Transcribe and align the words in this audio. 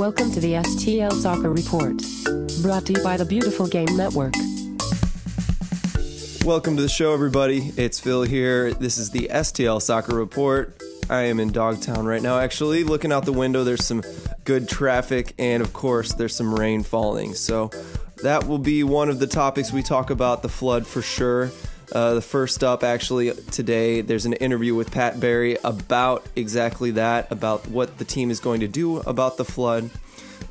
Welcome 0.00 0.32
to 0.32 0.40
the 0.40 0.54
STL 0.54 1.12
Soccer 1.12 1.50
Report. 1.50 2.02
Brought 2.62 2.86
to 2.86 2.94
you 2.94 3.04
by 3.04 3.18
the 3.18 3.26
Beautiful 3.26 3.66
Game 3.66 3.98
Network. 3.98 4.32
Welcome 6.42 6.76
to 6.76 6.82
the 6.82 6.88
show, 6.88 7.12
everybody. 7.12 7.70
It's 7.76 8.00
Phill 8.00 8.22
here. 8.22 8.72
This 8.72 8.96
is 8.96 9.10
the 9.10 9.28
STL 9.30 9.82
Soccer 9.82 10.16
Report. 10.16 10.74
I 11.10 11.24
am 11.24 11.38
in 11.38 11.52
Dogtown 11.52 12.06
right 12.06 12.22
now. 12.22 12.38
Actually, 12.38 12.82
looking 12.82 13.12
out 13.12 13.26
the 13.26 13.34
window, 13.34 13.62
there's 13.62 13.84
some 13.84 14.02
good 14.44 14.70
traffic, 14.70 15.34
and 15.38 15.62
of 15.62 15.74
course, 15.74 16.14
there's 16.14 16.34
some 16.34 16.54
rain 16.54 16.82
falling. 16.82 17.34
So, 17.34 17.70
that 18.22 18.46
will 18.46 18.58
be 18.58 18.82
one 18.82 19.10
of 19.10 19.18
the 19.18 19.26
topics 19.26 19.70
we 19.70 19.82
talk 19.82 20.08
about 20.08 20.40
the 20.40 20.48
flood 20.48 20.86
for 20.86 21.02
sure. 21.02 21.50
Uh, 21.92 22.14
the 22.14 22.22
first 22.22 22.62
up, 22.62 22.84
actually, 22.84 23.32
today, 23.50 24.00
there's 24.00 24.26
an 24.26 24.34
interview 24.34 24.74
with 24.74 24.90
Pat 24.90 25.18
Barry 25.18 25.56
about 25.64 26.24
exactly 26.36 26.92
that, 26.92 27.30
about 27.32 27.66
what 27.68 27.98
the 27.98 28.04
team 28.04 28.30
is 28.30 28.40
going 28.40 28.60
to 28.60 28.68
do 28.68 28.98
about 28.98 29.36
the 29.36 29.44
flood. 29.44 29.90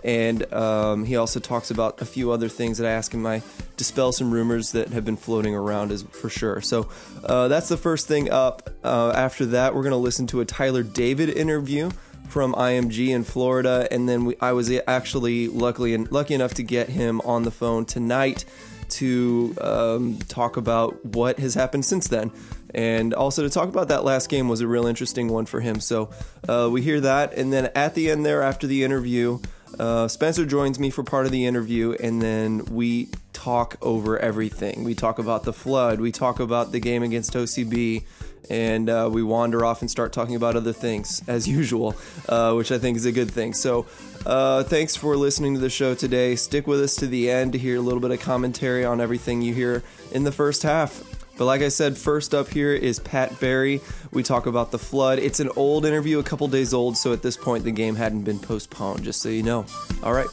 And 0.04 0.52
um, 0.54 1.06
he 1.06 1.16
also 1.16 1.40
talks 1.40 1.72
about 1.72 2.02
a 2.02 2.06
few 2.06 2.32
other 2.32 2.48
things 2.48 2.78
that 2.78 2.88
I 2.88 2.92
ask 2.92 3.14
him. 3.14 3.26
I 3.26 3.42
dispel 3.78 4.12
some 4.12 4.32
rumors 4.32 4.72
that 4.74 4.90
have 4.90 5.06
been 5.06 5.18
floating 5.18 5.56
around, 5.56 5.92
as 5.92 6.04
for 6.04 6.30
sure. 6.30 6.62
So 6.62 6.90
uh, 7.24 7.48
that's 7.48 7.70
the 7.70 7.78
first 7.78 8.08
thing 8.08 8.30
up. 8.30 8.70
Uh, 8.84 9.12
after 9.16 9.46
that, 9.48 9.76
we're 9.76 9.84
going 9.84 9.92
to 9.92 9.98
listen 9.98 10.28
to 10.28 10.42
a 10.42 10.46
Tyler 10.46 10.84
David 10.84 11.30
interview 11.30 11.90
from 12.30 12.54
IMG 12.54 13.10
in 13.10 13.24
Florida, 13.24 13.88
and 13.92 14.08
then 14.08 14.26
we, 14.26 14.36
I 14.40 14.52
was 14.52 14.72
actually 14.88 15.48
luckily 15.48 15.98
lucky 15.98 16.36
enough 16.36 16.54
to 16.56 16.64
get 16.64 16.90
him 16.90 17.22
on 17.22 17.44
the 17.44 17.52
phone 17.52 17.86
tonight 17.86 18.46
to 18.90 19.56
um, 19.62 20.18
talk 20.28 20.58
about 20.58 21.04
what 21.06 21.40
has 21.40 21.54
happened 21.54 21.86
since 21.86 22.08
then. 22.08 22.32
And 22.74 23.14
also 23.14 23.44
to 23.44 23.50
talk 23.50 23.70
about 23.70 23.88
that 23.88 24.04
last 24.04 24.30
game 24.30 24.48
was 24.48 24.62
a 24.62 24.68
real 24.68 24.86
interesting 24.86 25.30
one 25.30 25.46
for 25.46 25.60
him. 25.60 25.80
So 25.80 26.12
uh, 26.48 26.70
we 26.72 26.82
hear 26.82 27.02
that. 27.02 27.34
And 27.34 27.52
then 27.52 27.72
at 27.76 27.96
the 27.96 28.12
end 28.12 28.26
there, 28.26 28.44
after 28.44 28.68
the 28.68 28.84
interview, 28.84 29.40
uh, 29.78 30.08
Spencer 30.08 30.46
joins 30.46 30.80
me 30.80 30.90
for 30.90 31.04
part 31.04 31.26
of 31.26 31.32
the 31.32 31.46
interview, 31.46 31.96
and 32.00 32.22
then 32.22 32.66
we 32.66 33.10
talk 33.34 33.78
over 33.82 34.18
everything. 34.18 34.84
We 34.84 34.96
talk 34.96 35.20
about 35.20 35.44
the 35.44 35.54
flood, 35.54 36.02
we 36.02 36.12
talk 36.12 36.40
about 36.40 36.72
the 36.72 36.80
game 36.80 37.04
against 37.04 37.34
OCB, 37.34 38.04
and 38.50 38.90
uh, 38.90 39.10
we 39.12 39.24
wander 39.24 39.66
off 39.66 39.82
and 39.82 39.90
start 39.90 40.14
talking 40.14 40.36
about 40.36 40.56
other 40.56 40.74
things 40.74 41.22
as 41.28 41.48
usual, 41.48 41.96
uh, 42.28 42.54
which 42.54 42.72
I 42.72 42.78
think 42.78 42.98
is 42.98 43.06
a 43.06 43.12
good 43.12 43.32
thing. 43.32 43.54
So, 43.54 43.86
uh, 44.26 44.64
thanks 44.64 44.96
for 44.96 45.16
listening 45.16 45.54
to 45.56 45.60
the 45.60 45.70
show 45.70 45.96
today. 45.96 46.36
Stick 46.36 46.68
with 46.68 46.82
us 46.82 46.96
to 46.98 47.08
the 47.08 47.30
end 47.30 47.54
to 47.54 47.60
hear 47.60 47.78
a 47.78 47.82
little 47.82 48.00
bit 48.00 48.12
of 48.12 48.20
commentary 48.20 48.84
on 48.86 49.02
everything 49.02 49.42
you 49.42 49.54
hear 49.54 49.84
in 50.12 50.24
the 50.24 50.32
first 50.32 50.64
half. 50.64 51.04
But 51.38 51.46
like 51.46 51.62
I 51.62 51.70
said, 51.70 51.98
first 51.98 52.34
up 52.34 52.50
here 52.50 52.74
is 52.74 53.00
Pat 53.00 53.40
Barry. 53.40 53.80
We 54.12 54.24
talk 54.24 54.46
about 54.46 54.72
the 54.72 54.78
flood. 54.78 55.20
It's 55.20 55.40
an 55.40 55.50
old 55.56 55.86
interview, 55.86 56.20
a 56.20 56.24
couple 56.24 56.50
days 56.50 56.74
old, 56.74 56.98
so 56.98 57.14
at 57.14 57.22
this 57.22 57.38
point 57.38 57.64
the 57.64 57.72
game 57.72 57.96
hadn't 57.96 58.24
been 58.24 58.40
postponed, 58.40 59.06
just 59.06 59.22
so 59.22 59.30
you 59.30 59.42
know. 59.44 59.66
All 60.04 60.12
right. 60.12 60.28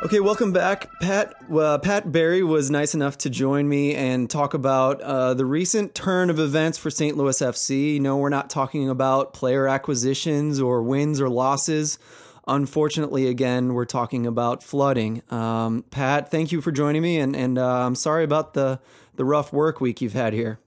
Okay, 0.00 0.20
welcome 0.20 0.52
back, 0.52 0.88
Pat. 1.00 1.34
Uh, 1.52 1.76
Pat 1.78 2.12
Barry 2.12 2.44
was 2.44 2.70
nice 2.70 2.94
enough 2.94 3.18
to 3.18 3.28
join 3.28 3.68
me 3.68 3.96
and 3.96 4.30
talk 4.30 4.54
about 4.54 5.00
uh, 5.00 5.34
the 5.34 5.44
recent 5.44 5.92
turn 5.92 6.30
of 6.30 6.38
events 6.38 6.78
for 6.78 6.88
St. 6.88 7.16
Louis 7.16 7.36
FC. 7.40 8.00
No, 8.00 8.16
we're 8.16 8.28
not 8.28 8.48
talking 8.48 8.88
about 8.88 9.34
player 9.34 9.66
acquisitions 9.66 10.60
or 10.60 10.84
wins 10.84 11.20
or 11.20 11.28
losses. 11.28 11.98
Unfortunately, 12.46 13.26
again, 13.26 13.74
we're 13.74 13.84
talking 13.84 14.24
about 14.24 14.62
flooding. 14.62 15.20
Um, 15.30 15.84
Pat, 15.90 16.30
thank 16.30 16.52
you 16.52 16.60
for 16.60 16.70
joining 16.70 17.02
me, 17.02 17.18
and 17.18 17.34
and 17.34 17.58
uh, 17.58 17.84
I'm 17.84 17.96
sorry 17.96 18.22
about 18.22 18.54
the 18.54 18.78
the 19.16 19.24
rough 19.24 19.52
work 19.52 19.80
week 19.80 20.00
you've 20.00 20.12
had 20.12 20.32
here. 20.32 20.60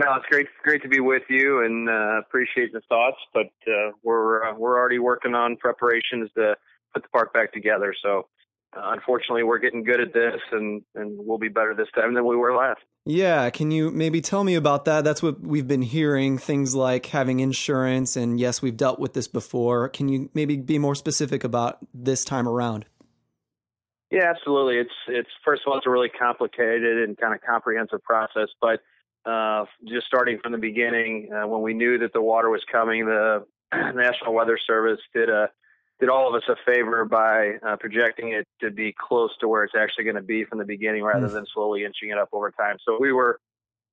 No, 0.00 0.14
it's 0.14 0.26
great 0.30 0.46
great 0.62 0.80
to 0.82 0.88
be 0.88 1.00
with 1.00 1.24
you, 1.28 1.62
and 1.62 1.86
uh, 1.90 2.18
appreciate 2.18 2.72
the 2.72 2.80
thoughts. 2.88 3.18
But 3.34 3.50
uh, 3.68 3.90
we're 4.02 4.42
uh, 4.42 4.54
we're 4.54 4.78
already 4.78 4.98
working 4.98 5.34
on 5.34 5.56
preparations 5.56 6.30
to 6.36 6.56
put 6.92 7.02
the 7.02 7.08
park 7.08 7.32
back 7.32 7.52
together. 7.52 7.94
So 8.02 8.28
uh, 8.76 8.92
unfortunately, 8.92 9.42
we're 9.42 9.58
getting 9.58 9.82
good 9.82 10.00
at 10.00 10.12
this, 10.12 10.40
and 10.52 10.82
and 10.94 11.18
we'll 11.18 11.38
be 11.38 11.48
better 11.48 11.74
this 11.74 11.88
time 11.94 12.14
than 12.14 12.24
we 12.26 12.36
were 12.36 12.54
last. 12.54 12.80
Yeah, 13.04 13.50
can 13.50 13.70
you 13.70 13.90
maybe 13.90 14.20
tell 14.20 14.44
me 14.44 14.54
about 14.54 14.84
that? 14.84 15.02
That's 15.02 15.22
what 15.22 15.40
we've 15.40 15.66
been 15.66 15.82
hearing. 15.82 16.38
Things 16.38 16.74
like 16.74 17.06
having 17.06 17.40
insurance, 17.40 18.16
and 18.16 18.38
yes, 18.38 18.62
we've 18.62 18.76
dealt 18.76 19.00
with 19.00 19.14
this 19.14 19.26
before. 19.26 19.88
Can 19.88 20.08
you 20.08 20.30
maybe 20.34 20.56
be 20.56 20.78
more 20.78 20.94
specific 20.94 21.42
about 21.42 21.78
this 21.92 22.24
time 22.24 22.46
around? 22.46 22.84
Yeah, 24.10 24.30
absolutely. 24.30 24.76
It's 24.76 24.94
it's 25.08 25.30
first 25.44 25.62
of 25.66 25.72
all, 25.72 25.78
it's 25.78 25.86
a 25.86 25.90
really 25.90 26.08
complicated 26.08 27.08
and 27.08 27.16
kind 27.16 27.34
of 27.34 27.40
comprehensive 27.40 28.02
process, 28.04 28.48
but 28.60 28.80
uh, 29.24 29.64
just 29.86 30.06
starting 30.06 30.38
from 30.42 30.52
the 30.52 30.58
beginning, 30.58 31.28
uh, 31.32 31.46
when 31.46 31.62
we 31.62 31.74
knew 31.74 31.98
that 31.98 32.12
the 32.12 32.22
water 32.22 32.50
was 32.50 32.62
coming, 32.70 33.04
the 33.04 33.44
National 33.72 34.34
Weather 34.34 34.58
Service 34.64 35.00
did 35.12 35.28
a 35.28 35.50
did 36.00 36.08
all 36.08 36.28
of 36.28 36.34
us 36.34 36.48
a 36.48 36.56
favor 36.64 37.04
by 37.04 37.52
uh, 37.66 37.76
projecting 37.76 38.32
it 38.32 38.48
to 38.60 38.70
be 38.70 38.94
close 38.98 39.30
to 39.40 39.48
where 39.48 39.64
it's 39.64 39.74
actually 39.78 40.04
going 40.04 40.16
to 40.16 40.22
be 40.22 40.44
from 40.44 40.58
the 40.58 40.64
beginning 40.64 41.04
rather 41.04 41.28
mm. 41.28 41.32
than 41.32 41.44
slowly 41.52 41.84
inching 41.84 42.08
it 42.08 42.18
up 42.18 42.30
over 42.32 42.50
time. 42.50 42.76
So 42.86 42.98
we 42.98 43.12
were 43.12 43.38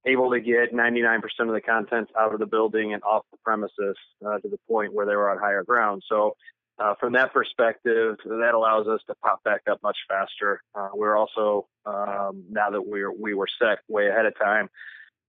able 0.05 0.31
to 0.31 0.39
get 0.39 0.73
99% 0.73 1.21
of 1.39 1.47
the 1.49 1.61
contents 1.61 2.11
out 2.17 2.33
of 2.33 2.39
the 2.39 2.45
building 2.45 2.93
and 2.93 3.03
off 3.03 3.25
the 3.31 3.37
premises 3.43 3.97
uh, 4.25 4.39
to 4.39 4.47
the 4.47 4.57
point 4.69 4.93
where 4.93 5.05
they 5.05 5.15
were 5.15 5.29
on 5.29 5.37
higher 5.37 5.63
ground. 5.63 6.01
So 6.07 6.35
uh, 6.79 6.93
from 6.99 7.13
that 7.13 7.33
perspective, 7.33 8.15
that 8.23 8.53
allows 8.53 8.87
us 8.87 9.01
to 9.07 9.15
pop 9.15 9.43
back 9.43 9.61
up 9.69 9.81
much 9.83 9.97
faster. 10.07 10.61
Uh, 10.73 10.89
we're 10.93 11.17
also 11.17 11.67
um, 11.85 12.43
now 12.49 12.69
that 12.69 12.81
we're 12.81 13.11
we 13.11 13.33
were 13.33 13.47
set 13.59 13.79
way 13.89 14.07
ahead 14.07 14.27
of 14.27 14.37
time, 14.37 14.69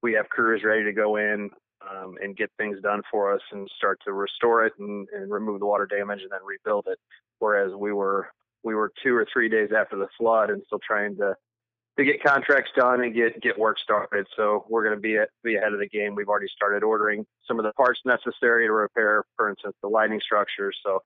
we 0.02 0.12
have 0.12 0.28
crews 0.28 0.62
ready 0.62 0.84
to 0.84 0.92
go 0.92 1.16
in 1.16 1.50
um, 1.82 2.16
and 2.22 2.36
get 2.36 2.50
things 2.58 2.80
done 2.82 3.02
for 3.10 3.32
us 3.32 3.40
and 3.52 3.68
start 3.76 4.00
to 4.04 4.12
restore 4.12 4.66
it 4.66 4.72
and, 4.78 5.08
and 5.12 5.30
remove 5.30 5.60
the 5.60 5.66
water 5.66 5.86
damage 5.86 6.22
and 6.22 6.30
then 6.30 6.40
rebuild 6.44 6.86
it. 6.88 6.98
Whereas 7.38 7.72
we 7.74 7.92
were 7.92 8.28
we 8.64 8.74
were 8.74 8.92
two 9.02 9.14
or 9.14 9.26
three 9.32 9.48
days 9.48 9.70
after 9.76 9.96
the 9.96 10.08
flood 10.18 10.50
and 10.50 10.62
still 10.66 10.80
trying 10.86 11.16
to 11.16 11.34
to 11.98 12.04
get 12.04 12.22
contracts 12.22 12.70
done 12.76 13.02
and 13.02 13.14
get 13.14 13.40
get 13.40 13.58
work 13.58 13.78
started. 13.78 14.26
So 14.36 14.64
we're 14.68 14.84
going 14.84 14.96
to 14.96 15.00
be 15.00 15.16
at, 15.16 15.30
be 15.42 15.56
ahead 15.56 15.72
of 15.72 15.80
the 15.80 15.88
game. 15.88 16.14
We've 16.14 16.28
already 16.28 16.48
started 16.54 16.82
ordering 16.82 17.26
some 17.46 17.58
of 17.58 17.64
the 17.64 17.72
parts 17.72 18.00
necessary 18.04 18.66
to 18.66 18.72
repair, 18.72 19.24
for 19.36 19.50
instance, 19.50 19.74
the 19.82 19.88
lighting 19.88 20.20
structures. 20.24 20.76
So 20.84 21.02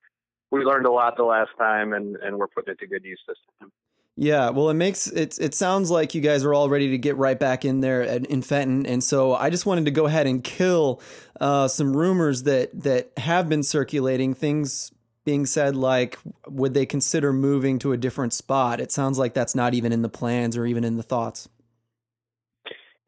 we 0.50 0.60
learned 0.60 0.86
a 0.86 0.92
lot 0.92 1.16
the 1.16 1.24
last 1.24 1.50
time, 1.58 1.92
and 1.94 2.16
and 2.16 2.36
we're 2.36 2.48
putting 2.48 2.72
it 2.72 2.78
to 2.80 2.86
good 2.86 3.04
use 3.04 3.20
this 3.26 3.38
time. 3.60 3.70
Yeah, 4.16 4.50
well, 4.50 4.68
it 4.68 4.74
makes 4.74 5.06
it. 5.06 5.38
It 5.40 5.54
sounds 5.54 5.90
like 5.90 6.14
you 6.14 6.20
guys 6.20 6.44
are 6.44 6.52
all 6.52 6.68
ready 6.68 6.90
to 6.90 6.98
get 6.98 7.16
right 7.16 7.38
back 7.38 7.64
in 7.64 7.80
there 7.80 8.02
at, 8.02 8.26
in 8.26 8.42
Fenton, 8.42 8.84
and 8.84 9.02
so 9.02 9.34
I 9.34 9.48
just 9.48 9.64
wanted 9.64 9.86
to 9.86 9.90
go 9.90 10.06
ahead 10.06 10.26
and 10.26 10.44
kill 10.44 11.00
uh, 11.40 11.66
some 11.66 11.96
rumors 11.96 12.42
that 12.42 12.78
that 12.82 13.10
have 13.16 13.48
been 13.48 13.62
circulating. 13.62 14.34
Things 14.34 14.92
being 15.24 15.46
said 15.46 15.76
like, 15.76 16.18
would 16.46 16.74
they 16.74 16.84
consider 16.84 17.32
moving 17.32 17.78
to 17.78 17.92
a 17.92 17.96
different 17.96 18.34
spot? 18.34 18.80
It 18.80 18.92
sounds 18.92 19.18
like 19.18 19.32
that's 19.32 19.54
not 19.54 19.72
even 19.72 19.92
in 19.92 20.02
the 20.02 20.08
plans 20.10 20.56
or 20.58 20.66
even 20.66 20.84
in 20.84 20.98
the 20.98 21.02
thoughts. 21.02 21.48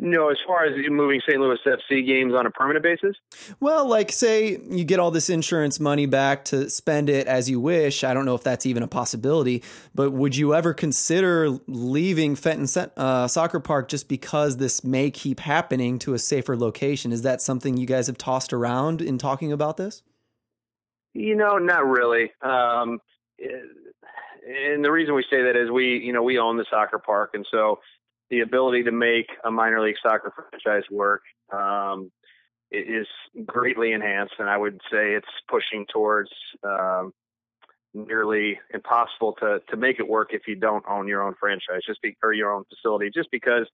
No, 0.00 0.28
as 0.28 0.38
far 0.44 0.64
as 0.64 0.72
moving 0.90 1.20
St. 1.26 1.40
Louis 1.40 1.58
FC 1.64 2.04
games 2.04 2.34
on 2.34 2.46
a 2.46 2.50
permanent 2.50 2.82
basis? 2.82 3.16
Well, 3.60 3.88
like 3.88 4.10
say 4.10 4.58
you 4.68 4.84
get 4.84 4.98
all 4.98 5.12
this 5.12 5.30
insurance 5.30 5.78
money 5.78 6.06
back 6.06 6.44
to 6.46 6.68
spend 6.68 7.08
it 7.08 7.28
as 7.28 7.48
you 7.48 7.60
wish. 7.60 8.02
I 8.02 8.12
don't 8.12 8.24
know 8.24 8.34
if 8.34 8.42
that's 8.42 8.66
even 8.66 8.82
a 8.82 8.88
possibility, 8.88 9.62
but 9.94 10.10
would 10.10 10.36
you 10.36 10.52
ever 10.52 10.74
consider 10.74 11.58
leaving 11.68 12.34
Fenton 12.34 12.90
uh, 12.96 13.28
Soccer 13.28 13.60
Park 13.60 13.88
just 13.88 14.08
because 14.08 14.56
this 14.56 14.82
may 14.82 15.12
keep 15.12 15.38
happening 15.38 16.00
to 16.00 16.14
a 16.14 16.18
safer 16.18 16.56
location? 16.56 17.12
Is 17.12 17.22
that 17.22 17.40
something 17.40 17.76
you 17.76 17.86
guys 17.86 18.08
have 18.08 18.18
tossed 18.18 18.52
around 18.52 19.00
in 19.00 19.16
talking 19.16 19.52
about 19.52 19.76
this? 19.76 20.02
You 21.12 21.36
know, 21.36 21.58
not 21.58 21.86
really. 21.86 22.32
Um, 22.42 22.98
and 23.38 24.84
the 24.84 24.90
reason 24.90 25.14
we 25.14 25.24
say 25.30 25.42
that 25.44 25.56
is 25.56 25.70
we, 25.70 25.98
you 25.98 26.12
know, 26.12 26.22
we 26.22 26.38
own 26.38 26.56
the 26.56 26.66
soccer 26.68 26.98
park, 26.98 27.30
and 27.34 27.46
so 27.50 27.78
the 28.34 28.40
ability 28.40 28.82
to 28.82 28.90
make 28.90 29.28
a 29.44 29.50
minor 29.50 29.80
league 29.80 29.94
soccer 30.02 30.32
franchise 30.34 30.82
work 30.90 31.22
um, 31.52 32.10
is 32.72 33.06
greatly 33.46 33.92
enhanced, 33.92 34.34
and 34.40 34.50
I 34.50 34.56
would 34.56 34.80
say 34.90 35.12
it's 35.12 35.28
pushing 35.48 35.86
towards 35.92 36.30
um, 36.64 37.12
nearly 37.94 38.58
impossible 38.72 39.34
to 39.34 39.60
to 39.70 39.76
make 39.76 40.00
it 40.00 40.08
work 40.08 40.30
if 40.32 40.48
you 40.48 40.56
don't 40.56 40.84
own 40.88 41.06
your 41.06 41.22
own 41.22 41.34
franchise, 41.38 41.82
just 41.86 42.02
be 42.02 42.16
or 42.24 42.32
your 42.32 42.52
own 42.52 42.64
facility, 42.64 43.08
just 43.14 43.30
because 43.30 43.68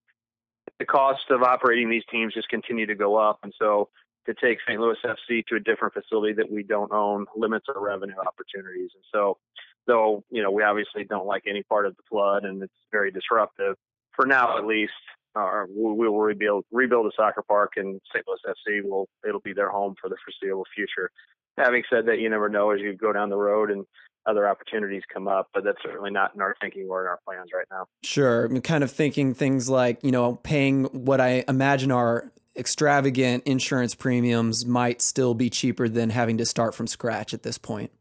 the 0.77 0.85
cost 0.85 1.23
of 1.31 1.41
operating 1.41 1.89
these 1.89 2.03
teams 2.11 2.35
just 2.35 2.49
continue 2.49 2.85
to 2.85 2.95
go 2.95 3.15
up, 3.15 3.39
and 3.41 3.51
so 3.57 3.89
to 4.27 4.35
take 4.35 4.59
St. 4.67 4.79
Louis 4.79 4.97
FC 5.03 5.43
to 5.47 5.55
a 5.55 5.59
different 5.59 5.95
facility 5.95 6.33
that 6.33 6.51
we 6.51 6.61
don't 6.61 6.91
own 6.91 7.25
limits 7.35 7.65
our 7.73 7.83
revenue 7.83 8.19
opportunities, 8.27 8.91
and 8.93 9.03
so 9.11 9.39
though 9.87 10.23
you 10.29 10.43
know 10.43 10.51
we 10.51 10.61
obviously 10.61 11.03
don't 11.03 11.25
like 11.25 11.45
any 11.47 11.63
part 11.63 11.87
of 11.87 11.95
the 11.95 12.03
flood 12.07 12.43
and 12.43 12.61
it's 12.61 12.73
very 12.91 13.09
disruptive 13.09 13.75
for 14.15 14.25
now 14.25 14.57
at 14.57 14.65
least, 14.65 14.93
uh, 15.35 15.63
we 15.69 16.09
will 16.09 16.19
rebuild 16.19 16.65
rebuild 16.71 17.05
a 17.05 17.11
soccer 17.15 17.41
park, 17.41 17.73
and 17.77 18.01
St. 18.13 18.25
Louis 18.27 18.39
FC 18.47 18.83
will 18.83 19.07
it'll 19.27 19.41
be 19.41 19.53
their 19.53 19.69
home 19.69 19.95
for 20.01 20.09
the 20.09 20.17
foreseeable 20.25 20.65
future. 20.75 21.09
having 21.57 21.83
said 21.89 22.05
that, 22.07 22.19
you 22.19 22.29
never 22.29 22.49
know 22.49 22.71
as 22.71 22.79
you 22.81 22.93
go 22.93 23.13
down 23.13 23.29
the 23.29 23.37
road 23.37 23.71
and 23.71 23.85
other 24.25 24.47
opportunities 24.47 25.01
come 25.11 25.27
up, 25.27 25.47
but 25.53 25.63
that's 25.63 25.81
certainly 25.81 26.11
not 26.11 26.35
in 26.35 26.41
our 26.41 26.55
thinking 26.61 26.87
or 26.89 27.01
in 27.01 27.07
our 27.07 27.19
plans 27.25 27.49
right 27.55 27.65
now. 27.71 27.85
Sure. 28.03 28.45
I'm 28.45 28.61
kind 28.61 28.83
of 28.83 28.91
thinking 28.91 29.33
things 29.33 29.69
like, 29.69 30.03
you 30.03 30.11
know, 30.11 30.35
paying 30.35 30.85
what 30.85 31.19
I 31.19 31.43
imagine 31.47 31.91
are 31.91 32.31
extravagant 32.55 33.43
insurance 33.45 33.95
premiums 33.95 34.65
might 34.65 35.01
still 35.01 35.33
be 35.33 35.49
cheaper 35.49 35.87
than 35.87 36.09
having 36.09 36.37
to 36.37 36.45
start 36.45 36.75
from 36.75 36.87
scratch 36.87 37.33
at 37.33 37.43
this 37.43 37.57
point. 37.57 37.91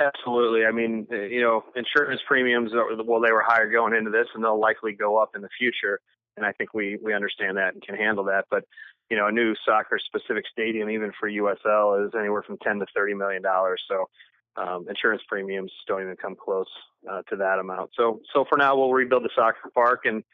Absolutely. 0.00 0.64
I 0.64 0.72
mean, 0.72 1.06
uh, 1.12 1.16
you 1.16 1.42
know, 1.42 1.62
insurance 1.76 2.22
premiums, 2.26 2.72
well, 2.72 3.20
they 3.20 3.32
were 3.32 3.44
higher 3.46 3.70
going 3.70 3.94
into 3.94 4.10
this 4.10 4.26
and 4.34 4.42
they'll 4.42 4.58
likely 4.58 4.92
go 4.92 5.18
up 5.18 5.36
in 5.36 5.42
the 5.42 5.48
future. 5.58 6.00
And 6.36 6.46
I 6.46 6.52
think 6.52 6.72
we, 6.72 6.98
we 7.02 7.12
understand 7.12 7.58
that 7.58 7.74
and 7.74 7.82
can 7.82 7.96
handle 7.96 8.24
that. 8.24 8.46
But, 8.50 8.64
you 9.10 9.16
know, 9.16 9.26
a 9.26 9.32
new 9.32 9.54
soccer 9.66 9.98
specific 9.98 10.44
stadium, 10.50 10.88
even 10.88 11.12
for 11.20 11.28
USL, 11.28 12.06
is 12.06 12.12
anywhere 12.18 12.42
from 12.42 12.56
10 12.58 12.78
to 12.78 12.86
$30 12.96 13.16
million. 13.18 13.42
So, 13.88 14.08
um, 14.56 14.86
insurance 14.88 15.22
premiums 15.28 15.72
don't 15.86 16.02
even 16.02 16.16
come 16.16 16.34
close 16.34 16.66
uh, 17.10 17.22
to 17.28 17.36
that 17.36 17.58
amount. 17.58 17.90
So, 17.96 18.20
so 18.34 18.44
for 18.48 18.56
now, 18.56 18.76
we'll 18.76 18.92
rebuild 18.92 19.24
the 19.24 19.30
soccer 19.34 19.70
park 19.74 20.02
and 20.04 20.24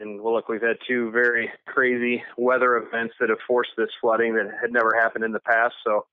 and 0.00 0.20
well, 0.20 0.34
look, 0.34 0.48
we've 0.48 0.60
had 0.60 0.76
two 0.88 1.12
very 1.12 1.48
crazy 1.66 2.22
weather 2.36 2.76
events 2.76 3.14
that 3.20 3.28
have 3.28 3.38
forced 3.46 3.70
this 3.76 3.90
flooding 4.00 4.34
that 4.34 4.46
had 4.60 4.72
never 4.72 4.92
happened 5.00 5.24
in 5.24 5.30
the 5.30 5.38
past. 5.40 5.74
So, 5.86 6.04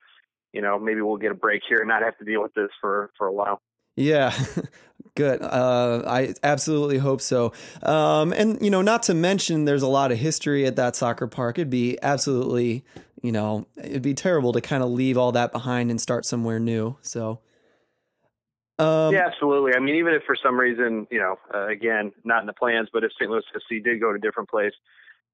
you 0.52 0.62
know, 0.62 0.78
maybe 0.78 1.00
we'll 1.00 1.16
get 1.16 1.32
a 1.32 1.34
break 1.34 1.62
here 1.68 1.78
and 1.78 1.88
not 1.88 2.02
have 2.02 2.16
to 2.18 2.24
deal 2.24 2.42
with 2.42 2.54
this 2.54 2.70
for 2.80 3.10
for 3.16 3.26
a 3.26 3.32
while. 3.32 3.60
Yeah, 3.96 4.32
good. 5.14 5.42
Uh, 5.42 6.02
I 6.06 6.34
absolutely 6.42 6.98
hope 6.98 7.20
so. 7.20 7.52
Um, 7.82 8.32
and 8.32 8.60
you 8.62 8.70
know, 8.70 8.82
not 8.82 9.04
to 9.04 9.14
mention, 9.14 9.64
there's 9.64 9.82
a 9.82 9.88
lot 9.88 10.12
of 10.12 10.18
history 10.18 10.66
at 10.66 10.76
that 10.76 10.96
soccer 10.96 11.26
park. 11.26 11.58
It'd 11.58 11.70
be 11.70 11.98
absolutely, 12.02 12.84
you 13.22 13.32
know, 13.32 13.66
it'd 13.76 14.02
be 14.02 14.14
terrible 14.14 14.52
to 14.52 14.60
kind 14.60 14.82
of 14.82 14.90
leave 14.90 15.18
all 15.18 15.32
that 15.32 15.52
behind 15.52 15.90
and 15.90 16.00
start 16.00 16.24
somewhere 16.24 16.58
new. 16.58 16.96
So, 17.02 17.40
um, 18.78 19.14
yeah, 19.14 19.26
absolutely. 19.26 19.72
I 19.76 19.80
mean, 19.80 19.96
even 19.96 20.14
if 20.14 20.22
for 20.24 20.36
some 20.42 20.58
reason, 20.58 21.06
you 21.10 21.18
know, 21.18 21.38
uh, 21.54 21.68
again, 21.68 22.12
not 22.24 22.40
in 22.40 22.46
the 22.46 22.54
plans, 22.54 22.88
but 22.92 23.04
if 23.04 23.12
St. 23.12 23.30
Louis 23.30 23.42
FC 23.54 23.82
did 23.84 24.00
go 24.00 24.10
to 24.10 24.16
a 24.16 24.20
different 24.20 24.48
place, 24.48 24.72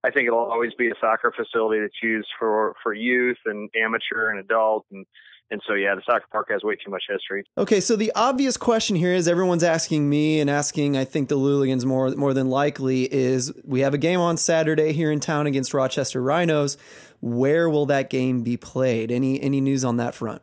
I 0.04 0.10
think 0.10 0.28
it'll 0.28 0.38
always 0.38 0.72
be 0.74 0.88
a 0.88 0.94
soccer 1.00 1.32
facility 1.34 1.80
that's 1.80 2.02
used 2.02 2.28
for 2.38 2.74
for 2.82 2.94
youth 2.94 3.38
and 3.46 3.68
amateur 3.74 4.30
and 4.30 4.38
adult 4.38 4.86
and 4.90 5.06
and 5.50 5.62
so 5.66 5.72
yeah, 5.72 5.94
the 5.94 6.02
soccer 6.04 6.26
park 6.30 6.48
has 6.50 6.62
way 6.62 6.76
too 6.76 6.90
much 6.90 7.04
history. 7.08 7.42
Okay, 7.56 7.80
so 7.80 7.96
the 7.96 8.12
obvious 8.14 8.58
question 8.58 8.96
here 8.96 9.14
is 9.14 9.26
everyone's 9.26 9.62
asking 9.62 10.08
me 10.08 10.40
and 10.40 10.50
asking 10.50 10.96
I 10.96 11.04
think 11.04 11.28
the 11.28 11.38
Louligans 11.38 11.84
more 11.84 12.10
more 12.10 12.34
than 12.34 12.48
likely 12.48 13.12
is 13.12 13.52
we 13.64 13.80
have 13.80 13.94
a 13.94 13.98
game 13.98 14.20
on 14.20 14.36
Saturday 14.36 14.92
here 14.92 15.10
in 15.10 15.20
town 15.20 15.46
against 15.46 15.72
Rochester 15.74 16.22
Rhinos. 16.22 16.76
Where 17.20 17.68
will 17.68 17.86
that 17.86 18.10
game 18.10 18.42
be 18.42 18.56
played? 18.56 19.10
Any 19.10 19.40
any 19.40 19.60
news 19.60 19.84
on 19.84 19.96
that 19.96 20.14
front? 20.14 20.42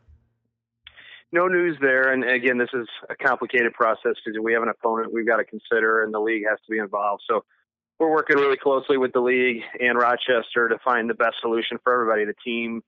no 1.35 1.47
news 1.49 1.77
there. 1.81 2.11
And 2.13 2.23
again, 2.23 2.57
this 2.57 2.69
is 2.73 2.87
a 3.09 3.15
complicated 3.15 3.73
process 3.73 4.13
because 4.23 4.39
we 4.41 4.53
have 4.53 4.63
an 4.63 4.69
opponent 4.69 5.13
we've 5.13 5.27
got 5.27 5.37
to 5.37 5.43
consider, 5.43 6.01
and 6.01 6.13
the 6.13 6.19
league 6.19 6.43
has 6.49 6.57
to 6.65 6.71
be 6.71 6.79
involved. 6.79 7.23
So 7.29 7.43
we're 7.99 8.11
working 8.11 8.37
really 8.37 8.57
closely 8.57 8.97
with 8.97 9.13
the 9.13 9.21
league 9.21 9.61
and 9.79 9.97
Rochester 9.97 10.69
to 10.69 10.77
find 10.83 11.09
the 11.09 11.13
best 11.13 11.37
solution 11.41 11.77
for 11.83 11.93
everybody, 11.93 12.25
the 12.25 12.35
team, 12.43 12.81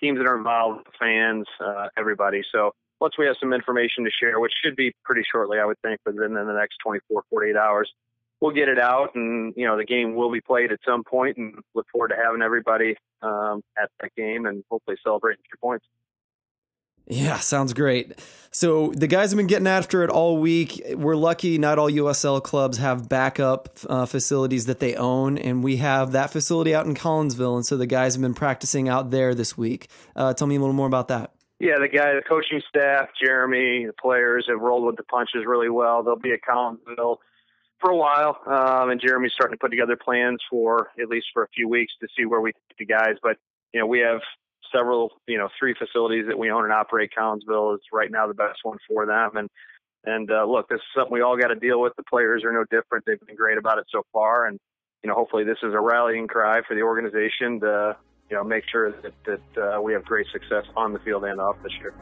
teams 0.00 0.18
that 0.18 0.26
are 0.26 0.36
involved, 0.36 0.86
fans, 0.98 1.46
uh, 1.64 1.88
everybody. 1.96 2.42
So 2.52 2.72
once 3.00 3.14
we 3.18 3.26
have 3.26 3.36
some 3.40 3.52
information 3.52 4.04
to 4.04 4.10
share, 4.10 4.38
which 4.40 4.52
should 4.62 4.76
be 4.76 4.94
pretty 5.04 5.22
shortly, 5.30 5.58
I 5.58 5.64
would 5.64 5.80
think, 5.82 6.00
within 6.06 6.34
the 6.34 6.44
next 6.44 6.76
24, 6.84 7.24
48 7.28 7.56
hours, 7.56 7.92
we'll 8.40 8.52
get 8.52 8.68
it 8.68 8.78
out, 8.78 9.14
and 9.14 9.52
you 9.56 9.66
know 9.66 9.76
the 9.76 9.84
game 9.84 10.14
will 10.14 10.30
be 10.30 10.40
played 10.40 10.72
at 10.72 10.78
some 10.86 11.04
point, 11.04 11.36
and 11.36 11.58
look 11.74 11.86
forward 11.90 12.08
to 12.08 12.16
having 12.16 12.42
everybody 12.42 12.96
um, 13.22 13.62
at 13.76 13.90
that 14.00 14.14
game 14.14 14.46
and 14.46 14.64
hopefully 14.70 14.96
celebrating 15.02 15.42
three 15.48 15.58
points. 15.60 15.86
Yeah, 17.06 17.38
sounds 17.38 17.72
great. 17.72 18.18
So 18.50 18.90
the 18.96 19.06
guys 19.06 19.30
have 19.32 19.36
been 19.36 19.46
getting 19.46 19.66
after 19.66 20.02
it 20.02 20.08
all 20.08 20.38
week. 20.38 20.82
We're 20.94 21.14
lucky 21.14 21.58
not 21.58 21.78
all 21.78 21.90
USL 21.90 22.42
clubs 22.42 22.78
have 22.78 23.08
backup 23.08 23.78
uh, 23.88 24.06
facilities 24.06 24.66
that 24.66 24.80
they 24.80 24.94
own, 24.94 25.36
and 25.36 25.62
we 25.62 25.76
have 25.76 26.12
that 26.12 26.30
facility 26.30 26.74
out 26.74 26.86
in 26.86 26.94
Collinsville. 26.94 27.56
And 27.56 27.66
so 27.66 27.76
the 27.76 27.86
guys 27.86 28.14
have 28.14 28.22
been 28.22 28.34
practicing 28.34 28.88
out 28.88 29.10
there 29.10 29.34
this 29.34 29.58
week. 29.58 29.88
Uh, 30.16 30.32
tell 30.32 30.46
me 30.46 30.56
a 30.56 30.58
little 30.58 30.74
more 30.74 30.86
about 30.86 31.08
that. 31.08 31.32
Yeah, 31.58 31.78
the 31.78 31.88
guy, 31.88 32.14
the 32.14 32.22
coaching 32.26 32.62
staff, 32.68 33.08
Jeremy, 33.22 33.86
the 33.86 33.92
players 33.92 34.46
have 34.48 34.60
rolled 34.60 34.86
with 34.86 34.96
the 34.96 35.04
punches 35.04 35.44
really 35.46 35.70
well. 35.70 36.02
They'll 36.02 36.16
be 36.16 36.32
at 36.32 36.40
Collinsville 36.40 37.18
for 37.78 37.90
a 37.90 37.96
while, 37.96 38.38
um, 38.46 38.90
and 38.90 39.00
Jeremy's 39.00 39.32
starting 39.34 39.56
to 39.56 39.60
put 39.60 39.70
together 39.70 39.96
plans 39.96 40.40
for 40.48 40.88
at 41.00 41.08
least 41.08 41.26
for 41.32 41.42
a 41.42 41.48
few 41.48 41.68
weeks 41.68 41.92
to 42.00 42.08
see 42.16 42.24
where 42.24 42.40
we 42.40 42.52
the 42.78 42.86
guys. 42.86 43.16
But 43.22 43.36
you 43.72 43.80
know, 43.80 43.86
we 43.86 44.00
have 44.00 44.20
several, 44.76 45.12
you 45.26 45.38
know, 45.38 45.48
three 45.58 45.74
facilities 45.78 46.26
that 46.28 46.38
we 46.38 46.50
own 46.50 46.64
and 46.64 46.72
operate. 46.72 47.10
Collinsville 47.16 47.76
is 47.76 47.80
right 47.92 48.10
now 48.10 48.26
the 48.26 48.34
best 48.34 48.58
one 48.62 48.78
for 48.88 49.06
them. 49.06 49.36
And 49.36 49.48
and 50.04 50.30
uh, 50.30 50.44
look, 50.44 50.68
this 50.68 50.76
is 50.76 50.82
something 50.94 51.12
we 51.12 51.20
all 51.20 51.36
got 51.36 51.48
to 51.48 51.56
deal 51.56 51.80
with. 51.80 51.92
The 51.96 52.04
players 52.04 52.44
are 52.44 52.52
no 52.52 52.64
different. 52.70 53.04
They've 53.06 53.20
been 53.26 53.34
great 53.34 53.58
about 53.58 53.78
it 53.78 53.86
so 53.90 54.02
far, 54.12 54.46
and 54.46 54.58
you 55.02 55.08
know, 55.08 55.14
hopefully, 55.14 55.42
this 55.42 55.58
is 55.62 55.74
a 55.74 55.80
rallying 55.80 56.28
cry 56.28 56.60
for 56.66 56.74
the 56.74 56.82
organization 56.82 57.60
to 57.60 57.96
you 58.30 58.36
know 58.36 58.44
make 58.44 58.64
sure 58.70 58.92
that 58.92 59.12
that 59.24 59.60
uh, 59.60 59.80
we 59.80 59.92
have 59.92 60.04
great 60.04 60.26
success 60.32 60.64
on 60.76 60.92
the 60.92 61.00
field 61.00 61.24
and 61.24 61.40
off 61.40 61.56
this 61.62 61.72
year. 61.80 61.92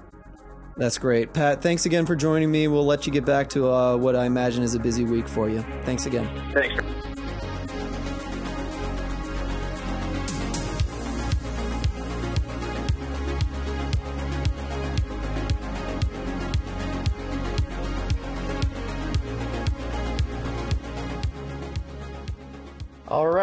That's 0.77 0.99
great, 0.99 1.33
Pat. 1.33 1.63
Thanks 1.63 1.87
again 1.87 2.05
for 2.05 2.17
joining 2.17 2.51
me. 2.51 2.69
We'll 2.69 2.85
let 2.85 3.07
you 3.07 3.13
get 3.13 3.25
back 3.25 3.49
to 3.51 3.71
uh, 3.71 3.97
what 3.97 4.17
I 4.17 4.27
imagine 4.27 4.63
is 4.63 4.75
a 4.75 4.81
busy 4.81 5.05
week 5.05 5.29
for 5.29 5.49
you. 5.49 5.63
Thanks 5.85 6.05
again. 6.05 6.29
Thanks. 6.53 7.14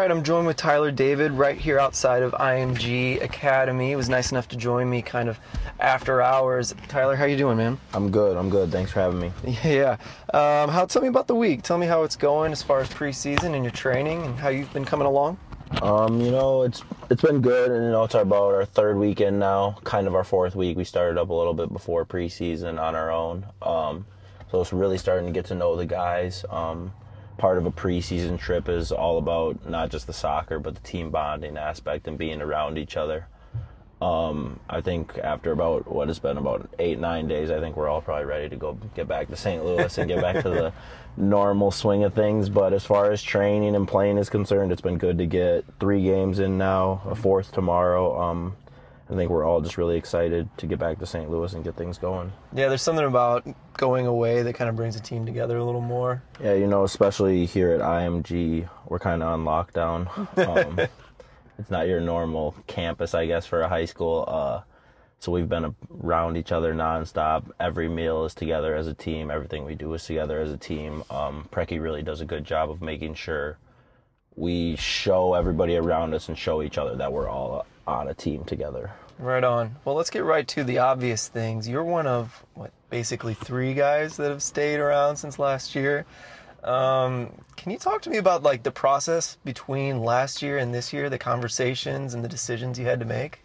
Right, 0.02 0.10
I'm 0.10 0.24
joined 0.24 0.48
with 0.48 0.56
Tyler 0.56 0.90
David 0.90 1.30
right 1.30 1.56
here 1.56 1.78
outside 1.78 2.24
of 2.24 2.32
IMG 2.32 3.22
Academy. 3.22 3.90
He 3.90 3.94
was 3.94 4.08
nice 4.08 4.32
enough 4.32 4.48
to 4.48 4.56
join 4.56 4.90
me 4.90 5.00
kind 5.00 5.28
of 5.28 5.38
after 5.78 6.20
hours. 6.20 6.74
Tyler, 6.88 7.14
how 7.14 7.24
you 7.24 7.36
doing, 7.36 7.56
man? 7.56 7.78
I'm 7.94 8.10
good. 8.10 8.36
I'm 8.36 8.50
good. 8.50 8.72
Thanks 8.72 8.90
for 8.90 8.98
having 8.98 9.20
me. 9.20 9.32
Yeah. 9.62 9.92
Um, 10.34 10.70
how? 10.70 10.86
Tell 10.86 11.02
me 11.02 11.08
about 11.08 11.28
the 11.28 11.36
week. 11.36 11.62
Tell 11.62 11.78
me 11.78 11.86
how 11.86 12.02
it's 12.02 12.16
going 12.16 12.50
as 12.50 12.64
far 12.64 12.80
as 12.80 12.88
preseason 12.88 13.54
and 13.54 13.62
your 13.62 13.70
training 13.70 14.22
and 14.24 14.36
how 14.36 14.48
you've 14.48 14.72
been 14.72 14.84
coming 14.84 15.06
along. 15.06 15.38
Um, 15.82 16.20
you 16.20 16.32
know, 16.32 16.62
it's 16.62 16.82
it's 17.08 17.22
been 17.22 17.40
good, 17.40 17.70
and 17.70 17.84
you 17.84 17.90
know, 17.90 18.02
it's 18.02 18.14
about 18.14 18.54
our 18.54 18.64
third 18.64 18.98
weekend 18.98 19.38
now, 19.38 19.78
kind 19.84 20.08
of 20.08 20.16
our 20.16 20.24
fourth 20.24 20.56
week. 20.56 20.76
We 20.76 20.84
started 20.84 21.18
up 21.18 21.30
a 21.30 21.34
little 21.34 21.54
bit 21.54 21.72
before 21.72 22.04
preseason 22.04 22.80
on 22.80 22.96
our 22.96 23.12
own, 23.12 23.46
um, 23.62 24.04
so 24.50 24.60
it's 24.60 24.72
really 24.72 24.98
starting 24.98 25.26
to 25.26 25.32
get 25.32 25.46
to 25.46 25.54
know 25.54 25.76
the 25.76 25.86
guys. 25.86 26.44
Um, 26.50 26.92
part 27.38 27.58
of 27.58 27.66
a 27.66 27.70
preseason 27.70 28.38
trip 28.38 28.68
is 28.68 28.92
all 28.92 29.18
about 29.18 29.68
not 29.68 29.90
just 29.90 30.06
the 30.06 30.12
soccer 30.12 30.58
but 30.58 30.74
the 30.74 30.80
team 30.80 31.10
bonding 31.10 31.56
aspect 31.56 32.06
and 32.06 32.18
being 32.18 32.40
around 32.40 32.78
each 32.78 32.96
other. 32.96 33.26
Um, 34.02 34.58
I 34.68 34.80
think 34.80 35.16
after 35.18 35.52
about 35.52 35.86
what 35.86 36.08
has 36.08 36.18
been 36.18 36.36
about 36.36 36.68
eight 36.80 36.98
nine 36.98 37.28
days, 37.28 37.52
I 37.52 37.60
think 37.60 37.76
we're 37.76 37.88
all 37.88 38.00
probably 38.00 38.24
ready 38.24 38.48
to 38.48 38.56
go 38.56 38.72
get 38.96 39.06
back 39.06 39.28
to 39.28 39.36
St. 39.36 39.64
Louis 39.64 39.96
and 39.96 40.08
get 40.08 40.20
back 40.20 40.42
to 40.42 40.50
the 40.50 40.72
normal 41.16 41.70
swing 41.70 42.02
of 42.02 42.12
things. 42.12 42.48
But 42.48 42.72
as 42.72 42.84
far 42.84 43.12
as 43.12 43.22
training 43.22 43.76
and 43.76 43.86
playing 43.86 44.18
is 44.18 44.28
concerned, 44.28 44.72
it's 44.72 44.80
been 44.80 44.98
good 44.98 45.18
to 45.18 45.26
get 45.26 45.64
three 45.78 46.02
games 46.02 46.40
in 46.40 46.58
now, 46.58 47.00
a 47.06 47.14
fourth 47.14 47.52
tomorrow. 47.52 48.20
Um, 48.20 48.56
I 49.10 49.14
think 49.14 49.30
we're 49.30 49.44
all 49.44 49.60
just 49.60 49.76
really 49.76 49.96
excited 49.96 50.48
to 50.58 50.66
get 50.66 50.78
back 50.78 50.98
to 50.98 51.06
St. 51.06 51.30
Louis 51.30 51.52
and 51.52 51.64
get 51.64 51.76
things 51.76 51.98
going. 51.98 52.32
Yeah, 52.54 52.68
there's 52.68 52.82
something 52.82 53.04
about 53.04 53.46
going 53.76 54.06
away 54.06 54.42
that 54.42 54.54
kind 54.54 54.70
of 54.70 54.76
brings 54.76 54.94
the 54.94 55.02
team 55.02 55.26
together 55.26 55.58
a 55.58 55.64
little 55.64 55.80
more. 55.80 56.22
Yeah, 56.42 56.54
you 56.54 56.66
know, 56.66 56.84
especially 56.84 57.44
here 57.46 57.72
at 57.72 57.80
IMG, 57.80 58.68
we're 58.86 58.98
kind 58.98 59.22
of 59.22 59.28
on 59.28 59.44
lockdown. 59.44 60.08
Um, 60.52 60.80
it's 61.58 61.70
not 61.70 61.86
your 61.86 62.00
normal 62.00 62.54
campus, 62.66 63.14
I 63.14 63.26
guess, 63.26 63.46
for 63.46 63.60
a 63.60 63.68
high 63.68 63.84
school. 63.84 64.24
Uh, 64.26 64.62
so 65.18 65.30
we've 65.30 65.48
been 65.48 65.74
around 66.02 66.36
each 66.36 66.50
other 66.50 66.74
nonstop. 66.74 67.50
Every 67.60 67.88
meal 67.88 68.24
is 68.24 68.34
together 68.34 68.74
as 68.74 68.88
a 68.88 68.94
team. 68.94 69.30
Everything 69.30 69.64
we 69.64 69.76
do 69.76 69.92
is 69.94 70.04
together 70.04 70.40
as 70.40 70.50
a 70.50 70.56
team. 70.56 71.04
Um, 71.10 71.48
Preki 71.52 71.80
really 71.80 72.02
does 72.02 72.20
a 72.20 72.24
good 72.24 72.44
job 72.44 72.70
of 72.70 72.82
making 72.82 73.14
sure 73.14 73.58
we 74.34 74.74
show 74.76 75.34
everybody 75.34 75.76
around 75.76 76.14
us 76.14 76.28
and 76.28 76.36
show 76.36 76.62
each 76.62 76.78
other 76.78 76.96
that 76.96 77.12
we're 77.12 77.28
all 77.28 77.64
on 77.86 78.08
a 78.08 78.14
team 78.14 78.44
together. 78.44 78.92
Right 79.18 79.44
on. 79.44 79.76
Well, 79.84 79.94
let's 79.94 80.10
get 80.10 80.24
right 80.24 80.46
to 80.48 80.64
the 80.64 80.78
obvious 80.78 81.28
things. 81.28 81.68
You're 81.68 81.84
one 81.84 82.06
of 82.06 82.44
what 82.54 82.72
basically 82.90 83.34
three 83.34 83.74
guys 83.74 84.16
that 84.16 84.30
have 84.30 84.42
stayed 84.42 84.80
around 84.80 85.16
since 85.16 85.38
last 85.38 85.74
year. 85.74 86.04
Um, 86.64 87.32
can 87.56 87.72
you 87.72 87.78
talk 87.78 88.02
to 88.02 88.10
me 88.10 88.18
about 88.18 88.42
like 88.42 88.62
the 88.62 88.70
process 88.70 89.36
between 89.44 90.02
last 90.02 90.42
year 90.42 90.58
and 90.58 90.74
this 90.74 90.92
year, 90.92 91.10
the 91.10 91.18
conversations 91.18 92.14
and 92.14 92.24
the 92.24 92.28
decisions 92.28 92.78
you 92.78 92.86
had 92.86 93.00
to 93.00 93.06
make? 93.06 93.40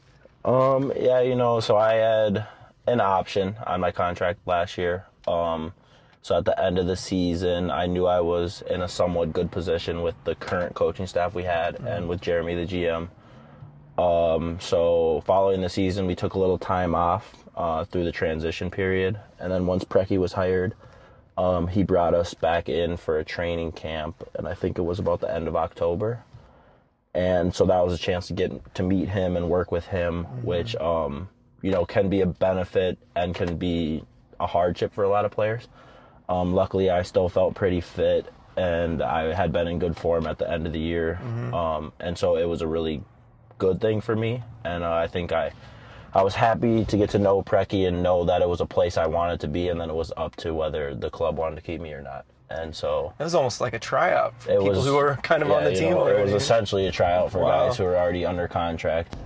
Um, 0.46 0.94
yeah, 0.96 1.22
you 1.22 1.36
know, 1.36 1.60
so 1.60 1.78
I 1.78 1.94
had 1.94 2.48
an 2.88 3.02
option 3.02 3.56
on 3.66 3.82
my 3.82 3.92
contract 3.92 4.40
last 4.46 4.78
year. 4.78 5.06
Um, 5.28 5.74
so 6.22 6.38
at 6.38 6.46
the 6.46 6.62
end 6.62 6.78
of 6.78 6.88
the 6.88 6.96
season, 6.96 7.72
I 7.72 7.86
knew 7.86 8.06
I 8.06 8.22
was 8.22 8.64
in 8.70 8.82
a 8.82 8.88
somewhat 8.88 9.34
good 9.34 9.52
position 9.52 10.02
with 10.02 10.16
the 10.24 10.36
current 10.36 10.74
coaching 10.74 11.08
staff 11.08 11.34
we 11.34 11.44
had 11.44 11.76
mm-hmm. 11.76 11.88
and 11.88 12.10
with 12.10 12.22
Jeremy, 12.22 12.56
the 12.56 12.66
GM. 12.66 13.10
Um, 13.98 14.60
so 14.60 15.24
following 15.26 15.62
the 15.62 15.70
season, 15.70 16.06
we 16.06 16.16
took 16.16 16.34
a 16.36 16.40
little 16.40 16.60
time 16.60 16.94
off 16.94 17.34
uh, 17.56 17.86
through 17.86 18.06
the 18.06 18.12
transition 18.12 18.70
period, 18.70 19.20
and 19.40 19.52
then 19.52 19.66
once 19.66 19.84
Preki 19.84 20.20
was 20.20 20.34
hired, 20.34 20.76
um, 21.38 21.68
he 21.68 21.84
brought 21.84 22.14
us 22.14 22.34
back 22.34 22.70
in 22.70 22.98
for 22.98 23.20
a 23.20 23.24
training 23.26 23.72
camp, 23.72 24.28
and 24.36 24.48
I 24.48 24.54
think 24.54 24.78
it 24.78 24.84
was 24.84 25.00
about 25.00 25.20
the 25.22 25.34
end 25.34 25.48
of 25.48 25.56
October. 25.56 26.24
And 27.14 27.54
so 27.54 27.66
that 27.66 27.84
was 27.84 27.94
a 27.94 27.98
chance 27.98 28.28
to 28.28 28.34
get 28.34 28.76
to 28.76 28.84
meet 28.84 29.10
him 29.10 29.36
and 29.36 29.50
work 29.50 29.72
with 29.72 29.88
him, 29.88 30.26
which 30.44 30.76
um, 30.76 31.30
you 31.64 31.72
know 31.72 31.86
can 31.86 32.10
be 32.10 32.22
a 32.22 32.28
benefit 32.28 33.00
and 33.16 33.34
can 33.34 33.58
be 33.58 34.04
a 34.40 34.46
hardship 34.46 34.94
for 34.94 35.04
a 35.04 35.10
lot 35.10 35.26
of 35.26 35.32
players. 35.32 35.68
Um, 36.30 36.54
luckily, 36.54 36.92
I 36.92 37.02
still 37.02 37.30
felt 37.30 37.56
pretty 37.56 37.82
fit, 37.82 38.32
and 38.56 39.02
I 39.02 39.34
had 39.34 39.52
been 39.52 39.68
in 39.68 39.80
good 39.80 39.98
form 39.98 40.28
at 40.28 40.38
the 40.38 40.52
end 40.52 40.68
of 40.68 40.74
the 40.74 40.80
year, 40.80 41.20
um, 41.54 41.92
and 42.00 42.16
so 42.16 42.36
it 42.38 42.46
was 42.46 42.62
a 42.62 42.68
really 42.68 43.02
good 43.58 43.82
thing 43.82 44.02
for 44.02 44.16
me. 44.16 44.44
And 44.64 44.84
uh, 44.84 44.92
I 44.92 45.08
think 45.08 45.32
I, 45.32 45.52
I 46.14 46.24
was 46.24 46.36
happy 46.36 46.86
to 46.86 46.98
get 46.98 47.10
to 47.12 47.20
know 47.20 47.42
Preki 47.42 47.88
and 47.88 48.02
know 48.04 48.24
that 48.26 48.42
it 48.42 48.50
was 48.50 48.62
a 48.62 48.66
place 48.66 48.98
I 48.98 49.06
wanted 49.08 49.40
to 49.42 49.48
be, 49.48 49.70
and 49.70 49.80
then 49.80 49.90
it 49.90 49.96
was 49.96 50.12
up 50.18 50.36
to 50.38 50.54
whether 50.54 50.96
the 50.96 51.10
club 51.10 51.38
wanted 51.38 51.56
to 51.58 51.62
keep 51.62 51.82
me 51.82 51.92
or 51.94 52.02
not. 52.02 52.26
And 52.50 52.74
so 52.74 53.14
It 53.20 53.24
was 53.24 53.36
almost 53.36 53.60
like 53.60 53.74
a 53.74 53.80
tryout 53.80 54.34
for 54.42 54.50
people 54.52 54.68
was 54.70 54.86
who 54.86 54.96
were 54.96 55.18
kind 55.22 55.44
of 55.44 55.52
on 55.52 55.66
the 55.66 55.74
team 55.76 55.92
know, 55.92 56.08
It 56.08 56.22
was 56.24 56.34
essentially 56.34 56.88
a 56.88 56.92
tryout 56.92 57.32
for 57.32 57.40
Wow. 57.40 57.68
guys 57.68 57.78
who 57.78 57.84
were 57.84 57.98
already 57.98 58.26
under 58.26 58.48
contract. 58.48 59.18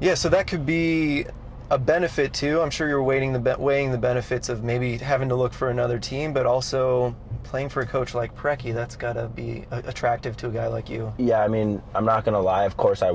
Yeah, 0.00 0.14
so 0.14 0.30
that 0.30 0.46
could 0.46 0.64
be 0.64 1.26
a 1.70 1.76
benefit 1.78 2.32
too. 2.32 2.58
I'm 2.62 2.70
sure 2.70 2.88
you're 2.88 3.02
weighing 3.02 3.34
the 3.34 3.56
weighing 3.58 3.90
the 3.92 3.98
benefits 3.98 4.48
of 4.48 4.64
maybe 4.64 4.96
having 4.96 5.28
to 5.28 5.34
look 5.34 5.52
for 5.52 5.68
another 5.68 5.98
team, 5.98 6.32
but 6.32 6.46
also 6.46 7.14
playing 7.44 7.68
for 7.68 7.82
a 7.82 7.86
coach 7.86 8.14
like 8.14 8.34
Preki. 8.34 8.72
That's 8.72 8.96
got 8.96 9.12
to 9.12 9.28
be 9.28 9.66
a- 9.70 9.82
attractive 9.86 10.36
to 10.38 10.48
a 10.48 10.50
guy 10.50 10.66
like 10.66 10.88
you. 10.88 11.12
Yeah, 11.18 11.42
I 11.44 11.48
mean, 11.48 11.82
I'm 11.94 12.06
not 12.06 12.24
gonna 12.24 12.40
lie. 12.40 12.64
Of 12.64 12.76
course, 12.78 13.02
I, 13.02 13.10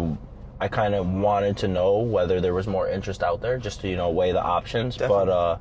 I 0.60 0.68
kind 0.68 0.96
of 0.96 1.08
wanted 1.08 1.58
to 1.58 1.68
know 1.68 2.00
whether 2.00 2.40
there 2.40 2.54
was 2.54 2.68
more 2.68 2.90
interest 2.90 3.24
out 3.24 3.42
there, 3.42 3.58
just 3.58 3.82
to 3.82 3.90
you 3.90 3.98
know 3.98 4.10
weigh 4.10 4.32
the 4.32 4.42
options. 4.42 4.96
Definitely. 4.96 5.26
But 5.26 5.60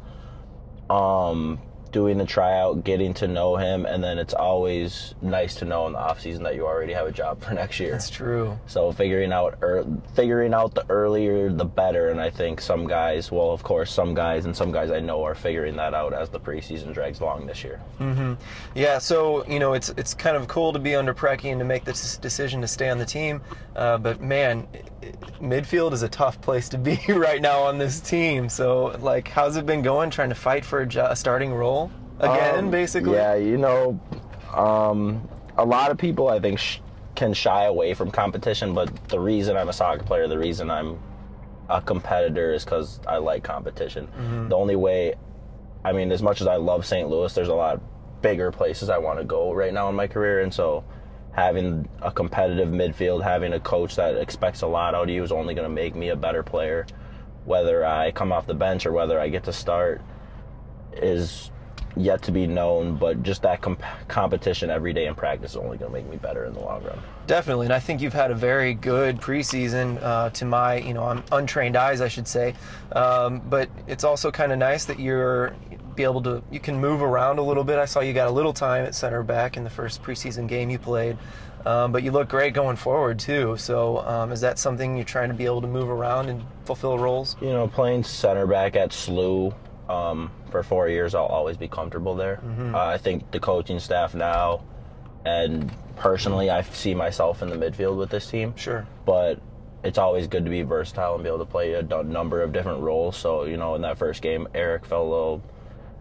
uh, 0.91 1.29
um, 1.29 1.61
doing 1.95 2.19
the 2.19 2.25
tryout, 2.25 2.83
getting 2.83 3.15
to 3.15 3.29
know 3.29 3.55
him, 3.55 3.87
and 3.87 4.03
then 4.03 4.19
it's 4.19 4.35
always 4.35 5.15
nice 5.23 5.55
to 5.55 5.65
know 5.65 5.87
in 5.87 5.93
the 5.93 5.99
off 5.99 6.21
season 6.21 6.43
that 6.43 6.57
you 6.57 6.67
already 6.67 6.93
have 6.93 7.07
a 7.07 7.13
job 7.13 7.41
for 7.43 7.55
next 7.55 7.79
year. 7.79 7.93
That's 7.93 8.11
true. 8.11 8.59
So 8.67 8.91
figuring 8.91 9.33
out 9.33 9.59
ear 9.63 9.87
figuring 10.15 10.53
out 10.53 10.75
the 10.75 10.85
earlier 10.91 11.51
the 11.51 11.65
better, 11.65 12.09
and 12.11 12.21
I 12.21 12.31
think 12.31 12.61
some 12.61 12.89
guys, 12.89 13.31
well, 13.31 13.53
of 13.53 13.63
course, 13.63 13.93
some 13.93 14.13
guys 14.13 14.45
and 14.45 14.57
some 14.57 14.73
guys 14.73 14.91
I 14.91 14.99
know 14.99 15.23
are 15.25 15.37
figuring 15.37 15.77
that 15.77 15.95
out 15.95 16.13
as 16.13 16.29
the 16.31 16.41
preseason 16.41 16.93
drags 16.93 17.21
along 17.21 17.47
this 17.47 17.63
year. 17.63 17.81
Yeah, 18.75 18.99
so 18.99 19.47
you 19.47 19.61
know 19.61 19.75
it's 19.75 19.91
it's 19.91 20.15
kind 20.15 20.37
of 20.37 20.49
cool 20.49 20.73
to 20.73 20.81
be 20.81 20.97
under 20.97 21.15
Preki 21.15 21.53
and 21.53 21.61
to 21.61 21.65
make 21.65 21.85
this 21.85 22.17
decision 22.17 22.61
to 22.61 22.67
stay 22.67 22.91
on 22.91 22.99
the 22.99 23.07
team, 23.07 23.41
uh, 23.77 23.99
but 23.99 24.21
man, 24.21 24.67
midfield 25.41 25.93
is 25.93 26.03
a 26.03 26.09
tough 26.09 26.41
place 26.41 26.69
to 26.71 26.79
be 26.79 26.99
right 27.09 27.41
now 27.43 27.61
on 27.63 27.79
this 27.79 28.01
team. 28.01 28.49
So 28.49 28.97
like, 29.01 29.29
how's 29.29 29.57
it 29.57 29.67
been 29.67 29.83
going? 29.83 30.11
Trying 30.11 30.29
to 30.31 30.35
fight 30.35 30.65
for 30.65 30.81
a, 30.81 30.87
jo- 30.87 31.07
a 31.11 31.17
starting 31.17 31.53
role 31.55 31.91
again, 32.21 32.65
Um, 32.65 32.71
basically. 32.71 33.15
Yeah, 33.15 33.35
you 33.35 33.59
know, 33.59 33.99
um, 34.55 35.29
a 35.57 35.65
lot 35.65 35.91
of 35.91 35.99
people 35.99 36.29
I 36.29 36.39
think 36.41 36.59
sh- 36.59 36.79
can 37.15 37.33
shy 37.33 37.65
away 37.65 37.95
from 37.95 38.11
competition, 38.11 38.75
but 38.75 39.09
the 39.09 39.21
reason 39.21 39.57
I'm 39.57 39.69
a 39.69 39.73
soccer 39.73 40.03
player, 40.03 40.27
the 40.29 40.39
reason 40.39 40.71
I'm 40.71 40.99
a 41.69 41.81
competitor 41.81 42.53
is 42.53 42.65
because 42.65 43.01
I 43.07 43.17
like 43.19 43.43
competition. 43.45 44.09
The 44.49 44.57
only 44.57 44.77
way, 44.77 45.15
I 45.85 45.93
mean, 45.93 46.13
as 46.13 46.23
much 46.23 46.41
as 46.41 46.47
I 46.47 46.57
love 46.57 46.85
St. 46.85 47.09
Louis, 47.09 47.33
there's 47.35 47.49
a 47.49 47.55
lot 47.55 47.81
bigger 48.21 48.51
places 48.51 48.89
I 48.91 48.99
want 48.99 49.19
to 49.19 49.25
go 49.25 49.53
right 49.53 49.73
now 49.73 49.89
in 49.89 49.95
my 49.95 50.07
career, 50.07 50.41
and 50.41 50.53
so 50.53 50.83
having 51.35 51.89
a 52.01 52.13
competitive 52.13 52.69
midfield, 52.69 53.23
having 53.23 53.53
a 53.53 53.61
coach 53.61 53.97
that 53.97 54.17
expects 54.17 54.63
a 54.63 54.67
lot 54.67 54.95
out 54.95 55.05
of 55.05 55.11
you 55.11 55.23
is 55.23 55.33
only 55.33 55.55
going 55.55 55.69
to 55.69 55.75
make 55.75 55.95
me 55.95 56.11
a 56.11 56.17
better 56.17 56.43
player. 56.43 56.87
Whether 57.45 57.85
I 57.85 58.13
come 58.13 58.33
off 58.33 58.47
the 58.47 58.55
bench 58.55 58.87
or 58.87 58.93
whether 58.93 59.21
I 59.21 59.29
get 59.29 59.45
to 59.45 59.53
start 59.53 60.01
is 60.93 61.51
yet 61.97 62.23
to 62.23 62.33
be 62.33 62.47
known, 62.47 62.97
but 62.97 63.23
just 63.23 63.43
that 63.43 63.61
comp- 63.61 63.83
competition 64.09 64.71
every 64.71 64.93
day 64.93 65.07
in 65.07 65.15
practice 65.15 65.53
is 65.53 65.57
only 65.57 65.77
going 65.77 65.93
to 65.93 65.99
make 65.99 66.09
me 66.09 66.17
better 66.17 66.45
in 66.45 66.53
the 66.53 66.61
long 66.61 66.83
run. 66.85 66.99
Definitely, 67.27 67.67
and 67.67 67.73
I 67.73 67.81
think 67.81 68.01
you've 68.01 68.13
had 68.13 68.31
a 68.31 68.35
very 68.35 68.75
good 68.75 69.21
preseason. 69.21 70.03
Uh, 70.03 70.31
to 70.31 70.45
my, 70.45 70.77
you 70.77 70.95
know, 70.95 71.05
un- 71.05 71.25
untrained 71.33 71.77
eyes, 71.77 72.01
I 72.01 72.09
should 72.09 72.27
say. 72.29 72.55
Um, 72.93 73.43
but 73.49 73.69
it's 73.87 74.05
also 74.05 74.31
kind 74.31 74.53
of 74.53 74.59
nice 74.59 74.85
that 74.87 74.99
you're 74.99 75.55
be 75.97 76.03
able 76.05 76.23
to 76.23 76.43
you 76.51 76.61
can 76.61 76.81
move 76.81 77.03
around 77.03 77.39
a 77.39 77.43
little 77.43 77.65
bit. 77.65 77.79
I 77.79 77.85
saw 77.85 78.01
you 78.01 78.13
got 78.13 78.29
a 78.29 78.33
little 78.33 78.53
time 78.53 78.85
at 78.85 78.95
center 78.95 79.23
back 79.23 79.57
in 79.57 79.65
the 79.65 79.71
first 79.71 80.03
preseason 80.03 80.49
game 80.49 80.71
you 80.71 80.79
played, 80.79 81.17
um, 81.65 81.93
but 81.93 82.03
you 82.03 82.11
look 82.11 82.29
great 82.29 82.55
going 82.55 82.77
forward 82.77 83.19
too. 83.19 83.57
So 83.57 83.99
um, 84.07 84.33
is 84.33 84.41
that 84.43 84.59
something 84.59 84.97
you're 84.97 85.05
trying 85.05 85.29
to 85.29 85.35
be 85.35 85.45
able 85.47 85.61
to 85.63 85.67
move 85.69 85.89
around 85.89 86.29
and 86.29 86.45
fulfill 86.65 86.99
roles? 86.99 87.37
You 87.41 87.49
know, 87.51 87.69
playing 87.69 88.05
center 88.05 88.47
back 88.47 88.77
at 88.77 88.91
SLU 88.91 89.55
um, 89.89 90.31
for 90.51 90.63
four 90.63 90.89
years, 90.89 91.15
I'll 91.15 91.27
always 91.27 91.57
be 91.57 91.69
comfortable 91.69 92.15
there. 92.15 92.41
Uh, 92.75 92.79
I 92.79 92.99
think 92.99 93.31
the 93.31 93.41
coaching 93.41 93.79
staff 93.81 94.15
now, 94.15 94.63
and 95.25 95.73
personally, 95.97 96.51
I 96.51 96.63
see 96.63 96.95
myself 96.95 97.43
in 97.43 97.49
the 97.51 97.57
midfield 97.57 97.97
with 97.97 98.11
this 98.11 98.29
team. 98.31 98.55
Sure. 98.57 98.87
but 99.05 99.41
it's 99.83 99.99
always 99.99 100.27
good 100.27 100.47
to 100.47 100.51
be 100.51 100.63
versatile 100.63 101.15
and 101.15 101.23
be 101.23 101.29
able 101.29 101.41
to 101.41 101.45
play 101.45 101.75
a 101.75 101.83
number 101.83 102.41
of 102.43 102.55
different 102.55 102.81
roles. 102.81 103.19
So, 103.19 103.45
you 103.45 103.59
know, 103.59 103.75
in 103.75 103.83
that 103.83 103.99
first 103.99 104.23
game, 104.23 104.49
Eric 104.55 104.87
fell 104.87 105.03
a 105.03 105.11
little 105.11 105.43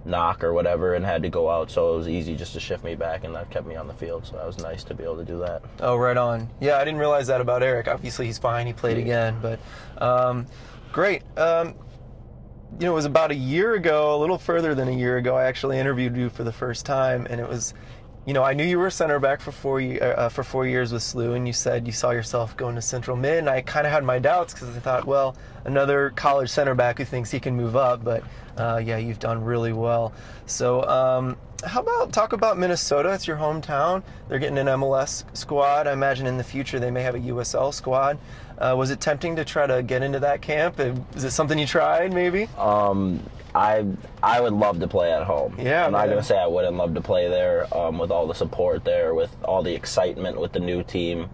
knock 0.05 0.43
or 0.43 0.53
whatever 0.53 0.95
and 0.95 1.05
had 1.05 1.23
to 1.23 1.29
go 1.29 1.49
out, 1.49 1.71
so 1.71 1.93
it 1.93 1.97
was 1.97 2.07
easy 2.09 2.35
just 2.35 2.53
to 2.53 2.59
shift 2.59 2.83
me 2.83 2.95
back, 2.95 3.23
and 3.23 3.33
that 3.35 3.49
kept 3.49 3.65
me 3.65 3.75
on 3.75 3.87
the 3.87 3.93
field. 3.93 4.25
So 4.25 4.35
that 4.35 4.45
was 4.45 4.57
nice 4.59 4.83
to 4.85 4.93
be 4.93 5.03
able 5.03 5.17
to 5.17 5.25
do 5.25 5.39
that. 5.39 5.61
Oh, 5.79 5.95
right 5.95 6.17
on. 6.17 6.49
Yeah, 6.59 6.77
I 6.77 6.85
didn't 6.85 6.99
realize 6.99 7.27
that 7.27 7.41
about 7.41 7.63
Eric. 7.63 7.87
Obviously, 7.87 8.25
he's 8.25 8.37
fine. 8.37 8.67
He 8.67 8.73
played 8.73 8.97
again, 8.97 9.37
but 9.41 9.59
um, 9.99 10.45
great. 10.91 11.23
Um, 11.37 11.75
you 12.79 12.85
know, 12.87 12.93
it 12.93 12.95
was 12.95 13.05
about 13.05 13.31
a 13.31 13.35
year 13.35 13.75
ago, 13.75 14.15
a 14.15 14.19
little 14.19 14.37
further 14.37 14.73
than 14.73 14.87
a 14.87 14.93
year 14.93 15.17
ago. 15.17 15.35
I 15.35 15.45
actually 15.45 15.77
interviewed 15.79 16.17
you 16.17 16.29
for 16.29 16.43
the 16.43 16.51
first 16.51 16.85
time, 16.85 17.27
and 17.29 17.39
it 17.39 17.47
was, 17.47 17.73
you 18.25 18.33
know, 18.33 18.43
I 18.43 18.53
knew 18.53 18.63
you 18.63 18.79
were 18.79 18.87
a 18.87 18.91
center 18.91 19.19
back 19.19 19.41
for 19.41 19.51
four 19.51 19.81
uh, 19.81 20.29
for 20.29 20.43
four 20.43 20.65
years 20.65 20.93
with 20.93 21.01
SLU, 21.01 21.35
and 21.35 21.45
you 21.45 21.53
said 21.53 21.85
you 21.85 21.91
saw 21.91 22.11
yourself 22.11 22.55
going 22.55 22.75
to 22.75 22.81
Central 22.81 23.17
Mid, 23.17 23.39
and 23.39 23.49
I 23.49 23.61
kind 23.61 23.85
of 23.85 23.91
had 23.91 24.03
my 24.03 24.19
doubts 24.19 24.53
because 24.53 24.69
I 24.75 24.79
thought, 24.79 25.05
well, 25.05 25.35
another 25.65 26.11
college 26.11 26.49
center 26.49 26.73
back 26.73 26.99
who 26.99 27.05
thinks 27.05 27.31
he 27.31 27.39
can 27.39 27.55
move 27.55 27.75
up, 27.75 28.03
but 28.03 28.23
uh, 28.57 28.81
yeah, 28.83 28.97
you've 28.97 29.19
done 29.19 29.43
really 29.43 29.73
well. 29.73 30.13
So. 30.45 30.83
Um, 30.83 31.37
how 31.65 31.79
about 31.79 32.11
talk 32.11 32.33
about 32.33 32.57
Minnesota? 32.57 33.13
It's 33.13 33.25
your 33.25 33.37
hometown. 33.37 34.03
They're 34.27 34.37
getting 34.37 34.57
an 34.57 34.67
MLS 34.67 35.23
squad. 35.33 35.87
I 35.87 35.93
imagine 35.93 36.27
in 36.27 36.35
the 36.37 36.43
future 36.43 36.77
they 36.77 36.91
may 36.91 37.01
have 37.03 37.15
a 37.15 37.19
USL 37.19 37.73
squad. 37.73 38.17
Uh, 38.57 38.75
was 38.77 38.91
it 38.91 38.99
tempting 38.99 39.37
to 39.37 39.45
try 39.45 39.65
to 39.65 39.81
get 39.81 40.03
into 40.03 40.19
that 40.19 40.41
camp? 40.41 40.77
Is 41.15 41.23
it 41.23 41.31
something 41.31 41.57
you 41.57 41.65
tried, 41.65 42.11
maybe? 42.11 42.49
Um, 42.57 43.23
I 43.55 43.85
I 44.21 44.41
would 44.41 44.53
love 44.53 44.79
to 44.79 44.87
play 44.87 45.11
at 45.11 45.23
home. 45.23 45.55
Yeah, 45.59 45.85
I'm 45.85 45.91
not 45.91 45.99
man. 46.01 46.09
gonna 46.09 46.23
say 46.23 46.37
I 46.37 46.47
wouldn't 46.47 46.75
love 46.75 46.93
to 46.95 47.01
play 47.01 47.27
there 47.29 47.67
um, 47.75 47.97
with 47.99 48.11
all 48.11 48.25
the 48.27 48.33
support 48.33 48.83
there, 48.83 49.13
with 49.13 49.35
all 49.43 49.61
the 49.61 49.73
excitement 49.73 50.39
with 50.39 50.53
the 50.53 50.59
new 50.59 50.83
team. 50.83 51.29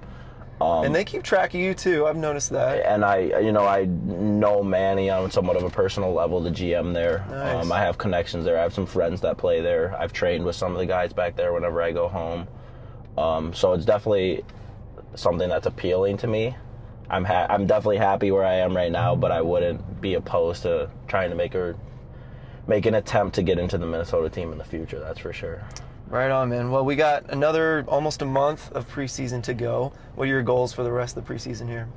and 0.62 0.94
they 0.94 1.06
keep 1.06 1.24
track 1.24 1.54
of 1.54 1.60
you 1.62 1.74
too. 1.74 2.06
I've 2.06 2.18
noticed 2.18 2.50
that. 2.50 2.86
and 2.86 3.06
I, 3.06 3.40
you 3.40 3.54
know, 3.54 3.66
I 3.66 3.86
know 3.86 4.62
Manny 4.62 5.10
on 5.10 5.32
somewhat 5.32 5.56
of 5.56 5.64
a 5.64 5.70
personal 5.70 6.12
level, 6.14 6.42
the 6.42 6.50
GM 6.52 6.94
there. 6.94 7.26
Nice. 7.30 7.64
Um, 7.64 7.72
I 7.72 7.80
have 7.80 7.98
connections 7.98 8.44
there. 8.44 8.60
I 8.60 8.64
have 8.64 8.74
some 8.74 8.86
friends 8.86 9.22
that 9.22 9.38
play 9.38 9.62
there. 9.62 9.96
I've 9.98 10.12
trained 10.12 10.44
with 10.44 10.58
some 10.58 10.74
of 10.74 10.78
the 10.80 10.86
guys 10.86 11.14
back 11.14 11.38
there 11.38 11.54
whenever 11.54 11.82
I 11.82 11.92
go 11.94 12.10
home. 12.10 12.48
Um, 13.18 13.54
so 13.54 13.72
it's 13.74 13.86
definitely 13.86 14.44
something 15.16 15.48
that's 15.48 15.66
appealing 15.68 16.18
to 16.18 16.28
me. 16.28 16.56
I'm 17.10 17.24
ha- 17.26 17.48
I'm 17.50 17.66
definitely 17.66 17.98
happy 17.98 18.30
where 18.32 18.46
I 18.46 18.56
am 18.56 18.76
right 18.76 18.92
now, 18.92 19.16
but 19.16 19.32
I 19.32 19.42
wouldn't 19.42 20.02
be 20.02 20.14
opposed 20.16 20.64
to 20.64 20.90
trying 21.08 21.30
to 21.32 21.36
make 21.36 21.56
a 21.56 21.74
make 22.70 22.86
an 22.86 22.94
attempt 22.94 23.36
to 23.36 23.42
get 23.42 23.58
into 23.58 23.78
the 23.80 23.86
Minnesota 23.86 24.30
team 24.30 24.52
in 24.52 24.60
the 24.60 24.64
future. 24.64 25.00
That's 25.00 25.20
for 25.20 25.34
sure. 25.34 25.68
Right 26.08 26.30
on, 26.30 26.50
man. 26.50 26.72
Well, 26.72 26.86
we 26.86 26.96
got 26.96 27.30
another 27.30 27.84
almost 27.88 28.22
a 28.22 28.26
month 28.26 28.72
of 28.72 28.88
preseason 28.88 29.44
to 29.44 29.54
go. 29.56 29.92
What 30.16 30.26
are 30.26 30.32
your 30.32 30.44
goals 30.44 30.72
for 30.72 30.84
the 30.84 30.92
rest 30.92 31.18
of 31.18 31.26
the 31.26 31.34
preseason 31.34 31.68
here? 31.68 31.90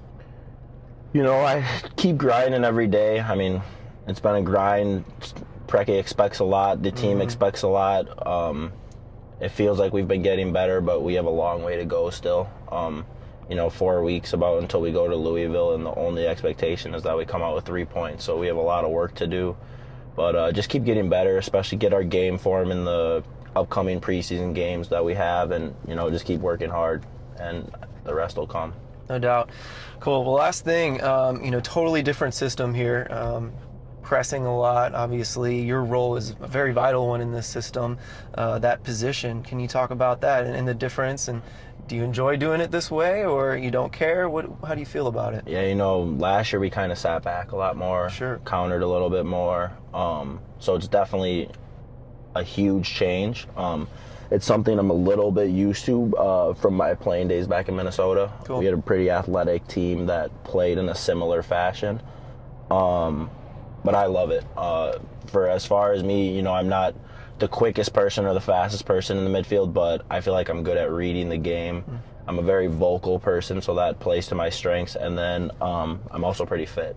You 1.13 1.23
know, 1.23 1.41
I 1.41 1.65
keep 1.97 2.17
grinding 2.17 2.65
every 2.65 2.87
day. 2.87 3.21
I 3.21 3.35
mean, 3.35 3.63
it's 4.09 4.19
been 4.19 4.35
a 4.35 4.43
grind. 4.43 5.05
Preki 5.67 5.99
expects 5.99 6.39
a 6.39 6.45
lot. 6.45 6.83
The 6.83 6.91
team 6.91 7.21
expects 7.21 7.63
a 7.63 7.69
lot. 7.69 8.27
Um, 8.27 8.73
it 9.41 9.51
feels 9.51 9.79
like 9.79 9.93
we've 9.93 10.09
been 10.09 10.23
getting 10.23 10.53
better, 10.53 10.81
but 10.81 11.03
we 11.03 11.15
have 11.15 11.27
a 11.27 11.31
long 11.31 11.63
way 11.63 11.77
to 11.77 11.85
go 11.85 12.09
still. 12.11 12.51
Um, 12.71 13.05
you 13.49 13.57
know, 13.57 13.69
four 13.69 14.03
weeks 14.03 14.33
about 14.33 14.63
until 14.63 14.81
we 14.81 14.91
go 14.91 15.07
to 15.07 15.17
Louisville, 15.17 15.75
and 15.75 15.85
the 15.85 15.95
only 15.95 16.27
expectation 16.27 16.95
is 16.95 17.03
that 17.03 17.17
we 17.17 17.27
come 17.27 17.43
out 17.43 17.55
with 17.55 17.67
three 17.67 17.85
points. 17.85 18.25
So 18.25 18.39
we 18.39 18.47
have 18.47 18.57
a 18.57 18.63
lot 18.63 18.85
of 18.85 18.91
work 18.91 19.15
to 19.17 19.27
do. 19.27 19.57
But 20.15 20.37
uh, 20.37 20.53
just 20.53 20.69
keep 20.69 20.85
getting 20.85 21.09
better, 21.09 21.39
especially 21.39 21.79
get 21.79 21.95
our 21.95 22.05
game 22.05 22.39
form 22.39 22.71
in 22.71 22.85
the 22.85 23.25
upcoming 23.57 24.01
preseason 24.01 24.55
games 24.55 24.89
that 24.89 25.05
we 25.05 25.15
have, 25.15 25.51
and 25.51 25.75
you 25.87 25.95
know, 25.95 26.11
just 26.11 26.27
keep 26.27 26.41
working 26.41 26.71
hard, 26.71 27.05
and 27.39 27.71
the 28.05 28.15
rest 28.15 28.37
will 28.37 28.47
come. 28.47 28.75
No 29.09 29.19
doubt. 29.19 29.51
Cool. 30.01 30.25
Well, 30.25 30.35
last 30.35 30.65
thing, 30.65 31.03
um, 31.03 31.45
you 31.45 31.51
know, 31.51 31.61
totally 31.61 32.03
different 32.03 32.35
system 32.35 32.75
here. 32.75 33.07
Um, 33.11 33.53
pressing 34.03 34.45
a 34.45 34.57
lot, 34.57 34.95
obviously. 34.95 35.61
Your 35.63 35.85
role 35.85 36.17
is 36.17 36.35
a 36.41 36.47
very 36.47 36.73
vital 36.73 37.09
one 37.09 37.21
in 37.21 37.33
this 37.33 37.47
system, 37.47 37.99
uh, 38.35 38.59
that 38.59 38.83
position. 38.83 39.43
Can 39.43 39.61
you 39.61 39.69
talk 39.69 39.91
about 39.91 40.21
that 40.21 40.45
and, 40.45 40.55
and 40.55 40.69
the 40.69 40.75
difference 40.75 41.29
and 41.29 41.41
do 41.89 41.97
you 41.97 42.03
enjoy 42.05 42.37
doing 42.37 42.61
it 42.61 42.71
this 42.71 42.91
way, 42.91 43.25
or 43.25 43.57
you 43.57 43.71
don't 43.71 43.93
care? 43.93 44.29
What? 44.29 44.47
How 44.67 44.75
do 44.75 44.81
you 44.81 44.87
feel 44.87 45.07
about 45.09 45.35
it? 45.35 45.45
Yeah, 45.47 45.63
you 45.67 45.75
know, 45.75 46.01
last 46.03 46.53
year 46.53 46.61
we 46.61 46.71
kind 46.71 46.93
of 46.93 46.99
sat 46.99 47.23
back 47.23 47.53
a 47.53 47.57
lot 47.57 47.77
more, 47.77 48.09
Sure. 48.11 48.41
countered 48.45 48.83
a 48.83 48.87
little 48.87 49.11
bit 49.11 49.27
more. 49.27 49.73
Um, 49.93 50.41
so 50.59 50.75
it's 50.75 50.89
definitely 50.89 51.49
a 52.35 52.43
huge 52.43 52.89
change. 52.89 53.47
Um, 53.57 53.89
it's 54.31 54.47
something 54.47 54.79
I'm 54.79 54.89
a 54.91 54.95
little 54.95 55.31
bit 55.31 55.51
used 55.51 55.85
to 55.87 56.17
uh, 56.17 56.55
from 56.55 56.75
my 56.75 56.95
playing 56.95 57.29
days 57.29 57.47
back 57.47 57.69
in 57.69 57.77
Minnesota. 57.77 58.31
Cool. 58.45 58.61
We 58.61 58.65
had 58.65 58.75
a 58.75 58.79
pretty 58.79 59.11
athletic 59.11 59.67
team 59.69 60.07
that 60.07 60.45
played 60.45 60.79
in 60.79 60.89
a 60.89 60.95
similar 60.95 61.43
fashion. 61.43 62.01
Um, 62.71 63.31
but 63.85 63.95
I 63.95 64.07
love 64.07 64.31
it. 64.31 64.45
Uh, 64.57 64.99
for 65.27 65.49
as 65.49 65.67
far 65.67 65.93
as 65.93 66.03
me, 66.03 66.35
you 66.35 66.41
know, 66.41 66.55
I'm 66.55 66.69
not 66.69 66.95
the 67.43 67.49
quickest 67.49 67.93
person 67.93 68.25
or 68.25 68.35
the 68.35 68.41
fastest 68.41 68.87
person 68.87 69.19
in 69.19 69.25
the 69.25 69.31
midfield, 69.31 69.75
but 69.75 70.07
I 70.09 70.21
feel 70.21 70.33
like 70.33 70.49
I'm 70.49 70.63
good 70.63 70.77
at 70.77 70.93
reading 70.93 71.29
the 71.29 71.37
game. 71.37 71.85
I'm 72.29 72.39
a 72.39 72.43
very 72.43 72.69
vocal 72.69 73.19
person, 73.19 73.61
so 73.61 73.75
that 73.75 73.99
plays 73.99 74.29
to 74.29 74.37
my 74.37 74.49
strengths. 74.49 74.95
And 74.95 75.19
then 75.19 75.51
um, 75.61 76.01
I'm 76.13 76.23
also 76.23 76.47
pretty 76.47 76.67
fit. 76.67 76.97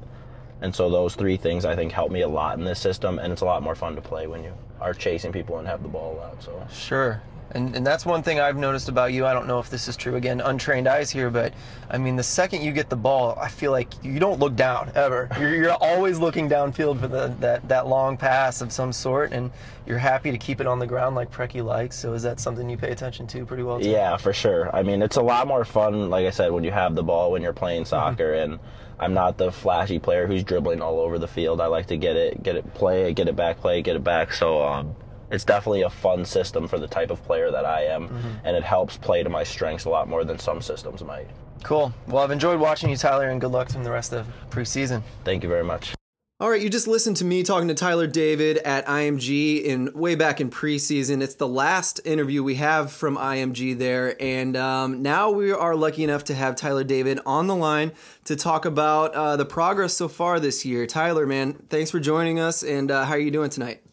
And 0.61 0.73
so 0.73 0.87
those 0.87 1.15
three 1.15 1.35
things 1.35 1.65
I 1.65 1.75
think 1.75 1.91
help 1.91 2.11
me 2.11 2.21
a 2.21 2.27
lot 2.27 2.59
in 2.59 2.63
this 2.63 2.79
system, 2.79 3.17
and 3.17 3.33
it's 3.33 3.41
a 3.41 3.45
lot 3.45 3.63
more 3.63 3.73
fun 3.73 3.95
to 3.95 4.01
play 4.01 4.27
when 4.27 4.43
you 4.43 4.53
are 4.79 4.93
chasing 4.93 5.31
people 5.31 5.57
and 5.57 5.67
have 5.67 5.81
the 5.81 5.89
ball 5.89 6.21
out. 6.21 6.43
So 6.43 6.63
Sure. 6.71 7.23
And, 7.51 7.75
and 7.75 7.87
that's 7.87 8.05
one 8.05 8.21
thing 8.21 8.39
I've 8.39 8.57
noticed 8.57 8.89
about 8.89 9.13
you. 9.13 9.25
I 9.25 9.33
don't 9.33 9.47
know 9.47 9.59
if 9.59 9.69
this 9.69 9.87
is 9.87 9.95
true. 9.95 10.15
Again, 10.15 10.41
untrained 10.41 10.87
eyes 10.87 11.09
here, 11.09 11.29
but 11.29 11.53
I 11.89 11.97
mean, 11.97 12.15
the 12.15 12.23
second 12.23 12.63
you 12.63 12.73
get 12.73 12.89
the 12.89 12.95
ball, 12.95 13.37
I 13.39 13.47
feel 13.47 13.71
like 13.71 14.03
you 14.03 14.19
don't 14.19 14.39
look 14.39 14.55
down 14.55 14.91
ever. 14.95 15.29
You're, 15.39 15.55
you're 15.55 15.77
always 15.79 16.19
looking 16.19 16.49
downfield 16.49 16.99
for 16.99 17.07
the, 17.07 17.33
that, 17.39 17.67
that 17.69 17.87
long 17.87 18.17
pass 18.17 18.61
of 18.61 18.71
some 18.71 18.91
sort, 18.91 19.31
and 19.31 19.51
you're 19.85 19.97
happy 19.97 20.31
to 20.31 20.37
keep 20.37 20.59
it 20.59 20.67
on 20.67 20.79
the 20.79 20.87
ground 20.87 21.15
like 21.15 21.31
Preki 21.31 21.63
likes. 21.63 21.95
So 21.97 22.13
is 22.13 22.23
that 22.23 22.39
something 22.39 22.69
you 22.69 22.77
pay 22.77 22.91
attention 22.91 23.27
to 23.27 23.45
pretty 23.45 23.63
well? 23.63 23.79
Too? 23.79 23.89
Yeah, 23.89 24.17
for 24.17 24.33
sure. 24.33 24.75
I 24.75 24.83
mean, 24.83 25.01
it's 25.01 25.17
a 25.17 25.21
lot 25.21 25.47
more 25.47 25.63
fun, 25.63 26.09
like 26.09 26.25
I 26.25 26.31
said, 26.31 26.51
when 26.51 26.63
you 26.63 26.71
have 26.71 26.95
the 26.95 27.03
ball 27.03 27.31
when 27.31 27.41
you're 27.41 27.53
playing 27.53 27.85
soccer. 27.85 28.33
And 28.33 28.59
I'm 28.99 29.13
not 29.13 29.37
the 29.37 29.51
flashy 29.51 29.99
player 29.99 30.27
who's 30.27 30.43
dribbling 30.43 30.81
all 30.81 30.99
over 30.99 31.19
the 31.19 31.27
field. 31.27 31.61
I 31.61 31.67
like 31.67 31.87
to 31.87 31.97
get 31.97 32.15
it, 32.15 32.41
get 32.41 32.55
it, 32.55 32.73
play 32.73 33.09
it, 33.09 33.13
get 33.13 33.27
it 33.27 33.35
back, 33.35 33.61
play 33.61 33.79
it, 33.79 33.83
get 33.83 33.95
it 33.95 34.03
back. 34.03 34.33
So 34.33 34.61
um, 34.63 34.95
it's 35.31 35.43
definitely 35.43 35.83
a 35.83 35.89
fun 35.89 36.25
system 36.25 36.67
for 36.67 36.79
the 36.79 36.87
type 36.87 37.11
of 37.11 37.23
player 37.23 37.51
that 37.51 37.65
I 37.65 37.85
am, 37.85 38.09
and 38.43 38.55
it 38.55 38.63
helps 38.63 38.97
play 38.97 39.23
to 39.23 39.29
my 39.29 39.43
strengths 39.43 39.85
a 39.85 39.89
lot 39.89 40.07
more 40.07 40.23
than 40.23 40.39
some 40.39 40.61
systems 40.61 41.03
might. 41.03 41.27
Cool. 41.63 41.93
Well, 42.07 42.23
I've 42.23 42.31
enjoyed 42.31 42.59
watching 42.59 42.89
you, 42.89 42.97
Tyler, 42.97 43.29
and 43.29 43.41
good 43.41 43.51
luck 43.51 43.69
from 43.69 43.83
the 43.83 43.91
rest 43.91 44.13
of 44.13 44.27
preseason. 44.49 45.01
Thank 45.23 45.43
you 45.43 45.49
very 45.49 45.63
much. 45.63 45.95
All 46.37 46.49
right, 46.49 46.61
you 46.61 46.69
just 46.69 46.85
listened 46.85 47.15
to 47.17 47.25
me 47.25 47.43
talking 47.43 47.69
to 47.69 47.73
Tyler 47.73 48.07
David 48.07 48.57
at 48.57 48.85
IMG 48.87 49.63
in 49.63 49.93
way 49.93 50.15
back 50.15 50.41
in 50.41 50.49
preseason. 50.49 51.23
It's 51.23 51.35
the 51.35 51.47
last 51.47 52.01
interview 52.03 52.43
we 52.43 52.55
have 52.55 52.91
from 52.91 53.15
IMG 53.15 53.77
there, 53.77 54.21
and 54.21 54.57
um, 54.57 55.01
now 55.01 55.31
we 55.31 55.53
are 55.53 55.77
lucky 55.77 56.03
enough 56.03 56.25
to 56.25 56.35
have 56.35 56.57
Tyler 56.57 56.83
David 56.83 57.21
on 57.25 57.47
the 57.47 57.55
line 57.55 57.93
to 58.25 58.35
talk 58.35 58.65
about 58.65 59.15
uh, 59.15 59.37
the 59.37 59.45
progress 59.45 59.93
so 59.93 60.09
far 60.09 60.41
this 60.41 60.65
year. 60.65 60.85
Tyler, 60.85 61.25
man, 61.25 61.53
thanks 61.69 61.89
for 61.89 62.01
joining 62.01 62.37
us, 62.37 62.63
and 62.63 62.91
uh, 62.91 63.05
how 63.05 63.13
are 63.13 63.17
you 63.17 63.31
doing 63.31 63.49
tonight? 63.49 63.84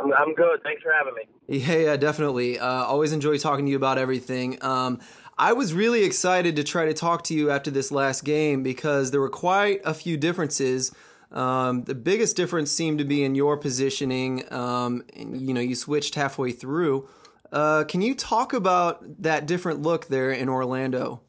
I'm, 0.00 0.12
I'm 0.12 0.34
good. 0.34 0.62
Thanks 0.62 0.82
for 0.82 0.92
having 0.92 1.14
me. 1.14 1.22
Yeah, 1.48 1.76
yeah, 1.76 1.96
definitely. 1.96 2.58
Uh, 2.58 2.66
always 2.84 3.12
enjoy 3.12 3.38
talking 3.38 3.66
to 3.66 3.70
you 3.70 3.76
about 3.76 3.98
everything. 3.98 4.62
Um, 4.62 5.00
I 5.36 5.52
was 5.52 5.72
really 5.72 6.04
excited 6.04 6.56
to 6.56 6.64
try 6.64 6.86
to 6.86 6.94
talk 6.94 7.24
to 7.24 7.34
you 7.34 7.50
after 7.50 7.70
this 7.70 7.92
last 7.92 8.24
game 8.24 8.62
because 8.62 9.10
there 9.10 9.20
were 9.20 9.30
quite 9.30 9.80
a 9.84 9.94
few 9.94 10.16
differences. 10.16 10.92
Um, 11.30 11.84
the 11.84 11.94
biggest 11.94 12.36
difference 12.36 12.70
seemed 12.70 12.98
to 12.98 13.04
be 13.04 13.22
in 13.22 13.34
your 13.34 13.56
positioning. 13.56 14.50
Um, 14.52 15.04
and, 15.14 15.40
you 15.40 15.54
know, 15.54 15.60
you 15.60 15.74
switched 15.74 16.14
halfway 16.14 16.52
through. 16.52 17.08
Uh, 17.52 17.84
can 17.84 18.02
you 18.02 18.14
talk 18.14 18.52
about 18.52 19.22
that 19.22 19.46
different 19.46 19.80
look 19.80 20.06
there 20.08 20.30
in 20.30 20.48
Orlando? 20.48 21.22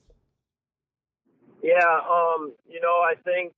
Yeah, 1.62 2.00
um, 2.10 2.54
you 2.68 2.82
know, 2.82 2.88
I 2.88 3.14
think 3.24 3.54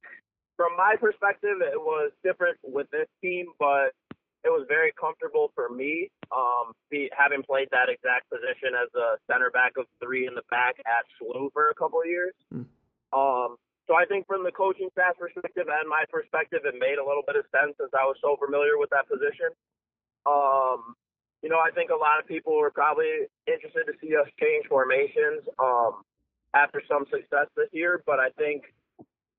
from 0.57 0.75
my 0.75 0.95
perspective, 0.99 1.57
it 1.61 1.79
was 1.79 2.11
different 2.23 2.57
with 2.63 2.89
this 2.91 3.07
team, 3.21 3.47
but 3.59 3.93
it 4.43 4.49
was 4.49 4.65
very 4.67 4.91
comfortable 4.99 5.51
for 5.53 5.69
me, 5.69 6.09
um, 6.33 6.73
be, 6.89 7.09
having 7.13 7.43
played 7.43 7.69
that 7.71 7.89
exact 7.89 8.29
position 8.29 8.73
as 8.73 8.89
a 8.97 9.21
center 9.29 9.51
back 9.53 9.77
of 9.77 9.85
three 10.01 10.25
in 10.25 10.33
the 10.33 10.45
back 10.49 10.81
at 10.85 11.05
SLU 11.21 11.53
for 11.53 11.69
a 11.69 11.75
couple 11.75 12.01
of 12.01 12.07
years. 12.07 12.33
Hmm. 12.49 12.65
Um, 13.13 13.49
so 13.85 13.93
I 13.93 14.05
think 14.05 14.25
from 14.25 14.43
the 14.43 14.51
coaching 14.51 14.89
staff 14.93 15.17
perspective 15.19 15.67
and 15.67 15.85
my 15.89 16.05
perspective, 16.09 16.65
it 16.65 16.75
made 16.79 16.97
a 16.97 17.05
little 17.05 17.25
bit 17.25 17.35
of 17.35 17.45
sense 17.51 17.75
since 17.77 17.91
I 17.93 18.05
was 18.05 18.15
so 18.21 18.37
familiar 18.39 18.77
with 18.77 18.89
that 18.95 19.05
position. 19.05 19.53
Um, 20.25 20.95
you 21.41 21.49
know, 21.49 21.59
I 21.59 21.73
think 21.73 21.89
a 21.89 21.97
lot 21.97 22.21
of 22.21 22.25
people 22.25 22.57
were 22.57 22.71
probably 22.71 23.27
interested 23.45 23.85
to 23.89 23.93
see 23.99 24.15
us 24.15 24.29
change 24.39 24.65
formations 24.69 25.41
um, 25.57 26.05
after 26.53 26.81
some 26.87 27.05
success 27.09 27.49
this 27.57 27.69
year, 27.73 28.01
but 28.05 28.19
I 28.19 28.29
think 28.37 28.69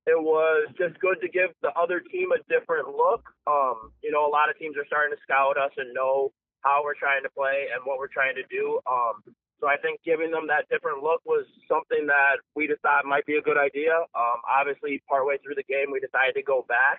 it 0.06 0.18
was 0.18 0.66
just 0.78 0.98
good 0.98 1.20
to 1.22 1.28
give 1.28 1.54
the 1.62 1.70
other 1.78 2.00
team 2.00 2.32
a 2.32 2.40
different 2.50 2.88
look. 2.88 3.22
Um, 3.46 3.94
you 4.02 4.10
know, 4.10 4.26
a 4.26 4.32
lot 4.32 4.50
of 4.50 4.58
teams 4.58 4.76
are 4.76 4.86
starting 4.86 5.14
to 5.14 5.20
scout 5.22 5.54
us 5.56 5.70
and 5.76 5.94
know 5.94 6.32
how 6.62 6.82
we're 6.82 6.98
trying 6.98 7.22
to 7.22 7.30
play 7.30 7.70
and 7.70 7.82
what 7.86 7.98
we're 7.98 8.10
trying 8.10 8.34
to 8.34 8.46
do. 8.50 8.80
Um, 8.86 9.22
so 9.62 9.70
I 9.70 9.78
think 9.78 10.02
giving 10.02 10.34
them 10.34 10.50
that 10.50 10.66
different 10.70 11.06
look 11.06 11.22
was 11.24 11.46
something 11.70 12.06
that 12.10 12.42
we 12.58 12.66
decided 12.66 13.06
might 13.06 13.26
be 13.26 13.38
a 13.38 13.42
good 13.42 13.58
idea. 13.58 13.94
Um, 14.10 14.42
obviously, 14.42 15.02
partway 15.08 15.38
through 15.38 15.54
the 15.54 15.66
game, 15.70 15.94
we 15.94 16.02
decided 16.02 16.34
to 16.34 16.42
go 16.42 16.66
back 16.66 16.98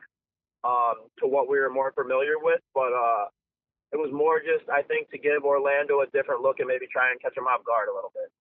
um, 0.64 1.12
to 1.20 1.28
what 1.28 1.52
we 1.52 1.60
were 1.60 1.70
more 1.70 1.92
familiar 1.92 2.40
with, 2.40 2.64
but 2.74 2.96
uh, 2.96 3.28
it 3.92 4.00
was 4.00 4.16
more 4.16 4.40
just, 4.40 4.70
I 4.72 4.82
think, 4.82 5.12
to 5.12 5.20
give 5.20 5.44
Orlando 5.44 6.00
a 6.02 6.08
different 6.08 6.42
look 6.42 6.60
and 6.60 6.68
maybe 6.68 6.88
try 6.88 7.12
and 7.12 7.20
catch 7.20 7.36
them 7.36 7.52
off 7.52 7.68
guard 7.68 7.90
a 7.92 7.94
little 7.94 8.12
bit. 8.16 8.32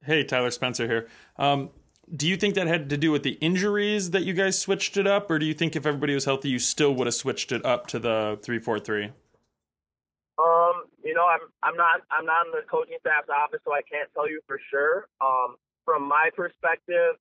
Hey, 0.00 0.24
Tyler 0.24 0.50
Spencer 0.50 0.86
here. 0.86 1.08
Um, 1.36 1.70
do 2.14 2.28
you 2.28 2.36
think 2.36 2.54
that 2.54 2.66
had 2.66 2.90
to 2.90 2.96
do 2.96 3.10
with 3.10 3.22
the 3.22 3.32
injuries 3.40 4.10
that 4.10 4.24
you 4.24 4.32
guys 4.32 4.58
switched 4.58 4.96
it 4.96 5.06
up, 5.06 5.30
or 5.30 5.38
do 5.38 5.46
you 5.46 5.54
think 5.54 5.76
if 5.76 5.86
everybody 5.86 6.14
was 6.14 6.24
healthy, 6.24 6.48
you 6.48 6.58
still 6.58 6.94
would 6.94 7.06
have 7.06 7.14
switched 7.14 7.52
it 7.52 7.64
up 7.64 7.86
to 7.88 7.98
the 7.98 8.38
three 8.42 8.58
four 8.58 8.78
three? 8.78 9.10
Um, 10.38 10.84
you 11.02 11.14
know, 11.14 11.26
I'm 11.26 11.40
I'm 11.62 11.76
not 11.76 12.02
I'm 12.10 12.26
not 12.26 12.46
in 12.46 12.52
the 12.52 12.62
coaching 12.70 12.96
staff's 13.00 13.28
office, 13.28 13.60
so 13.64 13.72
I 13.72 13.82
can't 13.82 14.08
tell 14.14 14.28
you 14.28 14.40
for 14.46 14.58
sure. 14.70 15.08
Um, 15.20 15.56
from 15.84 16.02
my 16.06 16.30
perspective, 16.34 17.16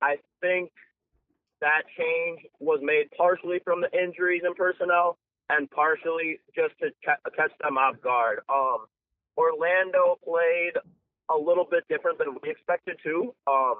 I 0.00 0.16
think 0.40 0.70
that 1.60 1.82
change 1.96 2.40
was 2.60 2.80
made 2.82 3.10
partially 3.16 3.60
from 3.64 3.80
the 3.80 3.90
injuries 3.96 4.42
and 4.44 4.54
personnel, 4.56 5.18
and 5.50 5.70
partially 5.70 6.40
just 6.54 6.74
to 6.80 6.90
ca- 7.04 7.30
catch 7.36 7.52
them 7.62 7.78
off 7.78 8.00
guard. 8.02 8.40
Um, 8.48 8.86
Orlando 9.36 10.18
played 10.24 10.72
a 11.30 11.36
little 11.36 11.66
bit 11.68 11.84
different 11.88 12.18
than 12.18 12.36
we 12.42 12.50
expected 12.50 12.96
to. 13.04 13.34
Um, 13.46 13.74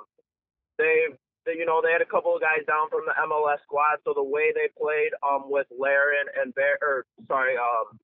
they, 0.78 1.12
they, 1.44 1.54
you 1.56 1.66
know, 1.66 1.80
they 1.82 1.92
had 1.92 2.02
a 2.02 2.08
couple 2.08 2.34
of 2.34 2.40
guys 2.40 2.64
down 2.66 2.88
from 2.90 3.06
the 3.06 3.14
MLS 3.28 3.62
squad, 3.62 4.02
so 4.04 4.12
the 4.14 4.24
way 4.24 4.52
they 4.54 4.68
played 4.76 5.12
um, 5.22 5.50
with 5.50 5.66
Laren 5.70 6.26
and 6.40 6.54
Bear, 6.54 6.78
or 6.82 7.06
sorry, 7.28 7.56
um, 7.56 7.98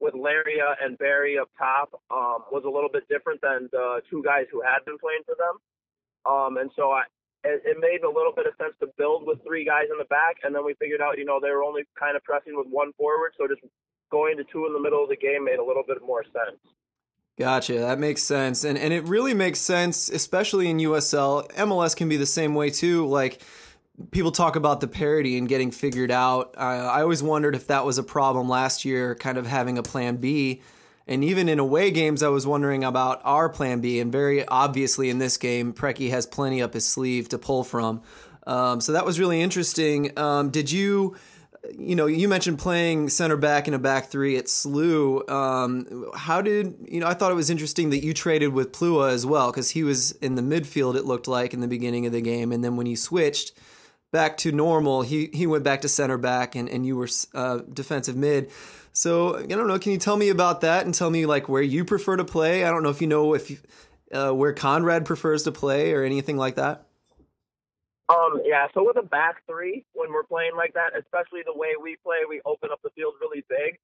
with 0.00 0.14
Laria 0.14 0.76
and 0.82 0.98
Barry 0.98 1.38
up 1.38 1.48
top 1.56 1.88
um, 2.10 2.44
was 2.52 2.64
a 2.66 2.70
little 2.70 2.90
bit 2.92 3.08
different 3.08 3.40
than 3.40 3.68
the 3.72 4.00
two 4.10 4.22
guys 4.22 4.44
who 4.52 4.60
had 4.60 4.84
been 4.84 4.98
playing 4.98 5.24
for 5.24 5.36
them. 5.40 5.56
Um, 6.28 6.56
and 6.58 6.70
so 6.76 6.90
I, 6.90 7.04
it, 7.44 7.62
it 7.64 7.76
made 7.80 8.02
a 8.04 8.10
little 8.10 8.32
bit 8.34 8.46
of 8.46 8.54
sense 8.60 8.74
to 8.80 8.88
build 8.98 9.24
with 9.26 9.40
three 9.46 9.64
guys 9.64 9.88
in 9.90 9.98
the 9.98 10.10
back, 10.12 10.36
and 10.42 10.54
then 10.54 10.64
we 10.64 10.74
figured 10.74 11.00
out, 11.00 11.18
you 11.18 11.24
know, 11.24 11.40
they 11.40 11.50
were 11.50 11.64
only 11.64 11.84
kind 11.98 12.16
of 12.16 12.24
pressing 12.24 12.56
with 12.56 12.66
one 12.68 12.92
forward, 12.98 13.32
so 13.38 13.48
just 13.48 13.64
going 14.10 14.36
to 14.36 14.44
two 14.52 14.66
in 14.66 14.72
the 14.72 14.80
middle 14.80 15.02
of 15.02 15.08
the 15.08 15.16
game 15.16 15.44
made 15.44 15.58
a 15.58 15.64
little 15.64 15.84
bit 15.86 15.98
more 16.04 16.24
sense. 16.24 16.60
Gotcha. 17.38 17.74
That 17.80 17.98
makes 17.98 18.22
sense. 18.22 18.64
And 18.64 18.78
and 18.78 18.92
it 18.92 19.04
really 19.04 19.34
makes 19.34 19.60
sense, 19.60 20.08
especially 20.08 20.70
in 20.70 20.78
USL. 20.78 21.50
MLS 21.52 21.94
can 21.94 22.08
be 22.08 22.16
the 22.16 22.26
same 22.26 22.54
way 22.54 22.70
too. 22.70 23.06
Like 23.06 23.42
people 24.10 24.32
talk 24.32 24.56
about 24.56 24.80
the 24.80 24.88
parity 24.88 25.36
and 25.36 25.46
getting 25.48 25.70
figured 25.70 26.10
out. 26.10 26.54
Uh, 26.56 26.60
I 26.60 27.02
always 27.02 27.22
wondered 27.22 27.54
if 27.54 27.66
that 27.66 27.84
was 27.84 27.98
a 27.98 28.02
problem 28.02 28.48
last 28.48 28.84
year, 28.86 29.14
kind 29.14 29.36
of 29.36 29.46
having 29.46 29.76
a 29.76 29.82
plan 29.82 30.16
B. 30.16 30.62
And 31.06 31.22
even 31.22 31.48
in 31.48 31.58
away 31.58 31.90
games, 31.90 32.22
I 32.22 32.28
was 32.28 32.46
wondering 32.46 32.84
about 32.84 33.20
our 33.24 33.48
plan 33.48 33.80
B. 33.80 34.00
And 34.00 34.10
very 34.10 34.46
obviously 34.46 35.10
in 35.10 35.18
this 35.18 35.36
game, 35.36 35.74
Preki 35.74 36.10
has 36.10 36.26
plenty 36.26 36.62
up 36.62 36.72
his 36.72 36.86
sleeve 36.86 37.28
to 37.28 37.38
pull 37.38 37.64
from. 37.64 38.02
Um, 38.46 38.80
so 38.80 38.92
that 38.92 39.04
was 39.04 39.20
really 39.20 39.42
interesting. 39.42 40.18
Um, 40.18 40.50
did 40.50 40.70
you? 40.70 41.16
You 41.78 41.96
know, 41.96 42.06
you 42.06 42.28
mentioned 42.28 42.58
playing 42.58 43.08
center 43.08 43.36
back 43.36 43.68
in 43.68 43.74
a 43.74 43.78
back 43.78 44.06
three 44.06 44.36
at 44.36 44.46
SLU. 44.46 45.28
Um, 45.30 46.10
how 46.14 46.42
did 46.42 46.76
you 46.88 47.00
know? 47.00 47.06
I 47.06 47.14
thought 47.14 47.32
it 47.32 47.36
was 47.36 47.50
interesting 47.50 47.90
that 47.90 48.04
you 48.04 48.12
traded 48.12 48.52
with 48.52 48.72
Plewa 48.72 49.10
as 49.10 49.24
well 49.24 49.50
because 49.50 49.70
he 49.70 49.82
was 49.82 50.12
in 50.12 50.34
the 50.34 50.42
midfield. 50.42 50.96
It 50.96 51.04
looked 51.04 51.28
like 51.28 51.54
in 51.54 51.60
the 51.60 51.68
beginning 51.68 52.06
of 52.06 52.12
the 52.12 52.20
game, 52.20 52.52
and 52.52 52.62
then 52.62 52.76
when 52.76 52.86
you 52.86 52.96
switched 52.96 53.52
back 54.12 54.36
to 54.38 54.52
normal, 54.52 55.02
he 55.02 55.30
he 55.32 55.46
went 55.46 55.64
back 55.64 55.80
to 55.82 55.88
center 55.88 56.18
back, 56.18 56.54
and 56.54 56.68
and 56.68 56.86
you 56.86 56.96
were 56.96 57.08
uh, 57.34 57.60
defensive 57.72 58.16
mid. 58.16 58.50
So 58.92 59.36
I 59.36 59.46
don't 59.46 59.68
know. 59.68 59.78
Can 59.78 59.92
you 59.92 59.98
tell 59.98 60.16
me 60.16 60.30
about 60.30 60.62
that 60.62 60.86
and 60.86 60.94
tell 60.94 61.10
me 61.10 61.26
like 61.26 61.48
where 61.48 61.62
you 61.62 61.84
prefer 61.84 62.16
to 62.16 62.24
play? 62.24 62.64
I 62.64 62.70
don't 62.70 62.82
know 62.82 62.88
if 62.88 63.00
you 63.00 63.06
know 63.06 63.34
if 63.34 63.50
you, 63.50 63.58
uh, 64.12 64.30
where 64.30 64.52
Conrad 64.52 65.04
prefers 65.04 65.42
to 65.42 65.52
play 65.52 65.92
or 65.92 66.02
anything 66.02 66.36
like 66.36 66.56
that. 66.56 66.86
Um, 68.08 68.40
yeah, 68.44 68.68
so 68.72 68.86
with 68.86 68.96
a 68.96 69.02
back 69.02 69.42
three, 69.50 69.84
when 69.92 70.12
we're 70.12 70.22
playing 70.22 70.54
like 70.56 70.74
that, 70.74 70.94
especially 70.96 71.42
the 71.44 71.56
way 71.56 71.74
we 71.80 71.96
play, 72.04 72.22
we 72.28 72.40
open 72.46 72.70
up 72.70 72.80
the 72.82 72.90
field 72.94 73.14
really 73.20 73.44
big. 73.48 73.78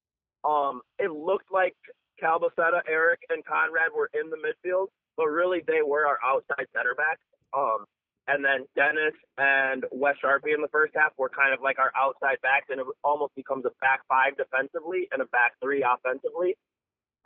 Um, 0.45 0.81
it 0.99 1.11
looked 1.11 1.51
like 1.51 1.75
Calbacetta, 2.21 2.87
Eric, 2.87 3.19
and 3.29 3.43
Conrad 3.45 3.91
were 3.95 4.09
in 4.13 4.29
the 4.29 4.39
midfield, 4.39 4.87
but 5.17 5.27
really 5.27 5.61
they 5.67 5.81
were 5.83 6.07
our 6.07 6.19
outside 6.23 6.67
center 6.71 6.95
backs. 6.95 7.23
Um, 7.51 7.85
and 8.27 8.43
then 8.43 8.63
Dennis 8.75 9.15
and 9.37 9.83
Wes 9.91 10.15
Sharpie 10.23 10.55
in 10.55 10.61
the 10.63 10.71
first 10.71 10.95
half 10.95 11.11
were 11.17 11.27
kind 11.27 11.53
of 11.53 11.59
like 11.59 11.77
our 11.79 11.91
outside 11.91 12.39
backs, 12.41 12.67
and 12.71 12.79
it 12.79 12.87
almost 13.03 13.35
becomes 13.35 13.65
a 13.65 13.71
back 13.81 14.07
five 14.07 14.37
defensively 14.39 15.11
and 15.11 15.21
a 15.21 15.27
back 15.35 15.59
three 15.61 15.83
offensively. 15.83 16.55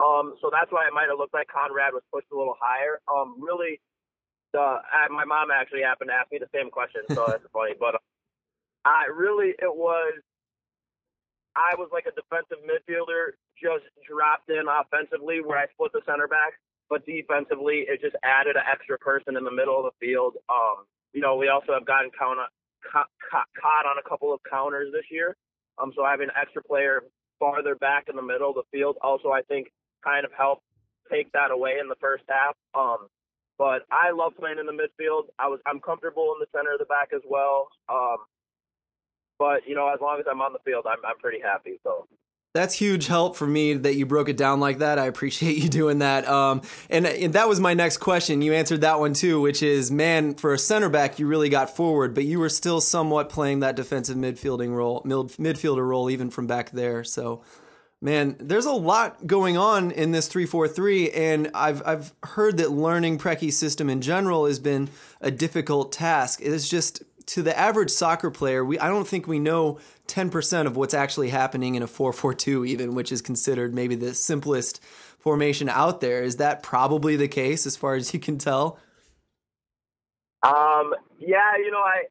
Um, 0.02 0.34
so 0.42 0.50
that's 0.50 0.70
why 0.70 0.86
it 0.86 0.94
might 0.94 1.10
have 1.10 1.18
looked 1.18 1.34
like 1.34 1.46
Conrad 1.46 1.94
was 1.94 2.02
pushed 2.12 2.30
a 2.34 2.36
little 2.36 2.58
higher. 2.58 2.98
Um, 3.06 3.38
really, 3.38 3.80
the 4.52 4.60
uh, 4.60 5.08
my 5.10 5.24
mom 5.24 5.50
actually 5.50 5.82
happened 5.82 6.10
to 6.10 6.14
ask 6.14 6.30
me 6.32 6.38
the 6.38 6.50
same 6.54 6.70
question, 6.70 7.02
so 7.10 7.24
that's 7.26 7.44
funny. 7.52 7.74
But 7.78 7.96
uh, 7.96 8.04
I 8.84 9.06
really, 9.12 9.54
it 9.58 9.72
was 9.72 10.20
I 11.56 11.74
was 11.76 11.88
like 11.92 12.06
a 12.06 12.14
defensive 12.14 12.62
midfielder, 12.62 13.34
just 13.58 13.90
dropped 14.06 14.50
in 14.50 14.64
offensively 14.70 15.40
where 15.42 15.58
I 15.58 15.66
split 15.74 15.92
the 15.92 16.02
center 16.06 16.28
back, 16.28 16.54
but 16.88 17.04
defensively 17.04 17.84
it 17.88 18.00
just 18.00 18.16
added 18.22 18.56
an 18.56 18.62
extra 18.70 18.98
person 18.98 19.36
in 19.36 19.44
the 19.44 19.50
middle 19.50 19.76
of 19.78 19.90
the 19.90 19.96
field. 19.98 20.36
Um, 20.48 20.86
you 21.12 21.20
know, 21.20 21.36
we 21.36 21.48
also 21.48 21.72
have 21.74 21.86
gotten 21.86 22.10
count, 22.14 22.38
caught, 22.84 23.08
caught 23.30 23.86
on 23.86 23.98
a 23.98 24.08
couple 24.08 24.32
of 24.32 24.40
counters 24.48 24.92
this 24.92 25.10
year. 25.10 25.36
Um, 25.82 25.92
so 25.96 26.04
having 26.04 26.28
an 26.28 26.36
extra 26.40 26.62
player 26.62 27.02
farther 27.38 27.74
back 27.74 28.06
in 28.08 28.16
the 28.16 28.22
middle 28.22 28.50
of 28.50 28.56
the 28.56 28.66
field 28.70 28.96
also 29.00 29.30
I 29.30 29.42
think 29.42 29.68
kind 30.04 30.24
of 30.24 30.32
helped 30.36 30.62
take 31.10 31.30
that 31.32 31.50
away 31.50 31.78
in 31.80 31.88
the 31.88 31.94
first 32.00 32.24
half. 32.28 32.54
Um, 32.74 33.08
but 33.58 33.82
I 33.90 34.12
love 34.12 34.32
playing 34.38 34.58
in 34.58 34.66
the 34.66 34.72
midfield. 34.72 35.24
I 35.38 35.48
was 35.48 35.60
I'm 35.66 35.80
comfortable 35.80 36.32
in 36.34 36.40
the 36.40 36.46
center 36.56 36.72
of 36.72 36.78
the 36.78 36.86
back 36.86 37.10
as 37.14 37.22
well. 37.28 37.68
Um, 37.88 38.18
but 39.38 39.66
you 39.66 39.74
know, 39.74 39.92
as 39.92 40.00
long 40.00 40.18
as 40.20 40.26
I'm 40.30 40.40
on 40.40 40.52
the 40.52 40.60
field, 40.64 40.86
I'm 40.88 41.04
I'm 41.04 41.18
pretty 41.18 41.40
happy. 41.40 41.78
So 41.82 42.06
that's 42.54 42.74
huge 42.74 43.06
help 43.06 43.36
for 43.36 43.46
me 43.46 43.74
that 43.74 43.94
you 43.94 44.06
broke 44.06 44.28
it 44.28 44.36
down 44.36 44.58
like 44.58 44.78
that. 44.78 44.98
I 44.98 45.06
appreciate 45.06 45.58
you 45.58 45.68
doing 45.68 45.98
that. 45.98 46.26
Um, 46.26 46.62
and, 46.88 47.06
and, 47.06 47.34
that 47.34 47.48
was 47.48 47.60
my 47.60 47.74
next 47.74 47.98
question. 47.98 48.40
You 48.40 48.54
answered 48.54 48.80
that 48.80 48.98
one 48.98 49.12
too, 49.12 49.40
which 49.40 49.62
is, 49.62 49.90
man, 49.90 50.34
for 50.34 50.54
a 50.54 50.58
center 50.58 50.88
back, 50.88 51.18
you 51.18 51.26
really 51.26 51.50
got 51.50 51.76
forward, 51.76 52.14
but 52.14 52.24
you 52.24 52.40
were 52.40 52.48
still 52.48 52.80
somewhat 52.80 53.28
playing 53.28 53.60
that 53.60 53.76
defensive 53.76 54.16
midfielding 54.16 54.74
role, 54.74 55.02
mid, 55.04 55.16
midfielder 55.36 55.86
role, 55.86 56.08
even 56.10 56.30
from 56.30 56.46
back 56.46 56.70
there. 56.70 57.04
So, 57.04 57.42
man, 58.00 58.36
there's 58.38 58.66
a 58.66 58.72
lot 58.72 59.26
going 59.26 59.56
on 59.56 59.90
in 59.90 60.12
this 60.12 60.28
three 60.28 60.46
four 60.46 60.68
three, 60.68 61.10
and 61.10 61.50
I've 61.54 61.82
I've 61.86 62.12
heard 62.22 62.58
that 62.58 62.70
learning 62.70 63.18
Preki's 63.18 63.58
system 63.58 63.90
in 63.90 64.00
general 64.00 64.46
has 64.46 64.58
been 64.58 64.88
a 65.20 65.30
difficult 65.30 65.92
task. 65.92 66.40
It's 66.42 66.68
just 66.68 67.02
to 67.26 67.42
the 67.42 67.56
average 67.56 67.90
soccer 67.90 68.30
player, 68.30 68.64
we 68.64 68.78
I 68.78 68.88
don't 68.88 69.06
think 69.06 69.26
we 69.26 69.38
know 69.38 69.78
10% 70.06 70.66
of 70.66 70.76
what's 70.76 70.94
actually 70.94 71.28
happening 71.28 71.74
in 71.74 71.82
a 71.82 71.86
4-4-2 71.86 72.66
even, 72.66 72.94
which 72.94 73.12
is 73.12 73.20
considered 73.20 73.74
maybe 73.74 73.94
the 73.94 74.14
simplest 74.14 74.82
formation 75.18 75.68
out 75.68 76.00
there. 76.00 76.22
Is 76.22 76.36
that 76.36 76.62
probably 76.62 77.16
the 77.16 77.28
case 77.28 77.66
as 77.66 77.76
far 77.76 77.94
as 77.96 78.14
you 78.14 78.20
can 78.20 78.38
tell? 78.38 78.78
Um, 80.42 80.94
yeah, 81.18 81.56
you 81.58 81.70
know, 81.70 81.80
I 81.80 82.04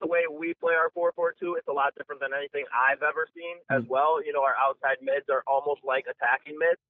the 0.00 0.06
way 0.06 0.26
we 0.26 0.54
play 0.58 0.74
our 0.74 0.90
4-4-2, 0.90 1.58
it's 1.58 1.68
a 1.68 1.72
lot 1.72 1.94
different 1.94 2.20
than 2.20 2.34
anything 2.34 2.64
I've 2.74 3.02
ever 3.02 3.26
seen 3.34 3.62
as 3.70 3.82
mm. 3.86 3.88
well. 3.88 4.18
You 4.24 4.32
know, 4.32 4.42
our 4.42 4.58
outside 4.58 4.98
mids 5.02 5.30
are 5.30 5.42
almost 5.46 5.82
like 5.86 6.06
attacking 6.10 6.58
mids. 6.58 6.82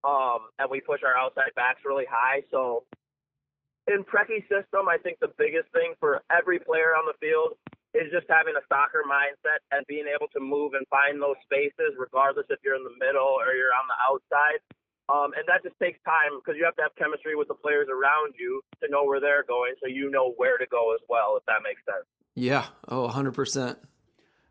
Um, 0.00 0.48
and 0.56 0.72
we 0.72 0.80
push 0.80 1.04
our 1.04 1.12
outside 1.12 1.52
backs 1.56 1.84
really 1.84 2.08
high. 2.08 2.40
So 2.50 2.88
in 3.86 4.00
Preki's 4.04 4.48
system, 4.48 4.88
I 4.88 4.96
think 4.96 5.20
the 5.20 5.32
biggest 5.36 5.68
thing 5.76 5.92
for 6.00 6.24
every 6.32 6.58
player 6.58 6.96
on 6.96 7.04
the 7.04 7.16
field 7.20 7.60
is 7.92 8.08
just 8.08 8.24
having 8.30 8.54
a 8.54 8.64
soccer 8.70 9.02
mindset 9.04 9.60
and 9.74 9.84
being 9.90 10.06
able 10.06 10.30
to 10.32 10.40
move 10.40 10.72
and 10.72 10.86
find 10.88 11.20
those 11.20 11.36
spaces, 11.44 11.98
regardless 11.98 12.46
if 12.48 12.62
you're 12.62 12.78
in 12.78 12.86
the 12.86 12.96
middle 12.96 13.34
or 13.36 13.52
you're 13.52 13.74
on 13.74 13.84
the 13.90 13.98
outside. 13.98 14.62
Um, 15.10 15.32
and 15.36 15.44
that 15.48 15.62
just 15.62 15.78
takes 15.80 15.98
time 16.04 16.38
because 16.38 16.56
you 16.58 16.64
have 16.64 16.76
to 16.76 16.82
have 16.82 16.94
chemistry 16.96 17.34
with 17.34 17.48
the 17.48 17.54
players 17.54 17.88
around 17.90 18.34
you 18.38 18.62
to 18.82 18.88
know 18.90 19.04
where 19.04 19.20
they're 19.20 19.44
going, 19.44 19.74
so 19.82 19.88
you 19.88 20.10
know 20.10 20.34
where 20.36 20.58
to 20.58 20.66
go 20.66 20.94
as 20.94 21.00
well, 21.08 21.36
if 21.36 21.44
that 21.46 21.62
makes 21.64 21.80
sense. 21.84 22.06
Yeah. 22.34 22.66
Oh, 22.88 23.08
100%. 23.08 23.76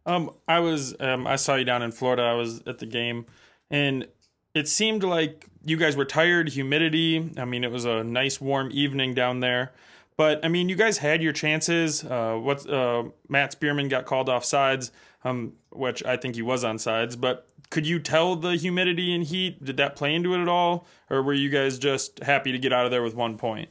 Um, 0.06 0.32
I 0.48 0.60
was, 0.60 0.95
um, 1.00 1.28
I 1.28 1.36
saw 1.36 1.56
you 1.56 1.65
down 1.65 1.82
in 1.82 1.91
Florida. 1.91 2.24
I 2.24 2.34
was 2.34 2.62
at 2.65 2.80
the 2.80 2.86
game, 2.86 3.26
and 3.69 4.08
it 4.54 4.67
seemed 4.67 5.04
like 5.04 5.45
you 5.63 5.78
guys 5.78 5.95
were 5.95 6.06
tired, 6.06 6.50
humidity. 6.50 7.32
I 7.38 7.45
mean, 7.45 7.63
it 7.63 7.72
was 7.72 7.86
a 7.86 8.04
nice 8.04 8.41
warm 8.41 8.69
evening 8.72 9.13
down 9.13 9.39
there. 9.39 9.74
But 10.17 10.43
I 10.43 10.50
mean, 10.50 10.67
you 10.67 10.76
guys 10.76 10.98
had 10.98 11.24
your 11.24 11.32
chances. 11.32 12.04
Uh, 12.04 12.36
what 12.36 12.69
uh, 12.69 13.06
Matt 13.30 13.54
Spearman 13.54 13.88
got 13.88 14.06
called 14.06 14.28
off 14.28 14.43
sides, 14.43 14.91
um, 15.24 15.54
which 15.69 16.04
I 16.04 16.17
think 16.17 16.36
he 16.36 16.41
was 16.41 16.63
on 16.63 16.78
sides. 16.78 17.15
But 17.15 17.48
could 17.69 17.86
you 17.86 17.99
tell 17.99 18.36
the 18.36 18.55
humidity 18.55 19.13
and 19.13 19.23
heat? 19.23 19.63
Did 19.63 19.77
that 19.77 19.95
play 19.95 20.15
into 20.15 20.34
it 20.34 20.41
at 20.41 20.47
all, 20.47 20.88
or 21.10 21.21
were 21.21 21.34
you 21.34 21.49
guys 21.49 21.77
just 21.77 22.19
happy 22.19 22.51
to 22.51 22.58
get 22.58 22.73
out 22.73 22.86
of 22.86 22.91
there 22.91 23.03
with 23.03 23.15
one 23.15 23.38
point? 23.38 23.69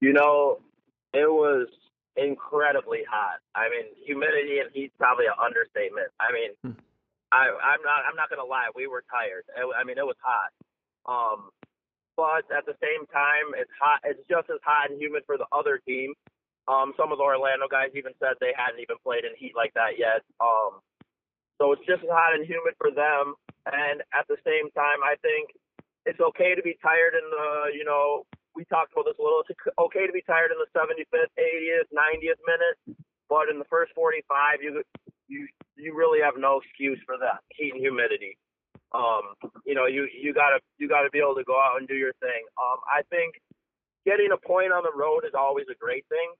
You 0.00 0.12
know, 0.12 0.58
it 1.12 1.30
was 1.30 1.68
incredibly 2.16 3.02
hot. 3.08 3.40
I 3.54 3.68
mean, 3.68 3.84
humidity 4.04 4.58
and 4.60 4.70
heat 4.72 4.92
probably 4.98 5.26
an 5.26 5.34
understatement. 5.42 6.08
I 6.20 6.32
mean, 6.32 6.50
hmm. 6.62 6.80
I, 7.32 7.50
I'm 7.50 7.82
not 7.82 8.02
I'm 8.08 8.16
not 8.16 8.30
gonna 8.30 8.44
lie, 8.44 8.68
we 8.74 8.86
were 8.86 9.04
tired. 9.10 9.44
It, 9.56 9.66
I 9.78 9.84
mean, 9.84 9.98
it 9.98 10.06
was 10.06 10.16
hot. 10.22 10.50
Um, 11.04 11.50
but 12.16 12.46
at 12.54 12.64
the 12.64 12.76
same 12.80 13.06
time, 13.12 13.52
it's 13.58 13.70
hot. 13.80 14.00
It's 14.04 14.22
just 14.28 14.48
as 14.48 14.62
hot 14.62 14.90
and 14.90 15.00
humid 15.00 15.24
for 15.26 15.36
the 15.36 15.46
other 15.52 15.80
team. 15.86 16.14
Um, 16.66 16.94
some 16.96 17.12
of 17.12 17.18
the 17.18 17.24
Orlando 17.24 17.66
guys 17.68 17.90
even 17.94 18.12
said 18.20 18.40
they 18.40 18.54
hadn't 18.56 18.80
even 18.80 18.96
played 19.04 19.24
in 19.24 19.36
heat 19.36 19.52
like 19.54 19.74
that 19.74 19.98
yet. 19.98 20.22
Um, 20.40 20.80
so 21.58 21.72
it's 21.72 21.84
just 21.86 22.02
as 22.02 22.10
hot 22.10 22.34
and 22.34 22.44
humid 22.46 22.74
for 22.78 22.90
them. 22.90 23.34
And 23.70 24.02
at 24.12 24.26
the 24.28 24.36
same 24.44 24.68
time, 24.74 25.00
I 25.02 25.16
think 25.22 25.54
it's 26.04 26.20
okay 26.20 26.54
to 26.54 26.62
be 26.62 26.76
tired 26.82 27.16
in 27.16 27.24
the, 27.30 27.72
you 27.72 27.84
know, 27.84 28.26
we 28.54 28.64
talked 28.66 28.92
about 28.92 29.06
this 29.06 29.18
a 29.18 29.22
little. 29.22 29.42
It's 29.42 29.58
okay 29.78 30.06
to 30.06 30.14
be 30.14 30.22
tired 30.22 30.54
in 30.54 30.58
the 30.60 30.70
75th, 30.76 31.32
80th, 31.34 31.90
90th 31.90 32.40
minute, 32.46 32.98
but 33.28 33.50
in 33.50 33.58
the 33.58 33.66
first 33.66 33.92
45, 33.94 34.62
you 34.62 34.82
you 35.26 35.48
you 35.76 35.94
really 35.96 36.20
have 36.22 36.34
no 36.38 36.60
excuse 36.62 37.00
for 37.06 37.16
that 37.18 37.42
heat 37.50 37.72
and 37.74 37.80
humidity. 37.80 38.38
Um, 38.92 39.34
you 39.66 39.74
know, 39.74 39.86
you 39.86 40.06
you 40.14 40.32
gotta 40.32 40.60
you 40.78 40.88
gotta 40.88 41.10
be 41.10 41.18
able 41.18 41.34
to 41.34 41.44
go 41.44 41.58
out 41.58 41.78
and 41.78 41.88
do 41.88 41.94
your 41.96 42.12
thing. 42.22 42.46
Um, 42.54 42.78
I 42.86 43.02
think 43.10 43.34
getting 44.06 44.30
a 44.30 44.38
point 44.38 44.70
on 44.70 44.84
the 44.84 44.94
road 44.94 45.24
is 45.26 45.34
always 45.34 45.66
a 45.70 45.74
great 45.74 46.06
thing, 46.08 46.30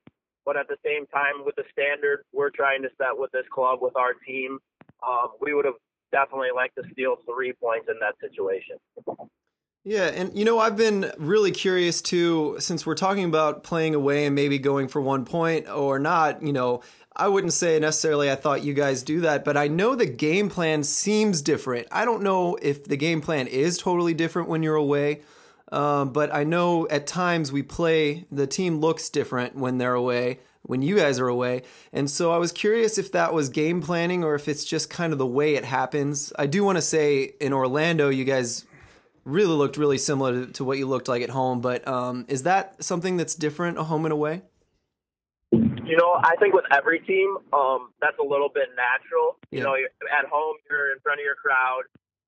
but 0.44 0.56
at 0.56 0.68
the 0.68 0.76
same 0.84 1.06
time, 1.10 1.42
with 1.44 1.56
the 1.56 1.64
standard 1.72 2.22
we're 2.32 2.54
trying 2.54 2.82
to 2.82 2.90
set 2.96 3.18
with 3.18 3.32
this 3.32 3.46
club, 3.50 3.80
with 3.82 3.96
our 3.96 4.14
team, 4.26 4.60
um, 5.06 5.28
we 5.40 5.54
would 5.54 5.64
have 5.64 5.74
definitely 6.12 6.48
liked 6.54 6.76
to 6.76 6.82
steal 6.92 7.16
three 7.26 7.52
points 7.52 7.88
in 7.88 7.98
that 8.00 8.14
situation. 8.20 8.76
Yeah, 9.86 10.06
and 10.06 10.36
you 10.36 10.46
know, 10.46 10.58
I've 10.58 10.78
been 10.78 11.12
really 11.18 11.50
curious 11.50 12.00
too, 12.00 12.56
since 12.58 12.86
we're 12.86 12.94
talking 12.94 13.24
about 13.24 13.64
playing 13.64 13.94
away 13.94 14.24
and 14.24 14.34
maybe 14.34 14.58
going 14.58 14.88
for 14.88 15.00
one 15.02 15.26
point 15.26 15.68
or 15.68 15.98
not, 15.98 16.42
you 16.42 16.54
know, 16.54 16.82
I 17.14 17.28
wouldn't 17.28 17.52
say 17.52 17.78
necessarily 17.78 18.30
I 18.30 18.34
thought 18.34 18.64
you 18.64 18.72
guys 18.72 19.02
do 19.02 19.20
that, 19.20 19.44
but 19.44 19.56
I 19.56 19.68
know 19.68 19.94
the 19.94 20.06
game 20.06 20.48
plan 20.48 20.82
seems 20.84 21.42
different. 21.42 21.86
I 21.92 22.06
don't 22.06 22.22
know 22.22 22.56
if 22.62 22.84
the 22.84 22.96
game 22.96 23.20
plan 23.20 23.46
is 23.46 23.76
totally 23.76 24.14
different 24.14 24.48
when 24.48 24.62
you're 24.62 24.74
away, 24.74 25.20
um, 25.70 26.12
but 26.12 26.34
I 26.34 26.44
know 26.44 26.88
at 26.88 27.06
times 27.06 27.52
we 27.52 27.62
play, 27.62 28.24
the 28.32 28.46
team 28.46 28.78
looks 28.78 29.10
different 29.10 29.54
when 29.54 29.76
they're 29.78 29.94
away, 29.94 30.40
when 30.64 30.82
you 30.82 30.96
guys 30.96 31.20
are 31.20 31.28
away. 31.28 31.62
And 31.92 32.10
so 32.10 32.32
I 32.32 32.38
was 32.38 32.50
curious 32.52 32.98
if 32.98 33.12
that 33.12 33.32
was 33.32 33.48
game 33.48 33.82
planning 33.82 34.24
or 34.24 34.34
if 34.34 34.48
it's 34.48 34.64
just 34.64 34.90
kind 34.90 35.12
of 35.12 35.18
the 35.18 35.26
way 35.26 35.54
it 35.54 35.64
happens. 35.64 36.32
I 36.38 36.46
do 36.46 36.64
want 36.64 36.76
to 36.76 36.82
say 36.82 37.34
in 37.40 37.52
Orlando, 37.52 38.08
you 38.08 38.24
guys 38.24 38.64
really 39.24 39.54
looked 39.54 39.76
really 39.76 39.98
similar 39.98 40.46
to, 40.46 40.52
to 40.52 40.64
what 40.64 40.78
you 40.78 40.86
looked 40.86 41.08
like 41.08 41.22
at 41.22 41.30
home, 41.30 41.60
but 41.60 41.86
um, 41.86 42.24
is 42.28 42.44
that 42.44 42.82
something 42.82 43.16
that's 43.16 43.34
different, 43.34 43.78
a 43.78 43.84
home 43.84 44.04
and 44.04 44.12
away? 44.12 44.42
You 45.52 45.98
know, 45.98 46.18
I 46.24 46.34
think 46.40 46.54
with 46.54 46.64
every 46.72 47.00
team, 47.00 47.36
um, 47.52 47.92
that's 48.00 48.18
a 48.18 48.24
little 48.24 48.48
bit 48.48 48.68
natural. 48.74 49.36
You 49.50 49.62
know, 49.62 49.74
at 49.74 50.26
home, 50.26 50.56
you're 50.68 50.92
in 50.92 50.98
front 51.00 51.20
of 51.20 51.24
your 51.24 51.36
crowd. 51.36 51.82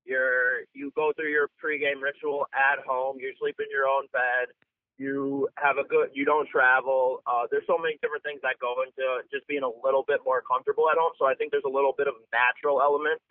You're 0.05 0.61
you 0.73 0.91
go 0.95 1.11
through 1.15 1.31
your 1.31 1.49
pregame 1.61 2.01
ritual 2.01 2.47
at 2.53 2.85
home. 2.85 3.17
You 3.19 3.33
sleep 3.39 3.55
in 3.59 3.65
your 3.71 3.87
own 3.87 4.05
bed. 4.13 4.53
You 4.97 5.47
have 5.57 5.77
a 5.77 5.87
good. 5.87 6.09
You 6.13 6.25
don't 6.25 6.49
travel. 6.49 7.21
Uh, 7.27 7.45
there's 7.51 7.65
so 7.67 7.77
many 7.77 7.97
different 8.01 8.23
things 8.23 8.41
that 8.41 8.57
go 8.59 8.81
into 8.81 9.21
just 9.31 9.47
being 9.47 9.61
a 9.61 9.69
little 9.85 10.03
bit 10.07 10.21
more 10.25 10.41
comfortable 10.41 10.89
at 10.89 10.97
home. 10.97 11.13
So 11.19 11.25
I 11.25 11.35
think 11.35 11.51
there's 11.51 11.67
a 11.67 11.71
little 11.71 11.93
bit 11.95 12.07
of 12.07 12.15
natural 12.33 12.81
element 12.81 13.21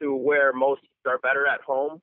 to 0.00 0.14
where 0.14 0.52
most 0.52 0.82
are 1.06 1.18
better 1.18 1.46
at 1.46 1.60
home. 1.62 2.02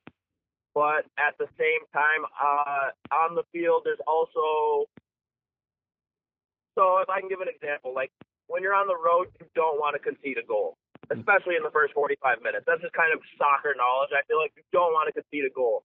But 0.74 1.04
at 1.20 1.36
the 1.38 1.44
same 1.60 1.84
time, 1.92 2.24
uh, 2.32 2.96
on 3.12 3.34
the 3.34 3.44
field, 3.52 3.82
there's 3.84 4.00
also 4.08 4.88
so 6.74 6.98
if 7.04 7.08
I 7.08 7.20
can 7.20 7.28
give 7.28 7.40
an 7.40 7.52
example, 7.52 7.92
like 7.94 8.10
when 8.48 8.62
you're 8.62 8.74
on 8.76 8.88
the 8.88 8.96
road, 8.96 9.28
you 9.40 9.46
don't 9.54 9.76
want 9.76 9.92
to 9.94 10.00
concede 10.00 10.38
a 10.40 10.46
goal, 10.46 10.76
especially 11.12 11.56
in 11.56 11.62
the 11.62 11.72
first 11.72 11.92
45 11.92 12.40
minutes. 12.40 12.64
That's 12.66 12.80
just 12.80 12.96
kind 12.96 13.12
of 13.12 13.20
soccer 13.36 13.76
knowledge. 13.76 14.10
I 14.16 14.24
feel 14.24 14.40
like 14.40 14.52
you 14.56 14.64
don't 14.72 14.92
want 14.96 15.12
to 15.12 15.14
concede 15.16 15.44
a 15.44 15.52
goal. 15.52 15.84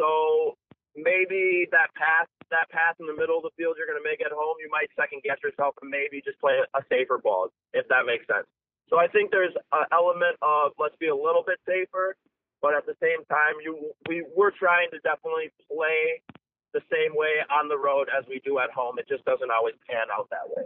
So 0.00 0.56
maybe 0.96 1.66
that 1.72 1.92
pass, 1.96 2.28
that 2.50 2.68
pass 2.70 2.94
in 3.00 3.06
the 3.06 3.16
middle 3.16 3.40
of 3.40 3.44
the 3.44 3.54
field 3.56 3.76
you're 3.78 3.88
going 3.88 4.00
to 4.00 4.04
make 4.04 4.20
at 4.20 4.32
home, 4.32 4.56
you 4.60 4.68
might 4.68 4.92
second 4.96 5.22
guess 5.24 5.40
yourself 5.42 5.74
and 5.80 5.88
maybe 5.88 6.20
just 6.20 6.38
play 6.40 6.60
a 6.74 6.82
safer 6.88 7.18
ball, 7.18 7.48
if 7.72 7.88
that 7.88 8.04
makes 8.04 8.26
sense. 8.26 8.46
So 8.92 8.98
I 8.98 9.08
think 9.08 9.30
there's 9.30 9.56
an 9.72 9.86
element 9.92 10.36
of 10.42 10.72
let's 10.78 10.96
be 11.00 11.08
a 11.08 11.16
little 11.16 11.42
bit 11.46 11.56
safer, 11.64 12.16
but 12.60 12.74
at 12.74 12.84
the 12.84 12.94
same 13.00 13.24
time, 13.24 13.56
you 13.64 13.92
we 14.08 14.24
we're 14.36 14.52
trying 14.52 14.92
to 14.92 14.98
definitely 15.00 15.48
play 15.64 16.20
the 16.74 16.80
same 16.92 17.16
way 17.16 17.40
on 17.48 17.68
the 17.68 17.76
road 17.76 18.08
as 18.12 18.24
we 18.28 18.40
do 18.44 18.58
at 18.58 18.70
home. 18.70 18.98
It 18.98 19.08
just 19.08 19.24
doesn't 19.24 19.50
always 19.50 19.74
pan 19.88 20.12
out 20.12 20.28
that 20.28 20.44
way. 20.48 20.64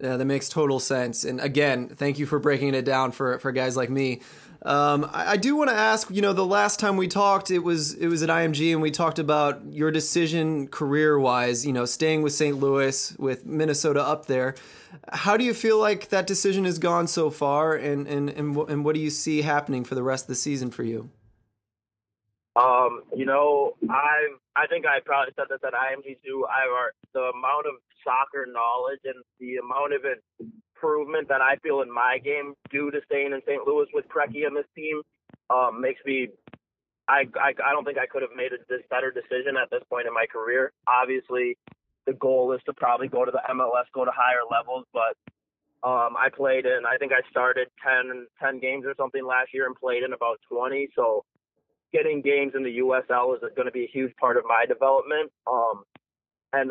Yeah, 0.00 0.16
that 0.16 0.24
makes 0.24 0.48
total 0.48 0.80
sense. 0.80 1.22
And 1.22 1.40
again, 1.40 1.88
thank 1.88 2.18
you 2.18 2.26
for 2.26 2.40
breaking 2.40 2.74
it 2.74 2.84
down 2.84 3.12
for 3.12 3.38
for 3.38 3.52
guys 3.52 3.76
like 3.76 3.90
me. 3.90 4.22
Um, 4.64 5.10
I, 5.12 5.32
I, 5.32 5.36
do 5.36 5.56
want 5.56 5.70
to 5.70 5.76
ask. 5.76 6.08
You 6.10 6.22
know, 6.22 6.32
the 6.32 6.46
last 6.46 6.78
time 6.78 6.96
we 6.96 7.08
talked, 7.08 7.50
it 7.50 7.58
was 7.60 7.94
it 7.94 8.06
was 8.06 8.22
at 8.22 8.28
IMG, 8.28 8.72
and 8.72 8.80
we 8.80 8.92
talked 8.92 9.18
about 9.18 9.60
your 9.72 9.90
decision 9.90 10.68
career 10.68 11.18
wise. 11.18 11.66
You 11.66 11.72
know, 11.72 11.84
staying 11.84 12.22
with 12.22 12.32
St. 12.32 12.56
Louis, 12.58 13.16
with 13.18 13.44
Minnesota 13.44 14.06
up 14.06 14.26
there. 14.26 14.54
How 15.12 15.36
do 15.36 15.44
you 15.44 15.52
feel 15.52 15.78
like 15.78 16.10
that 16.10 16.28
decision 16.28 16.64
has 16.64 16.78
gone 16.78 17.08
so 17.08 17.28
far, 17.28 17.74
and 17.74 18.06
and 18.06 18.30
and, 18.30 18.56
and 18.56 18.84
what 18.84 18.94
do 18.94 19.00
you 19.00 19.10
see 19.10 19.42
happening 19.42 19.82
for 19.82 19.96
the 19.96 20.02
rest 20.04 20.24
of 20.24 20.28
the 20.28 20.36
season 20.36 20.70
for 20.70 20.84
you? 20.84 21.10
Um, 22.54 23.02
you 23.16 23.24
know, 23.24 23.74
I 23.90 24.28
I 24.54 24.68
think 24.68 24.86
I 24.86 25.00
probably 25.04 25.32
said 25.34 25.46
this 25.50 25.60
at 25.66 25.72
IMG 25.72 26.18
too. 26.24 26.46
I 26.48 26.90
the 27.14 27.20
amount 27.20 27.66
of 27.66 27.74
soccer 28.04 28.46
knowledge 28.46 29.00
and 29.04 29.24
the 29.40 29.56
amount 29.56 29.92
of 29.92 30.02
improvement 30.82 31.28
that 31.28 31.40
I 31.40 31.56
feel 31.62 31.82
in 31.82 31.92
my 31.92 32.18
game 32.22 32.54
due 32.70 32.90
to 32.90 33.00
staying 33.06 33.32
in 33.32 33.40
St. 33.46 33.66
Louis 33.66 33.86
with 33.94 34.04
Preki 34.08 34.46
and 34.46 34.56
this 34.56 34.66
team 34.76 35.02
um, 35.50 35.80
makes 35.80 36.00
me. 36.04 36.28
I, 37.08 37.24
I 37.36 37.52
I 37.66 37.72
don't 37.72 37.84
think 37.84 37.98
I 37.98 38.06
could 38.06 38.22
have 38.22 38.30
made 38.36 38.52
a 38.52 38.58
this 38.68 38.82
better 38.88 39.10
decision 39.10 39.56
at 39.60 39.70
this 39.70 39.82
point 39.90 40.06
in 40.06 40.14
my 40.14 40.26
career. 40.30 40.72
Obviously, 40.86 41.58
the 42.06 42.12
goal 42.14 42.52
is 42.52 42.60
to 42.66 42.72
probably 42.72 43.08
go 43.08 43.24
to 43.24 43.30
the 43.30 43.42
MLS, 43.50 43.84
go 43.92 44.04
to 44.04 44.12
higher 44.14 44.46
levels, 44.50 44.86
but 44.92 45.16
um, 45.86 46.14
I 46.16 46.28
played 46.34 46.64
in, 46.64 46.86
I 46.86 46.96
think 46.96 47.10
I 47.12 47.28
started 47.28 47.66
10, 47.84 48.26
10 48.40 48.60
games 48.60 48.84
or 48.86 48.94
something 48.96 49.24
last 49.26 49.52
year 49.52 49.66
and 49.66 49.74
played 49.74 50.04
in 50.04 50.12
about 50.12 50.38
20. 50.48 50.88
So 50.94 51.24
getting 51.92 52.22
games 52.22 52.52
in 52.54 52.62
the 52.62 52.78
USL 52.78 53.34
is 53.34 53.42
going 53.56 53.66
to 53.66 53.72
be 53.72 53.84
a 53.84 53.90
huge 53.92 54.14
part 54.16 54.36
of 54.36 54.44
my 54.46 54.64
development. 54.64 55.32
Um, 55.44 55.82
and 56.52 56.70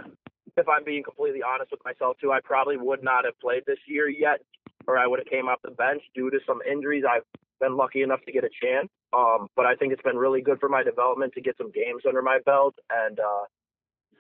if 0.58 0.68
I'm 0.68 0.84
being 0.84 1.04
completely 1.04 1.42
honest 1.42 1.72
with 1.72 1.84
myself 1.86 2.18
too, 2.20 2.32
I 2.32 2.40
probably 2.44 2.78
would 2.78 3.04
not 3.04 3.26
have 3.26 3.40
played 3.40 3.64
this 3.66 3.80
year 3.88 4.10
yet, 4.10 4.42
or 4.88 4.98
I 4.98 5.08
would 5.08 5.20
have 5.20 5.28
came 5.28 5.48
off 5.48 5.60
the 5.64 5.72
bench 5.72 6.02
due 6.16 6.30
to 6.30 6.40
some 6.46 6.60
injuries. 6.70 7.04
I've 7.10 7.24
been 7.60 7.78
lucky 7.78 8.02
enough 8.02 8.22
to 8.26 8.32
get 8.32 8.44
a 8.44 8.50
chance, 8.62 8.90
um, 9.14 9.48
but 9.56 9.66
I 9.66 9.76
think 9.76 9.94
it's 9.94 10.02
been 10.02 10.18
really 10.18 10.42
good 10.42 10.60
for 10.60 10.70
my 10.70 10.84
development 10.84 11.34
to 11.34 11.42
get 11.42 11.58
some 11.58 11.72
games 11.72 12.04
under 12.08 12.22
my 12.22 12.40
belt 12.46 12.76
and 12.90 13.20
uh, 13.20 13.46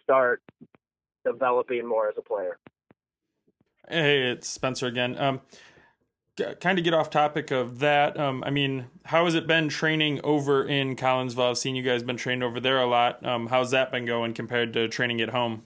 start 0.03 0.41
developing 1.25 1.87
more 1.87 2.07
as 2.07 2.15
a 2.17 2.21
player. 2.21 2.57
Hey, 3.89 4.21
it's 4.29 4.47
Spencer 4.47 4.87
again. 4.87 5.17
Um, 5.17 5.41
kind 6.59 6.77
of 6.77 6.83
get 6.83 6.93
off 6.93 7.09
topic 7.09 7.51
of 7.51 7.79
that. 7.79 8.17
Um, 8.19 8.43
I 8.45 8.49
mean, 8.49 8.87
how 9.05 9.25
has 9.25 9.35
it 9.35 9.47
been 9.47 9.69
training 9.69 10.21
over 10.23 10.63
in 10.63 10.95
Collinsville? 10.95 11.49
I've 11.49 11.57
seen 11.57 11.75
you 11.75 11.83
guys 11.83 12.03
been 12.03 12.17
trained 12.17 12.43
over 12.43 12.59
there 12.59 12.79
a 12.79 12.85
lot. 12.85 13.25
Um, 13.25 13.47
how's 13.47 13.71
that 13.71 13.91
been 13.91 14.05
going 14.05 14.33
compared 14.33 14.73
to 14.73 14.87
training 14.87 15.19
at 15.21 15.29
home? 15.29 15.63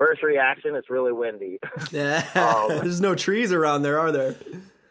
First 0.00 0.22
reaction, 0.22 0.74
it's 0.76 0.88
really 0.88 1.12
windy. 1.12 1.58
Yeah, 1.92 2.24
um, 2.34 2.68
there's 2.80 3.02
no 3.02 3.14
trees 3.14 3.52
around 3.52 3.82
there, 3.82 4.00
are 4.00 4.10
there? 4.10 4.34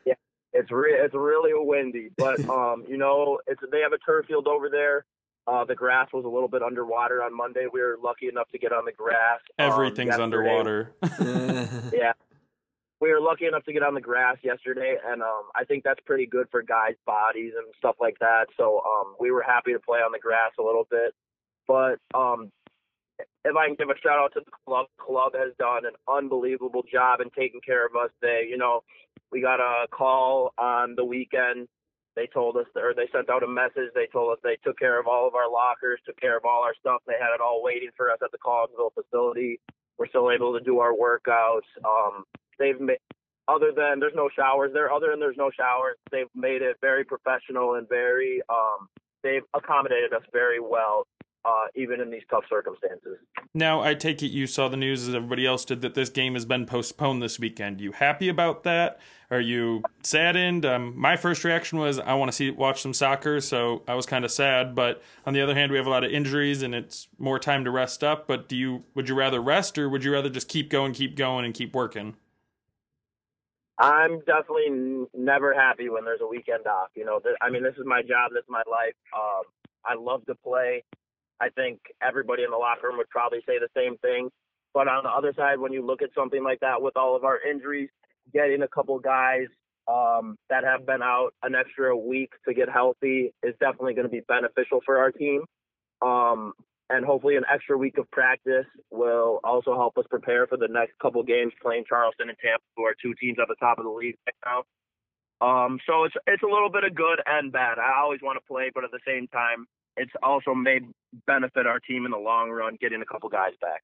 Yeah, 0.05 0.13
it's 0.53 0.69
re- 0.69 0.99
it's 0.99 1.15
really 1.15 1.51
windy, 1.53 2.09
but 2.15 2.39
um, 2.49 2.85
you 2.87 2.97
know, 2.97 3.39
it's 3.47 3.59
they 3.71 3.79
have 3.79 3.91
a 3.91 3.97
turf 3.97 4.27
field 4.27 4.47
over 4.47 4.69
there. 4.69 5.05
Uh, 5.47 5.65
the 5.65 5.73
grass 5.73 6.09
was 6.13 6.25
a 6.25 6.27
little 6.27 6.47
bit 6.47 6.61
underwater 6.61 7.23
on 7.23 7.35
Monday. 7.35 7.65
We 7.73 7.81
were 7.81 7.97
lucky 8.03 8.27
enough 8.27 8.49
to 8.49 8.59
get 8.59 8.71
on 8.71 8.85
the 8.85 8.91
grass. 8.91 9.39
Um, 9.57 9.71
Everything's 9.71 10.13
um, 10.13 10.21
underwater. 10.21 10.93
yeah, 11.91 12.13
we 13.01 13.11
were 13.11 13.19
lucky 13.19 13.47
enough 13.47 13.63
to 13.63 13.73
get 13.73 13.81
on 13.81 13.95
the 13.95 14.01
grass 14.01 14.37
yesterday, 14.43 14.97
and 15.03 15.23
um, 15.23 15.45
I 15.55 15.63
think 15.63 15.83
that's 15.83 16.01
pretty 16.05 16.27
good 16.27 16.45
for 16.51 16.61
guys' 16.61 16.97
bodies 17.07 17.53
and 17.57 17.65
stuff 17.79 17.95
like 17.99 18.19
that. 18.19 18.45
So 18.57 18.83
um, 18.85 19.15
we 19.19 19.31
were 19.31 19.41
happy 19.41 19.73
to 19.73 19.79
play 19.79 19.99
on 19.99 20.11
the 20.11 20.19
grass 20.19 20.51
a 20.59 20.61
little 20.61 20.85
bit. 20.91 21.15
But 21.67 21.99
um, 22.15 22.51
if 23.45 23.55
I 23.55 23.67
can 23.67 23.75
give 23.75 23.89
a 23.89 23.97
shout 24.01 24.19
out 24.19 24.33
to 24.33 24.41
the 24.43 24.51
club, 24.65 24.87
club 24.97 25.33
has 25.35 25.53
done 25.57 25.85
an 25.85 25.95
unbelievable 26.07 26.83
job 26.91 27.21
in 27.21 27.29
taking 27.31 27.61
care 27.61 27.85
of 27.85 27.95
us. 27.95 28.09
They, 28.21 28.47
you 28.49 28.57
know, 28.57 28.81
we 29.31 29.41
got 29.41 29.59
a 29.59 29.87
call 29.87 30.53
on 30.57 30.95
the 30.95 31.05
weekend. 31.05 31.67
They 32.15 32.27
told 32.27 32.57
us, 32.57 32.65
or 32.75 32.93
they 32.93 33.07
sent 33.13 33.29
out 33.29 33.43
a 33.43 33.47
message. 33.47 33.91
They 33.95 34.07
told 34.11 34.33
us 34.33 34.39
they 34.43 34.57
took 34.63 34.77
care 34.77 34.99
of 34.99 35.07
all 35.07 35.27
of 35.27 35.35
our 35.35 35.49
lockers, 35.49 36.01
took 36.05 36.19
care 36.19 36.35
of 36.35 36.43
all 36.43 36.63
our 36.63 36.75
stuff. 36.79 37.01
They 37.07 37.13
had 37.13 37.33
it 37.33 37.41
all 37.41 37.63
waiting 37.63 37.89
for 37.95 38.11
us 38.11 38.19
at 38.23 38.31
the 38.31 38.37
Collinsville 38.39 38.93
facility. 38.93 39.59
We're 39.97 40.07
still 40.07 40.31
able 40.31 40.57
to 40.57 40.63
do 40.63 40.79
our 40.79 40.91
workouts. 40.93 41.69
Um, 41.85 42.25
they've 42.57 42.79
made 42.79 42.99
other 43.47 43.71
than 43.75 43.99
there's 43.99 44.13
no 44.15 44.29
showers 44.35 44.71
there 44.73 44.91
other 44.91 45.09
than 45.09 45.19
there's 45.19 45.37
no 45.37 45.49
showers 45.49 45.97
they've 46.11 46.29
made 46.35 46.61
it 46.61 46.77
very 46.81 47.03
professional 47.03 47.75
and 47.75 47.89
very 47.89 48.41
um 48.49 48.87
they've 49.23 49.41
accommodated 49.55 50.13
us 50.13 50.21
very 50.31 50.59
well 50.59 51.07
uh, 51.45 51.67
even 51.75 52.01
in 52.01 52.11
these 52.11 52.23
tough 52.29 52.43
circumstances. 52.49 53.17
Now, 53.53 53.81
I 53.81 53.93
take 53.93 54.21
it 54.21 54.27
you 54.27 54.47
saw 54.47 54.67
the 54.67 54.77
news 54.77 55.07
as 55.07 55.15
everybody 55.15 55.45
else 55.45 55.65
did 55.65 55.81
that 55.81 55.95
this 55.95 56.09
game 56.09 56.33
has 56.33 56.45
been 56.45 56.65
postponed 56.65 57.21
this 57.21 57.39
weekend. 57.39 57.81
You 57.81 57.91
happy 57.91 58.29
about 58.29 58.63
that? 58.63 58.99
Are 59.31 59.39
you 59.39 59.83
saddened? 60.03 60.65
Um, 60.65 60.99
my 60.99 61.15
first 61.15 61.43
reaction 61.43 61.77
was 61.77 61.99
I 61.99 62.15
want 62.15 62.31
to 62.31 62.35
see 62.35 62.49
watch 62.49 62.81
some 62.81 62.93
soccer, 62.93 63.39
so 63.41 63.83
I 63.87 63.93
was 63.93 64.05
kind 64.05 64.25
of 64.25 64.31
sad. 64.31 64.75
But 64.75 65.03
on 65.25 65.33
the 65.33 65.41
other 65.41 65.53
hand, 65.53 65.71
we 65.71 65.77
have 65.77 65.87
a 65.87 65.91
lot 65.91 66.03
of 66.03 66.11
injuries 66.11 66.63
and 66.63 66.73
it's 66.73 67.07
more 67.19 67.37
time 67.37 67.63
to 67.65 67.71
rest 67.71 68.03
up. 68.03 68.27
But 68.27 68.49
do 68.49 68.55
you 68.55 68.83
would 68.95 69.07
you 69.07 69.15
rather 69.15 69.39
rest 69.41 69.77
or 69.77 69.87
would 69.87 70.03
you 70.03 70.11
rather 70.11 70.29
just 70.29 70.47
keep 70.47 70.69
going, 70.69 70.93
keep 70.93 71.15
going, 71.15 71.45
and 71.45 71.53
keep 71.53 71.75
working? 71.75 72.15
I'm 73.77 74.19
definitely 74.19 74.65
n- 74.67 75.07
never 75.13 75.53
happy 75.53 75.89
when 75.89 76.03
there's 76.03 76.21
a 76.21 76.27
weekend 76.27 76.67
off. 76.67 76.89
You 76.95 77.05
know, 77.05 77.19
th- 77.19 77.35
I 77.41 77.49
mean, 77.49 77.63
this 77.63 77.75
is 77.77 77.85
my 77.85 78.01
job, 78.01 78.31
this 78.33 78.43
is 78.43 78.49
my 78.49 78.63
life. 78.69 78.95
Um, 79.15 79.43
I 79.85 79.95
love 79.95 80.25
to 80.25 80.35
play. 80.35 80.83
I 81.41 81.49
think 81.49 81.79
everybody 82.01 82.43
in 82.43 82.51
the 82.51 82.57
locker 82.57 82.87
room 82.87 82.97
would 82.97 83.09
probably 83.09 83.39
say 83.47 83.59
the 83.59 83.69
same 83.75 83.97
thing. 83.97 84.29
But 84.73 84.87
on 84.87 85.03
the 85.03 85.09
other 85.09 85.33
side, 85.35 85.59
when 85.59 85.73
you 85.73 85.85
look 85.85 86.01
at 86.01 86.09
something 86.13 86.43
like 86.43 86.59
that 86.59 86.81
with 86.81 86.95
all 86.95 87.15
of 87.15 87.23
our 87.23 87.39
injuries, 87.41 87.89
getting 88.33 88.61
a 88.61 88.67
couple 88.67 88.99
guys 88.99 89.47
um, 89.87 90.37
that 90.49 90.63
have 90.63 90.85
been 90.85 91.01
out 91.01 91.31
an 91.41 91.55
extra 91.55 91.97
week 91.97 92.31
to 92.47 92.53
get 92.53 92.69
healthy 92.69 93.33
is 93.41 93.55
definitely 93.59 93.95
going 93.95 94.05
to 94.05 94.11
be 94.11 94.21
beneficial 94.27 94.81
for 94.85 94.99
our 94.99 95.11
team. 95.11 95.43
Um, 96.01 96.53
and 96.89 97.05
hopefully 97.05 97.35
an 97.35 97.43
extra 97.51 97.77
week 97.77 97.97
of 97.97 98.09
practice 98.11 98.65
will 98.91 99.39
also 99.43 99.75
help 99.75 99.97
us 99.97 100.05
prepare 100.09 100.47
for 100.47 100.57
the 100.57 100.67
next 100.69 100.93
couple 100.99 101.21
games 101.23 101.53
playing 101.61 101.85
Charleston 101.87 102.29
and 102.29 102.37
Tampa, 102.39 102.63
who 102.75 102.83
are 102.83 102.95
two 103.01 103.13
teams 103.19 103.37
at 103.41 103.47
the 103.47 103.55
top 103.59 103.77
of 103.77 103.85
the 103.85 103.91
league 103.91 104.15
right 104.25 104.35
now. 104.45 104.63
Um, 105.41 105.79
so 105.87 106.03
it's 106.03 106.15
it's 106.27 106.43
a 106.43 106.51
little 106.51 106.69
bit 106.69 106.83
of 106.83 106.93
good 106.95 107.21
and 107.25 107.51
bad. 107.51 107.79
I 107.79 108.01
always 108.01 108.19
want 108.21 108.37
to 108.37 108.45
play, 108.45 108.71
but 108.73 108.83
at 108.83 108.91
the 108.91 108.99
same 109.07 109.27
time, 109.27 109.67
it's 109.99 110.11
also 110.23 110.53
may 110.53 110.79
benefit 111.27 111.67
our 111.67 111.79
team 111.79 112.05
in 112.05 112.11
the 112.11 112.17
long 112.17 112.49
run 112.49 112.77
getting 112.79 113.01
a 113.01 113.05
couple 113.05 113.29
guys 113.29 113.53
back. 113.61 113.83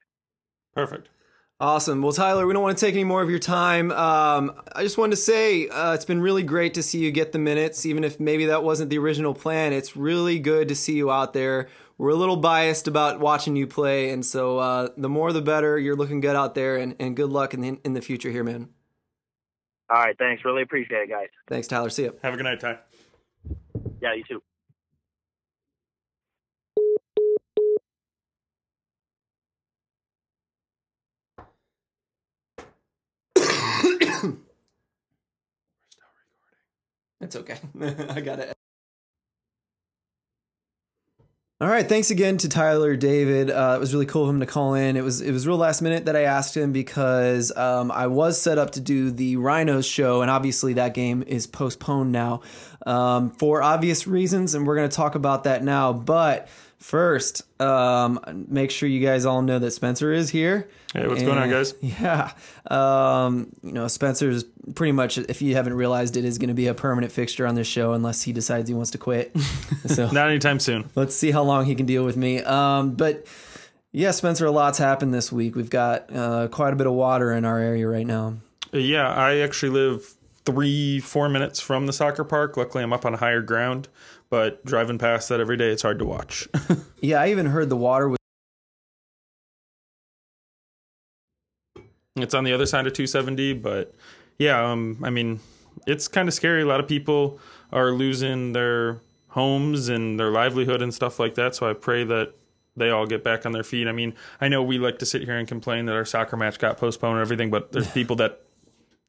Perfect. 0.74 1.10
Awesome. 1.58 2.02
Well, 2.02 2.12
Tyler, 2.12 2.46
we 2.46 2.54
don't 2.54 2.64
want 2.64 2.78
to 2.78 2.86
take 2.86 2.96
any 2.96 3.06
more 3.06 3.22
of 3.22 3.30
your 3.30 3.40
time. 3.40 3.90
Um, 3.92 4.62
I 4.76 4.84
just 4.84 4.98
wanted 4.98 5.12
to 5.12 5.22
say 5.22 5.70
uh, 5.70 5.94
it's 5.94 6.04
been 6.04 6.20
really 6.20 6.44
great 6.44 6.74
to 6.74 6.84
see 6.84 7.00
you 7.00 7.12
get 7.12 7.32
the 7.32 7.40
minutes, 7.40 7.86
even 7.86 8.04
if 8.04 8.20
maybe 8.20 8.48
that 8.48 8.64
wasn't 8.64 8.90
the 8.90 8.98
original 8.98 9.34
plan. 9.34 9.72
It's 9.72 9.96
really 9.96 10.38
good 10.38 10.68
to 10.68 10.76
see 10.76 10.96
you 10.96 11.10
out 11.10 11.32
there 11.32 11.70
we're 11.98 12.10
a 12.10 12.16
little 12.16 12.38
biased 12.38 12.88
about 12.88 13.20
watching 13.20 13.56
you 13.56 13.68
play, 13.68 14.10
and 14.10 14.26
so 14.26 14.58
uh, 14.58 14.90
the 14.98 15.10
more 15.10 15.32
the 15.32 15.42
better. 15.42 15.80
You're 15.80 15.96
looking 15.96 16.20
good 16.20 16.36
out 16.36 16.56
there, 16.56 16.78
and, 16.78 16.96
and 17.00 17.16
good 17.16 17.30
luck 17.30 17.54
in 17.54 17.62
the, 17.62 17.80
in 17.84 17.94
the 17.94 18.02
future 18.02 18.30
here, 18.30 18.44
man. 18.44 18.70
All 19.90 19.98
right, 19.98 20.18
thanks. 20.18 20.44
Really 20.44 20.64
appreciate 20.64 21.04
it, 21.04 21.10
guys. 21.10 21.28
Thanks, 21.48 21.68
Tyler. 21.68 21.90
See 21.90 22.04
you. 22.04 22.16
Have 22.22 22.34
a 22.34 22.38
good 22.38 22.44
night, 22.44 22.60
Ty. 22.60 22.80
Yeah, 24.02 24.14
you 24.14 24.24
too. 24.28 24.42
It's 37.26 37.36
okay. 37.36 37.58
I 37.82 38.22
got 38.22 38.38
it. 38.38 38.54
All 41.60 41.68
right, 41.68 41.88
thanks 41.88 42.12
again 42.12 42.38
to 42.38 42.50
Tyler 42.50 42.96
David. 42.96 43.50
Uh, 43.50 43.74
it 43.78 43.80
was 43.80 43.94
really 43.94 44.06
cool 44.06 44.26
of 44.26 44.30
him 44.30 44.42
to 44.42 44.46
call 44.46 44.76
in. 44.76 44.96
It 44.96 45.04
was 45.04 45.22
it 45.22 45.32
was 45.32 45.48
real 45.48 45.58
last 45.58 45.82
minute 45.82 46.06
that 46.06 46.16
I 46.16 46.24
asked 46.24 46.56
him 46.56 46.72
because 46.72 47.56
um, 47.58 47.92
I 47.92 48.08
was 48.08 48.40
set 48.40 48.60
up 48.60 48.72
to 48.72 48.80
do 48.80 49.10
the 49.10 49.38
Rhinos 49.38 49.88
show, 49.88 50.22
and 50.22 50.30
obviously 50.30 50.74
that 50.74 50.94
game 50.94 51.24
is 51.26 51.48
postponed 51.48 52.12
now 52.12 52.42
um, 52.86 53.32
for 53.32 53.64
obvious 53.64 54.06
reasons, 54.06 54.54
and 54.54 54.68
we're 54.68 54.76
going 54.76 54.90
to 54.90 54.96
talk 54.96 55.16
about 55.16 55.46
that 55.46 55.64
now. 55.64 55.94
But 55.94 56.48
First, 56.86 57.42
um, 57.60 58.20
make 58.48 58.70
sure 58.70 58.88
you 58.88 59.04
guys 59.04 59.26
all 59.26 59.42
know 59.42 59.58
that 59.58 59.72
Spencer 59.72 60.14
is 60.14 60.30
here. 60.30 60.70
Hey, 60.94 61.08
what's 61.08 61.22
and, 61.22 61.28
going 61.28 61.40
on, 61.40 61.50
guys? 61.50 61.74
Yeah, 61.82 62.32
um, 62.68 63.52
you 63.64 63.72
know, 63.72 63.88
Spencer's 63.88 64.44
pretty 64.76 64.92
much, 64.92 65.18
if 65.18 65.42
you 65.42 65.56
haven't 65.56 65.74
realized 65.74 66.16
it, 66.16 66.24
is 66.24 66.38
going 66.38 66.50
to 66.50 66.54
be 66.54 66.68
a 66.68 66.76
permanent 66.76 67.12
fixture 67.12 67.48
on 67.48 67.56
this 67.56 67.66
show 67.66 67.94
unless 67.94 68.22
he 68.22 68.34
decides 68.34 68.70
he 68.70 68.76
wants 68.76 68.92
to 68.92 69.00
quit. 69.00 69.36
so 69.88 70.12
not 70.12 70.28
anytime 70.30 70.60
soon. 70.60 70.88
Let's 70.94 71.16
see 71.16 71.32
how 71.32 71.42
long 71.42 71.66
he 71.66 71.74
can 71.74 71.88
deal 71.88 72.06
with 72.06 72.18
me. 72.18 72.44
Um, 72.44 72.92
but 72.92 73.26
yeah, 73.92 74.12
Spencer, 74.12 74.46
a 74.46 74.52
lot's 74.52 74.78
happened 74.78 75.12
this 75.12 75.32
week. 75.32 75.56
We've 75.56 75.72
got 75.72 76.16
uh, 76.16 76.50
quite 76.50 76.72
a 76.72 76.76
bit 76.76 76.86
of 76.86 76.94
water 76.94 77.32
in 77.32 77.46
our 77.46 77.58
area 77.58 77.88
right 77.88 78.06
now. 78.06 78.36
Yeah, 78.72 79.10
I 79.10 79.38
actually 79.38 79.72
live 79.72 80.14
three, 80.46 81.00
four 81.00 81.30
minutes 81.30 81.60
from 81.60 81.88
the 81.88 81.94
soccer 81.94 82.24
park. 82.24 82.56
Luckily, 82.56 82.84
I'm 82.84 82.94
up 82.94 83.06
on 83.06 83.16
higher 83.16 83.42
ground, 83.42 83.88
but 84.36 84.66
driving 84.66 84.98
past 84.98 85.30
that 85.30 85.40
every 85.40 85.56
day, 85.56 85.70
it's 85.70 85.82
hard 85.82 85.98
to 85.98 86.04
watch. 86.04 86.46
Yeah, 87.00 87.22
I 87.22 87.30
even 87.30 87.46
heard 87.46 87.70
the 87.70 87.78
water 87.78 88.10
was. 88.10 88.18
it's 92.18 92.34
on 92.34 92.44
the 92.44 92.52
other 92.52 92.66
side 92.66 92.88
of 92.88 92.94
270, 92.94 93.54
but 93.54 93.94
yeah, 94.40 94.72
um, 94.72 95.00
I 95.04 95.12
mean, 95.12 95.40
it's 95.86 96.08
kind 96.08 96.28
of 96.28 96.34
scary. 96.34 96.64
A 96.64 96.66
lot 96.66 96.80
of 96.80 96.88
people 96.88 97.40
are 97.72 97.92
losing 97.92 98.54
their 98.54 99.00
homes 99.30 99.88
and 99.88 100.20
their 100.20 100.32
livelihood 100.32 100.82
and 100.82 100.92
stuff 100.94 101.20
like 101.20 101.36
that. 101.36 101.54
So 101.56 101.70
I 101.70 101.74
pray 101.74 102.04
that 102.04 102.34
they 102.76 102.90
all 102.90 103.06
get 103.06 103.24
back 103.24 103.46
on 103.46 103.52
their 103.52 103.64
feet. 103.64 103.88
I 103.88 103.92
mean, 103.92 104.16
I 104.42 104.48
know 104.48 104.64
we 104.64 104.80
like 104.80 104.98
to 105.00 105.06
sit 105.06 105.22
here 105.22 105.38
and 105.38 105.48
complain 105.48 105.86
that 105.86 105.94
our 105.94 106.06
soccer 106.06 106.36
match 106.36 106.58
got 106.58 106.78
postponed 106.78 107.18
and 107.18 107.22
everything, 107.22 107.52
but 107.52 107.72
there's 107.72 107.92
people 108.00 108.16
that 108.16 108.42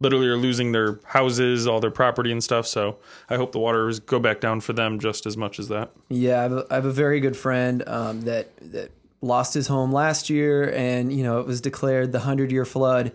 literally 0.00 0.26
are 0.26 0.36
losing 0.36 0.72
their 0.72 1.00
houses, 1.04 1.66
all 1.66 1.80
their 1.80 1.90
property 1.90 2.30
and 2.30 2.42
stuff. 2.42 2.66
So 2.66 2.98
I 3.30 3.36
hope 3.36 3.52
the 3.52 3.58
waters 3.58 4.00
go 4.00 4.18
back 4.18 4.40
down 4.40 4.60
for 4.60 4.72
them 4.72 4.98
just 4.98 5.26
as 5.26 5.36
much 5.36 5.58
as 5.58 5.68
that. 5.68 5.90
Yeah, 6.08 6.38
I 6.38 6.42
have 6.42 6.52
a, 6.52 6.66
I 6.70 6.74
have 6.74 6.84
a 6.84 6.92
very 6.92 7.20
good 7.20 7.36
friend 7.36 7.82
um, 7.86 8.22
that 8.22 8.50
that 8.72 8.90
lost 9.22 9.54
his 9.54 9.66
home 9.66 9.92
last 9.92 10.28
year, 10.30 10.72
and 10.74 11.12
you 11.12 11.24
know 11.24 11.40
it 11.40 11.46
was 11.46 11.60
declared 11.60 12.12
the 12.12 12.20
hundred 12.20 12.52
year 12.52 12.64
flood, 12.64 13.12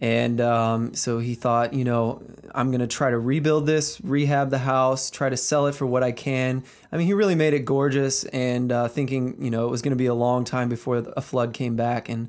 and 0.00 0.40
um, 0.40 0.94
so 0.94 1.18
he 1.18 1.34
thought, 1.34 1.74
you 1.74 1.84
know, 1.84 2.22
I'm 2.54 2.70
gonna 2.70 2.86
try 2.86 3.10
to 3.10 3.18
rebuild 3.18 3.66
this, 3.66 4.00
rehab 4.00 4.50
the 4.50 4.58
house, 4.58 5.10
try 5.10 5.28
to 5.28 5.36
sell 5.36 5.66
it 5.66 5.74
for 5.74 5.86
what 5.86 6.04
I 6.04 6.12
can. 6.12 6.62
I 6.92 6.96
mean, 6.96 7.06
he 7.06 7.12
really 7.12 7.34
made 7.34 7.54
it 7.54 7.64
gorgeous, 7.64 8.24
and 8.24 8.70
uh, 8.70 8.88
thinking, 8.88 9.36
you 9.42 9.50
know, 9.50 9.66
it 9.66 9.70
was 9.70 9.82
gonna 9.82 9.96
be 9.96 10.06
a 10.06 10.14
long 10.14 10.44
time 10.44 10.68
before 10.68 10.98
a 11.16 11.20
flood 11.20 11.52
came 11.52 11.74
back, 11.74 12.08
and 12.08 12.28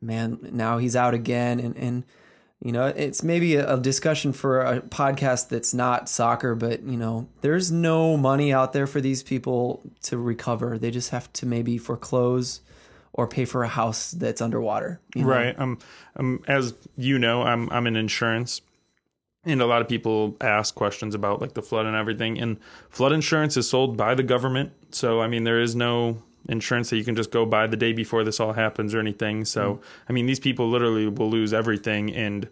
man, 0.00 0.40
now 0.52 0.78
he's 0.78 0.96
out 0.96 1.14
again, 1.14 1.60
and 1.60 1.76
and 1.76 2.04
you 2.62 2.72
know, 2.72 2.86
it's 2.88 3.22
maybe 3.22 3.56
a, 3.56 3.78
discussion 3.78 4.32
for 4.32 4.60
a 4.60 4.80
podcast 4.82 5.48
that's 5.48 5.72
not 5.72 6.10
soccer, 6.10 6.54
but 6.54 6.82
you 6.82 6.98
know, 6.98 7.26
there's 7.40 7.72
no 7.72 8.18
money 8.18 8.52
out 8.52 8.74
there 8.74 8.86
for 8.86 9.00
these 9.00 9.22
people 9.22 9.82
to 10.02 10.18
recover. 10.18 10.76
They 10.76 10.90
just 10.90 11.10
have 11.10 11.32
to 11.34 11.46
maybe 11.46 11.78
foreclose 11.78 12.60
or 13.14 13.26
pay 13.26 13.46
for 13.46 13.64
a 13.64 13.68
house 13.68 14.10
that's 14.10 14.42
underwater. 14.42 15.00
you 15.14 15.22
know? 15.22 15.28
Right. 15.28 15.58
Um, 15.58 15.78
um, 16.16 16.42
as 16.46 16.74
you 16.96 17.18
know, 17.18 17.42
I'm 17.42 17.70
I'm 17.70 17.86
in 17.86 17.96
insurance, 17.96 18.60
and 19.44 19.62
a 19.62 19.66
lot 19.66 19.80
of 19.80 19.88
people 19.88 20.36
ask 20.42 20.74
questions 20.74 21.14
about 21.14 21.40
like 21.40 21.54
the 21.54 21.62
flood 21.62 21.86
and 21.86 21.96
everything. 21.96 22.38
And 22.38 22.58
flood 22.90 23.12
insurance 23.12 23.56
is 23.56 23.70
sold 23.70 23.96
by 23.96 24.14
the 24.14 24.22
government, 24.22 24.72
so 24.90 25.22
I 25.22 25.28
mean 25.28 25.44
there 25.44 25.60
is 25.60 25.74
no 25.74 26.22
insurance 26.48 26.90
that 26.90 26.96
you 26.96 27.04
can 27.04 27.16
just 27.16 27.30
go 27.30 27.46
buy 27.46 27.66
the 27.66 27.76
day 27.76 27.92
before 27.92 28.24
this 28.24 28.40
all 28.40 28.52
happens 28.52 28.94
or 28.94 29.00
anything. 29.00 29.44
So 29.44 29.74
mm-hmm. 29.74 29.82
I 30.08 30.12
mean 30.12 30.26
these 30.26 30.40
people 30.40 30.68
literally 30.68 31.08
will 31.08 31.30
lose 31.30 31.52
everything, 31.52 32.14
and 32.14 32.48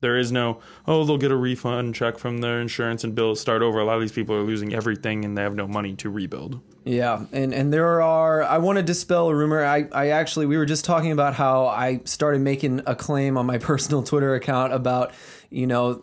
there 0.00 0.18
is 0.18 0.32
no 0.32 0.60
oh 0.86 1.04
they'll 1.04 1.16
get 1.16 1.30
a 1.30 1.36
refund 1.36 1.94
check 1.94 2.18
from 2.18 2.38
their 2.38 2.60
insurance 2.60 3.04
and 3.04 3.14
bill 3.14 3.34
start 3.34 3.62
over. 3.62 3.78
A 3.78 3.84
lot 3.84 3.94
of 3.94 4.00
these 4.00 4.12
people 4.12 4.34
are 4.34 4.42
losing 4.42 4.74
everything, 4.74 5.24
and 5.24 5.36
they 5.36 5.42
have 5.42 5.54
no 5.54 5.66
money 5.66 5.94
to 5.96 6.10
rebuild. 6.10 6.60
Yeah, 6.84 7.26
and 7.32 7.54
and 7.54 7.72
there 7.72 8.02
are. 8.02 8.42
I 8.42 8.58
want 8.58 8.76
to 8.76 8.82
dispel 8.82 9.28
a 9.28 9.34
rumor. 9.34 9.64
I 9.64 9.88
I 9.92 10.08
actually 10.08 10.46
we 10.46 10.56
were 10.56 10.66
just 10.66 10.84
talking 10.84 11.12
about 11.12 11.34
how 11.34 11.66
I 11.66 12.00
started 12.04 12.40
making 12.40 12.82
a 12.86 12.96
claim 12.96 13.38
on 13.38 13.46
my 13.46 13.58
personal 13.70 14.02
Twitter 14.02 14.34
account 14.34 14.72
about 14.72 15.12
you 15.48 15.66
know 15.66 16.02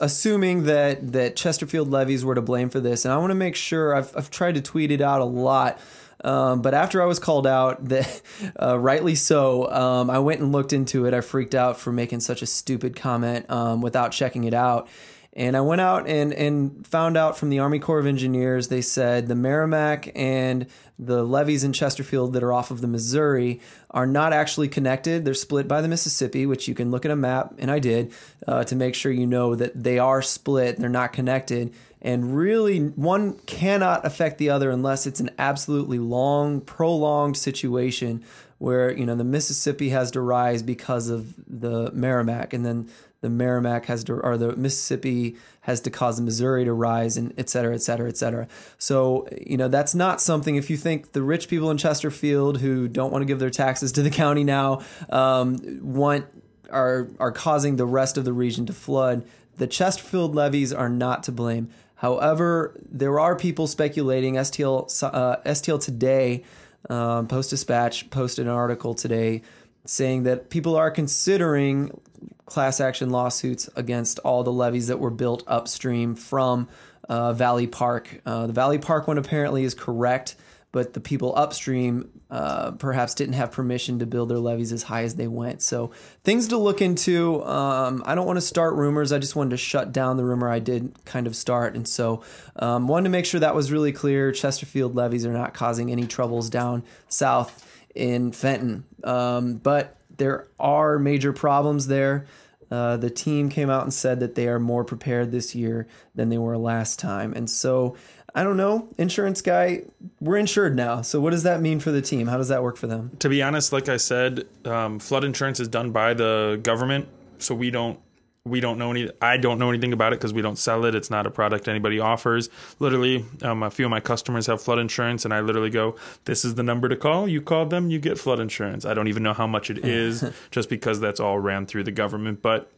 assuming 0.00 0.64
that 0.64 1.12
that 1.12 1.36
Chesterfield 1.36 1.90
levees 1.90 2.24
were 2.24 2.34
to 2.34 2.42
blame 2.42 2.70
for 2.70 2.80
this, 2.80 3.04
and 3.04 3.12
I 3.12 3.18
want 3.18 3.30
to 3.30 3.36
make 3.36 3.54
sure 3.54 3.94
I've 3.94 4.16
I've 4.16 4.30
tried 4.30 4.54
to 4.54 4.62
tweet 4.62 4.90
it 4.90 5.02
out 5.02 5.20
a 5.20 5.26
lot. 5.26 5.78
Um, 6.22 6.62
but 6.62 6.74
after 6.74 7.02
I 7.02 7.06
was 7.06 7.18
called 7.18 7.46
out, 7.46 7.90
uh, 8.60 8.78
rightly 8.78 9.14
so, 9.14 9.70
um, 9.70 10.10
I 10.10 10.18
went 10.18 10.40
and 10.40 10.52
looked 10.52 10.72
into 10.72 11.06
it. 11.06 11.14
I 11.14 11.20
freaked 11.20 11.54
out 11.54 11.78
for 11.78 11.92
making 11.92 12.20
such 12.20 12.42
a 12.42 12.46
stupid 12.46 12.96
comment 12.96 13.50
um, 13.50 13.80
without 13.80 14.12
checking 14.12 14.44
it 14.44 14.54
out. 14.54 14.88
And 15.32 15.56
I 15.56 15.60
went 15.60 15.80
out 15.80 16.08
and, 16.08 16.34
and 16.34 16.84
found 16.86 17.16
out 17.16 17.38
from 17.38 17.50
the 17.50 17.60
Army 17.60 17.78
Corps 17.78 18.00
of 18.00 18.06
Engineers, 18.06 18.66
they 18.66 18.82
said 18.82 19.28
the 19.28 19.34
Meramec 19.34 20.10
and 20.16 20.66
the 20.98 21.24
levees 21.24 21.62
in 21.62 21.72
Chesterfield 21.72 22.32
that 22.32 22.42
are 22.42 22.52
off 22.52 22.72
of 22.72 22.80
the 22.80 22.88
Missouri 22.88 23.60
are 23.90 24.06
not 24.06 24.32
actually 24.32 24.68
connected. 24.68 25.24
They're 25.24 25.34
split 25.34 25.68
by 25.68 25.82
the 25.82 25.88
Mississippi, 25.88 26.46
which 26.46 26.66
you 26.66 26.74
can 26.74 26.90
look 26.90 27.04
at 27.04 27.12
a 27.12 27.16
map, 27.16 27.54
and 27.58 27.70
I 27.70 27.78
did, 27.78 28.12
uh, 28.46 28.64
to 28.64 28.76
make 28.76 28.96
sure 28.96 29.12
you 29.12 29.26
know 29.26 29.54
that 29.54 29.80
they 29.80 29.98
are 30.00 30.20
split, 30.20 30.78
they're 30.78 30.88
not 30.88 31.12
connected. 31.12 31.72
And 32.02 32.34
really, 32.34 32.80
one 32.80 33.34
cannot 33.40 34.06
affect 34.06 34.38
the 34.38 34.48
other 34.48 34.70
unless 34.70 35.06
it's 35.06 35.20
an 35.20 35.30
absolutely 35.38 35.98
long, 35.98 36.60
prolonged 36.62 37.36
situation 37.36 38.24
where, 38.58 38.90
you 38.90 39.04
know, 39.06 39.14
the 39.14 39.24
Mississippi 39.24 39.90
has 39.90 40.10
to 40.12 40.20
rise 40.20 40.62
because 40.62 41.08
of 41.08 41.34
the 41.46 41.90
Meramec, 41.92 42.52
and 42.52 42.64
then 42.64 42.88
the 43.22 43.28
Meramec 43.28 43.84
has 43.86 44.04
to, 44.04 44.14
or 44.14 44.38
the 44.38 44.56
Mississippi 44.56 45.36
has 45.62 45.80
to 45.80 45.90
cause 45.90 46.16
the 46.16 46.22
Missouri 46.22 46.64
to 46.64 46.72
rise, 46.72 47.18
and 47.18 47.34
et 47.36 47.50
cetera, 47.50 47.74
et 47.74 47.82
cetera, 47.82 48.08
et 48.08 48.16
cetera. 48.16 48.48
So, 48.78 49.28
you 49.46 49.58
know, 49.58 49.68
that's 49.68 49.94
not 49.94 50.20
something, 50.22 50.56
if 50.56 50.70
you 50.70 50.78
think 50.78 51.12
the 51.12 51.22
rich 51.22 51.48
people 51.48 51.70
in 51.70 51.76
Chesterfield 51.76 52.60
who 52.60 52.88
don't 52.88 53.12
want 53.12 53.22
to 53.22 53.26
give 53.26 53.38
their 53.38 53.50
taxes 53.50 53.92
to 53.92 54.02
the 54.02 54.10
county 54.10 54.44
now 54.44 54.80
um, 55.10 55.80
want, 55.82 56.24
are, 56.70 57.08
are 57.18 57.32
causing 57.32 57.76
the 57.76 57.86
rest 57.86 58.16
of 58.16 58.24
the 58.24 58.32
region 58.32 58.64
to 58.66 58.72
flood, 58.72 59.26
the 59.58 59.66
Chesterfield 59.66 60.34
levees 60.34 60.72
are 60.72 60.88
not 60.88 61.22
to 61.24 61.32
blame. 61.32 61.70
However, 62.00 62.80
there 62.90 63.20
are 63.20 63.36
people 63.36 63.66
speculating. 63.66 64.36
STL 64.36 65.04
uh, 65.04 65.36
STL 65.44 65.84
today, 65.84 66.44
um, 66.88 67.28
Post 67.28 67.50
Dispatch 67.50 68.08
posted 68.08 68.46
an 68.46 68.52
article 68.52 68.94
today 68.94 69.42
saying 69.84 70.22
that 70.22 70.48
people 70.48 70.76
are 70.76 70.90
considering 70.90 72.00
class 72.46 72.80
action 72.80 73.10
lawsuits 73.10 73.68
against 73.76 74.18
all 74.20 74.42
the 74.42 74.52
levees 74.52 74.86
that 74.86 74.98
were 74.98 75.10
built 75.10 75.42
upstream 75.46 76.14
from 76.14 76.68
uh, 77.10 77.34
Valley 77.34 77.66
Park. 77.66 78.22
Uh, 78.24 78.46
the 78.46 78.54
Valley 78.54 78.78
Park 78.78 79.06
one 79.06 79.18
apparently 79.18 79.64
is 79.64 79.74
correct, 79.74 80.36
but 80.72 80.92
the 80.92 81.00
people 81.00 81.34
upstream 81.36 82.10
uh, 82.30 82.70
perhaps 82.72 83.14
didn't 83.14 83.34
have 83.34 83.50
permission 83.50 83.98
to 83.98 84.06
build 84.06 84.28
their 84.28 84.38
levees 84.38 84.72
as 84.72 84.84
high 84.84 85.02
as 85.02 85.16
they 85.16 85.26
went. 85.26 85.62
So 85.62 85.90
things 86.22 86.48
to 86.48 86.56
look 86.56 86.80
into. 86.80 87.44
Um, 87.44 88.02
I 88.06 88.14
don't 88.14 88.26
want 88.26 88.36
to 88.36 88.42
start 88.42 88.74
rumors. 88.74 89.12
I 89.12 89.18
just 89.18 89.34
wanted 89.34 89.50
to 89.50 89.56
shut 89.56 89.92
down 89.92 90.16
the 90.16 90.24
rumor 90.24 90.48
I 90.48 90.60
did 90.60 91.04
kind 91.04 91.26
of 91.26 91.34
start, 91.34 91.74
and 91.74 91.86
so 91.86 92.22
um, 92.56 92.86
wanted 92.88 93.04
to 93.04 93.10
make 93.10 93.26
sure 93.26 93.40
that 93.40 93.54
was 93.54 93.72
really 93.72 93.92
clear. 93.92 94.32
Chesterfield 94.32 94.94
levees 94.94 95.26
are 95.26 95.32
not 95.32 95.54
causing 95.54 95.90
any 95.90 96.06
troubles 96.06 96.50
down 96.50 96.84
south 97.08 97.66
in 97.94 98.32
Fenton, 98.32 98.84
um, 99.02 99.54
but 99.54 99.96
there 100.16 100.46
are 100.58 100.98
major 100.98 101.32
problems 101.32 101.88
there. 101.88 102.26
Uh, 102.70 102.96
the 102.96 103.10
team 103.10 103.48
came 103.48 103.68
out 103.68 103.82
and 103.82 103.92
said 103.92 104.20
that 104.20 104.36
they 104.36 104.46
are 104.46 104.60
more 104.60 104.84
prepared 104.84 105.32
this 105.32 105.56
year 105.56 105.88
than 106.14 106.28
they 106.28 106.38
were 106.38 106.56
last 106.56 107.00
time. 107.00 107.32
And 107.34 107.50
so, 107.50 107.96
I 108.34 108.42
don't 108.44 108.56
know, 108.56 108.88
insurance 108.98 109.42
guy, 109.42 109.82
we're 110.20 110.36
insured 110.36 110.76
now. 110.76 111.02
So, 111.02 111.20
what 111.20 111.30
does 111.30 111.42
that 111.42 111.60
mean 111.60 111.80
for 111.80 111.90
the 111.90 112.02
team? 112.02 112.26
How 112.26 112.36
does 112.36 112.48
that 112.48 112.62
work 112.62 112.76
for 112.76 112.86
them? 112.86 113.10
To 113.20 113.28
be 113.28 113.42
honest, 113.42 113.72
like 113.72 113.88
I 113.88 113.96
said, 113.96 114.46
um, 114.64 114.98
flood 114.98 115.24
insurance 115.24 115.60
is 115.60 115.68
done 115.68 115.90
by 115.90 116.14
the 116.14 116.60
government, 116.62 117.08
so 117.38 117.54
we 117.54 117.70
don't 117.70 117.98
we 118.44 118.60
don't 118.60 118.78
know 118.78 118.90
any. 118.90 119.10
I 119.20 119.36
don't 119.36 119.58
know 119.58 119.68
anything 119.68 119.92
about 119.92 120.12
it 120.12 120.18
because 120.18 120.32
we 120.32 120.42
don't 120.42 120.56
sell 120.56 120.84
it. 120.84 120.94
It's 120.94 121.10
not 121.10 121.26
a 121.26 121.30
product 121.30 121.68
anybody 121.68 122.00
offers. 122.00 122.48
Literally, 122.78 123.24
um, 123.42 123.62
a 123.62 123.70
few 123.70 123.84
of 123.84 123.90
my 123.90 124.00
customers 124.00 124.46
have 124.46 124.62
flood 124.62 124.78
insurance, 124.78 125.24
and 125.24 125.34
I 125.34 125.40
literally 125.40 125.70
go, 125.70 125.96
"This 126.24 126.44
is 126.44 126.54
the 126.54 126.62
number 126.62 126.88
to 126.88 126.96
call. 126.96 127.28
You 127.28 127.42
call 127.42 127.66
them, 127.66 127.90
you 127.90 127.98
get 127.98 128.18
flood 128.18 128.40
insurance." 128.40 128.86
I 128.86 128.94
don't 128.94 129.08
even 129.08 129.22
know 129.22 129.34
how 129.34 129.46
much 129.46 129.70
it 129.70 129.78
is, 129.84 130.24
just 130.50 130.70
because 130.70 131.00
that's 131.00 131.20
all 131.20 131.38
ran 131.38 131.66
through 131.66 131.84
the 131.84 131.92
government. 131.92 132.40
But 132.40 132.70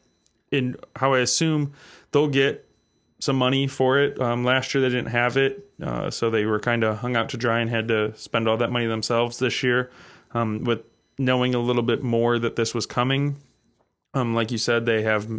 in 0.50 0.76
how 0.96 1.14
I 1.14 1.20
assume 1.20 1.72
they'll 2.10 2.28
get 2.28 2.68
some 3.22 3.36
money 3.36 3.68
for 3.68 4.00
it. 4.00 4.20
Um, 4.20 4.42
last 4.42 4.74
year 4.74 4.82
they 4.82 4.88
didn't 4.88 5.12
have 5.12 5.36
it, 5.36 5.70
uh, 5.80 6.10
so 6.10 6.28
they 6.28 6.44
were 6.44 6.58
kind 6.58 6.82
of 6.82 6.98
hung 6.98 7.14
out 7.14 7.28
to 7.28 7.36
dry 7.36 7.60
and 7.60 7.70
had 7.70 7.86
to 7.86 8.12
spend 8.16 8.48
all 8.48 8.56
that 8.56 8.72
money 8.72 8.86
themselves 8.86 9.38
this 9.38 9.62
year. 9.62 9.92
Um, 10.34 10.64
with 10.64 10.80
knowing 11.18 11.54
a 11.54 11.60
little 11.60 11.84
bit 11.84 12.02
more 12.02 12.40
that 12.40 12.56
this 12.56 12.74
was 12.74 12.84
coming, 12.84 13.36
um, 14.12 14.34
like 14.34 14.50
you 14.50 14.58
said, 14.58 14.86
they 14.86 15.02
have. 15.02 15.30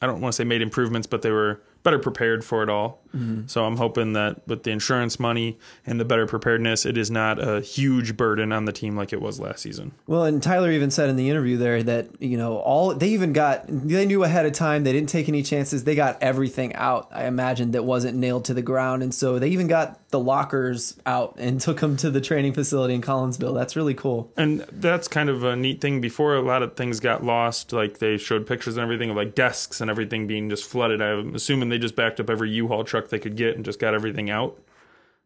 I 0.00 0.06
don't 0.06 0.22
want 0.22 0.32
to 0.32 0.36
say 0.36 0.44
made 0.44 0.62
improvements, 0.62 1.06
but 1.06 1.20
they 1.20 1.30
were 1.30 1.60
better 1.82 1.98
prepared 1.98 2.46
for 2.46 2.62
it 2.62 2.70
all. 2.70 3.02
Mm-hmm. 3.14 3.46
So 3.46 3.64
I'm 3.64 3.76
hoping 3.76 4.12
that 4.12 4.46
with 4.46 4.62
the 4.62 4.70
insurance 4.70 5.18
money 5.18 5.58
and 5.86 5.98
the 5.98 6.04
better 6.04 6.26
preparedness, 6.26 6.86
it 6.86 6.98
is 6.98 7.10
not 7.10 7.42
a 7.42 7.60
huge 7.60 8.16
burden 8.16 8.52
on 8.52 8.64
the 8.64 8.72
team 8.72 8.96
like 8.96 9.12
it 9.12 9.20
was 9.20 9.40
last 9.40 9.60
season. 9.60 9.92
Well, 10.06 10.24
and 10.24 10.42
Tyler 10.42 10.70
even 10.70 10.90
said 10.90 11.08
in 11.08 11.16
the 11.16 11.28
interview 11.30 11.56
there 11.56 11.82
that 11.82 12.08
you 12.20 12.36
know 12.36 12.58
all 12.58 12.94
they 12.94 13.08
even 13.08 13.32
got 13.32 13.64
they 13.68 14.06
knew 14.06 14.24
ahead 14.24 14.46
of 14.46 14.52
time 14.52 14.84
they 14.84 14.92
didn't 14.92 15.08
take 15.08 15.28
any 15.28 15.42
chances. 15.42 15.84
They 15.84 15.94
got 15.94 16.22
everything 16.22 16.74
out. 16.74 17.08
I 17.12 17.26
imagine 17.26 17.72
that 17.72 17.84
wasn't 17.84 18.16
nailed 18.16 18.44
to 18.46 18.54
the 18.54 18.62
ground, 18.62 19.02
and 19.02 19.14
so 19.14 19.38
they 19.38 19.48
even 19.48 19.66
got 19.66 19.98
the 20.10 20.18
lockers 20.18 20.96
out 21.06 21.34
and 21.38 21.60
took 21.68 21.80
them 21.80 21.96
to 21.98 22.10
the 22.10 22.20
training 22.20 22.52
facility 22.52 22.94
in 22.94 23.02
Collinsville. 23.02 23.54
That's 23.54 23.76
really 23.76 23.94
cool. 23.94 24.32
And 24.36 24.60
that's 24.72 25.08
kind 25.08 25.28
of 25.28 25.44
a 25.44 25.56
neat 25.56 25.80
thing. 25.80 26.00
Before 26.00 26.34
a 26.34 26.42
lot 26.42 26.62
of 26.62 26.76
things 26.76 27.00
got 27.00 27.24
lost, 27.24 27.72
like 27.72 27.98
they 27.98 28.16
showed 28.16 28.46
pictures 28.46 28.76
and 28.76 28.82
everything 28.82 29.10
of 29.10 29.16
like 29.16 29.34
desks 29.34 29.80
and 29.80 29.90
everything 29.90 30.26
being 30.26 30.48
just 30.50 30.64
flooded. 30.64 31.00
I'm 31.00 31.34
assuming 31.34 31.68
they 31.68 31.78
just 31.78 31.96
backed 31.96 32.20
up 32.20 32.30
every 32.30 32.50
U-Haul 32.50 32.84
truck 32.84 32.97
they 33.08 33.18
could 33.20 33.36
get 33.36 33.54
and 33.54 33.64
just 33.64 33.78
got 33.78 33.94
everything 33.94 34.30
out. 34.30 34.58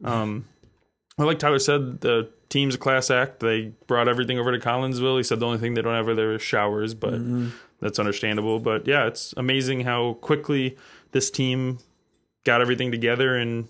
Um, 0.04 0.46
well, 1.16 1.26
like 1.26 1.38
Tyler 1.38 1.58
said, 1.58 2.00
the 2.00 2.30
team's 2.48 2.74
a 2.74 2.78
class 2.78 3.10
act. 3.10 3.40
They 3.40 3.72
brought 3.86 4.08
everything 4.08 4.38
over 4.38 4.52
to 4.52 4.58
Collinsville. 4.58 5.16
He 5.16 5.22
said 5.22 5.40
the 5.40 5.46
only 5.46 5.58
thing 5.58 5.74
they 5.74 5.82
don't 5.82 5.94
have 5.94 6.08
are 6.08 6.14
their 6.14 6.38
showers, 6.38 6.94
but 6.94 7.20
that's 7.80 7.98
understandable. 7.98 8.58
But 8.58 8.86
yeah, 8.86 9.06
it's 9.06 9.32
amazing 9.36 9.80
how 9.82 10.14
quickly 10.14 10.76
this 11.12 11.30
team 11.30 11.78
got 12.44 12.60
everything 12.60 12.90
together, 12.90 13.36
and 13.36 13.68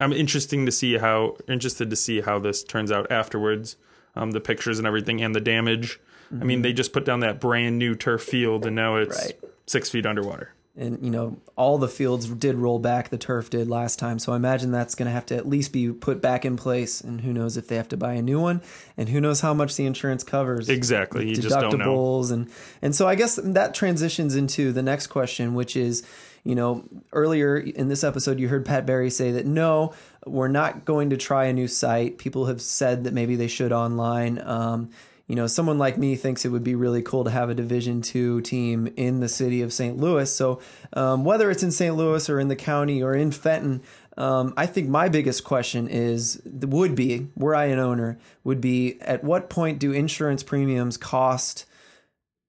I'm 0.00 0.12
interesting 0.12 0.66
to 0.66 0.72
see 0.72 0.98
how 0.98 1.36
interested 1.48 1.90
to 1.90 1.96
see 1.96 2.20
how 2.20 2.38
this 2.38 2.62
turns 2.64 2.92
out 2.92 3.10
afterwards. 3.10 3.76
Um, 4.16 4.30
the 4.30 4.40
pictures 4.40 4.78
and 4.78 4.86
everything, 4.86 5.20
and 5.22 5.34
the 5.34 5.40
damage. 5.40 5.98
I 6.32 6.44
mean, 6.44 6.62
they 6.62 6.72
just 6.72 6.92
put 6.92 7.04
down 7.04 7.20
that 7.20 7.40
brand 7.40 7.78
new 7.78 7.94
turf 7.94 8.22
field, 8.22 8.64
and 8.66 8.74
now 8.74 8.96
it's 8.96 9.24
Right. 9.24 9.38
six 9.66 9.90
feet 9.90 10.06
underwater. 10.06 10.53
And 10.76 11.04
you 11.04 11.10
know 11.10 11.36
all 11.56 11.78
the 11.78 11.88
fields 11.88 12.26
did 12.28 12.56
roll 12.56 12.78
back 12.78 13.08
the 13.10 13.18
turf 13.18 13.50
did 13.50 13.68
last 13.68 13.98
time. 13.98 14.18
So 14.18 14.32
i 14.32 14.36
imagine 14.36 14.72
that's 14.72 14.94
going 14.94 15.06
to 15.06 15.12
have 15.12 15.26
to 15.26 15.36
at 15.36 15.46
least 15.48 15.72
be 15.72 15.92
put 15.92 16.20
back 16.20 16.44
in 16.44 16.56
place 16.56 17.00
and 17.00 17.20
who 17.20 17.32
knows 17.32 17.56
if 17.56 17.68
they 17.68 17.76
have 17.76 17.88
to 17.90 17.96
buy 17.96 18.14
a 18.14 18.22
new 18.22 18.40
one. 18.40 18.60
And 18.96 19.08
who 19.08 19.20
knows 19.20 19.40
how 19.40 19.54
much 19.54 19.76
the 19.76 19.86
insurance 19.86 20.24
covers 20.24 20.68
Exactly, 20.68 21.28
you 21.28 21.36
just 21.36 21.48
don't 21.48 21.78
know. 21.78 21.84
deductibles. 21.96 22.32
And 22.32 22.50
and 22.82 22.94
so 22.94 23.06
i 23.06 23.14
guess 23.14 23.36
that 23.42 23.74
transitions 23.74 24.34
into 24.34 24.72
the 24.72 24.82
next 24.82 25.06
question 25.08 25.54
which 25.54 25.76
is 25.76 26.02
you 26.42 26.54
know 26.54 26.84
earlier 27.12 27.56
in 27.56 27.88
this 27.88 28.04
episode 28.04 28.38
you 28.38 28.48
heard 28.48 28.66
pat 28.66 28.84
barry 28.84 29.10
say 29.10 29.30
that 29.32 29.46
no 29.46 29.94
we're 30.26 30.48
not 30.48 30.84
going 30.84 31.10
to 31.10 31.16
try 31.16 31.44
a 31.46 31.52
new 31.52 31.68
site. 31.68 32.18
People 32.18 32.46
have 32.46 32.60
said 32.60 33.04
that 33.04 33.12
maybe 33.12 33.36
they 33.36 33.46
should 33.46 33.72
online. 33.72 34.40
Um, 34.42 34.90
you 35.26 35.34
know, 35.34 35.46
someone 35.46 35.78
like 35.78 35.96
me 35.96 36.16
thinks 36.16 36.44
it 36.44 36.50
would 36.50 36.64
be 36.64 36.74
really 36.74 37.00
cool 37.00 37.24
to 37.24 37.30
have 37.30 37.48
a 37.48 37.54
Division 37.54 38.02
two 38.02 38.42
team 38.42 38.92
in 38.96 39.20
the 39.20 39.28
city 39.28 39.62
of 39.62 39.72
St. 39.72 39.96
Louis. 39.96 40.32
So 40.34 40.60
um, 40.92 41.24
whether 41.24 41.50
it's 41.50 41.62
in 41.62 41.70
St. 41.70 41.96
Louis 41.96 42.28
or 42.28 42.38
in 42.38 42.48
the 42.48 42.56
county 42.56 43.02
or 43.02 43.14
in 43.14 43.30
Fenton, 43.30 43.82
um, 44.16 44.52
I 44.56 44.66
think 44.66 44.88
my 44.88 45.08
biggest 45.08 45.44
question 45.44 45.88
is 45.88 46.42
would 46.44 46.94
be 46.94 47.28
were 47.34 47.54
I 47.54 47.66
an 47.66 47.78
owner 47.78 48.18
would 48.44 48.60
be 48.60 49.00
at 49.00 49.24
what 49.24 49.50
point 49.50 49.78
do 49.78 49.92
insurance 49.92 50.42
premiums 50.42 50.96
cost 50.96 51.66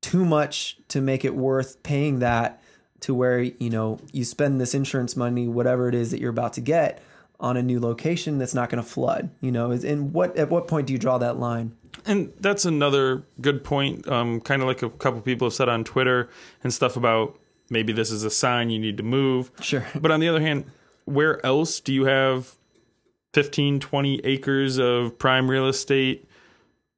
too 0.01 0.25
much 0.25 0.77
to 0.89 1.01
make 1.01 1.25
it 1.25 1.35
worth 1.35 1.81
paying 1.81 2.19
that 2.19 2.61
to 2.99 3.15
where 3.15 3.39
you 3.41 3.69
know 3.69 3.99
you 4.11 4.23
spend 4.23 4.61
this 4.61 4.75
insurance 4.75 5.15
money 5.15 5.47
whatever 5.47 5.89
it 5.89 5.95
is 5.95 6.11
that 6.11 6.19
you're 6.19 6.29
about 6.29 6.53
to 6.53 6.61
get 6.61 7.01
on 7.39 7.57
a 7.57 7.63
new 7.63 7.79
location 7.79 8.37
that's 8.37 8.53
not 8.53 8.69
going 8.69 8.81
to 8.81 8.87
flood 8.87 9.29
you 9.41 9.51
know 9.51 9.71
is 9.71 9.83
and 9.83 10.13
what 10.13 10.37
at 10.37 10.49
what 10.49 10.67
point 10.67 10.85
do 10.85 10.93
you 10.93 10.99
draw 10.99 11.17
that 11.17 11.39
line 11.39 11.75
And 12.05 12.33
that's 12.39 12.65
another 12.65 13.23
good 13.41 13.63
point. 13.63 14.07
Um, 14.07 14.39
kind 14.41 14.61
of 14.61 14.67
like 14.67 14.83
a 14.83 14.89
couple 14.89 15.21
people 15.21 15.47
have 15.47 15.53
said 15.53 15.69
on 15.69 15.83
Twitter 15.83 16.29
and 16.63 16.73
stuff 16.73 16.95
about 16.97 17.39
maybe 17.69 17.93
this 17.93 18.11
is 18.11 18.23
a 18.23 18.29
sign 18.29 18.69
you 18.69 18.79
need 18.79 18.97
to 18.97 19.03
move. 19.03 19.51
Sure. 19.61 19.85
But 19.95 20.11
on 20.11 20.19
the 20.19 20.29
other 20.29 20.41
hand, 20.41 20.65
where 21.05 21.43
else 21.45 21.79
do 21.79 21.93
you 21.93 22.05
have 22.05 22.55
15, 23.33 23.79
20 23.79 24.21
acres 24.23 24.77
of 24.77 25.17
prime 25.17 25.49
real 25.49 25.67
estate 25.67 26.29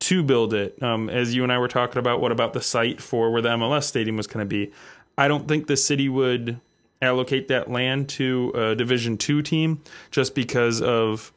to 0.01 0.23
build 0.23 0.53
it? 0.53 0.81
Um, 0.83 1.09
as 1.09 1.33
you 1.33 1.43
and 1.43 1.51
I 1.51 1.57
were 1.57 1.67
talking 1.67 1.99
about, 1.99 2.21
what 2.21 2.31
about 2.31 2.53
the 2.53 2.61
site 2.61 3.01
for 3.01 3.31
where 3.31 3.41
the 3.41 3.49
MLS 3.49 3.83
stadium 3.83 4.17
was 4.17 4.27
going 4.27 4.45
to 4.45 4.49
be? 4.49 4.71
I 5.17 5.27
don't 5.27 5.47
think 5.47 5.67
the 5.67 5.77
city 5.77 6.09
would 6.09 6.59
allocate 7.01 7.47
that 7.47 7.69
land 7.69 8.09
to 8.09 8.51
a 8.55 8.75
Division 8.75 9.17
two 9.17 9.41
team 9.41 9.81
just 10.11 10.35
because 10.35 10.81
of 10.81 11.31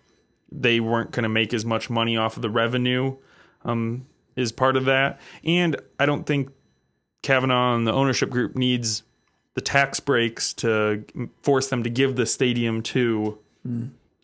they 0.51 0.81
weren't 0.81 1.13
going 1.13 1.23
to 1.23 1.29
make 1.29 1.55
as 1.55 1.65
much 1.65 1.89
money 1.89 2.17
off 2.17 2.37
of 2.37 2.43
the 2.43 2.51
revenue 2.51 3.17
um, 3.65 4.07
is 4.37 4.53
part 4.53 4.77
of 4.77 4.87
that. 4.87 5.21
And 5.45 5.77
I 5.99 6.07
don't 6.07 6.27
think 6.27 6.51
Kavanaugh 7.23 7.75
and 7.75 7.87
the 7.87 7.93
ownership 7.93 8.31
group 8.31 8.57
needs 8.57 9.03
the 9.55 9.61
tax 9.61 10.01
breaks 10.01 10.55
to 10.55 11.05
force 11.43 11.69
them 11.69 11.83
to 11.83 11.91
give 11.91 12.17
the 12.17 12.27
stadium 12.27 12.83
to 12.83 13.39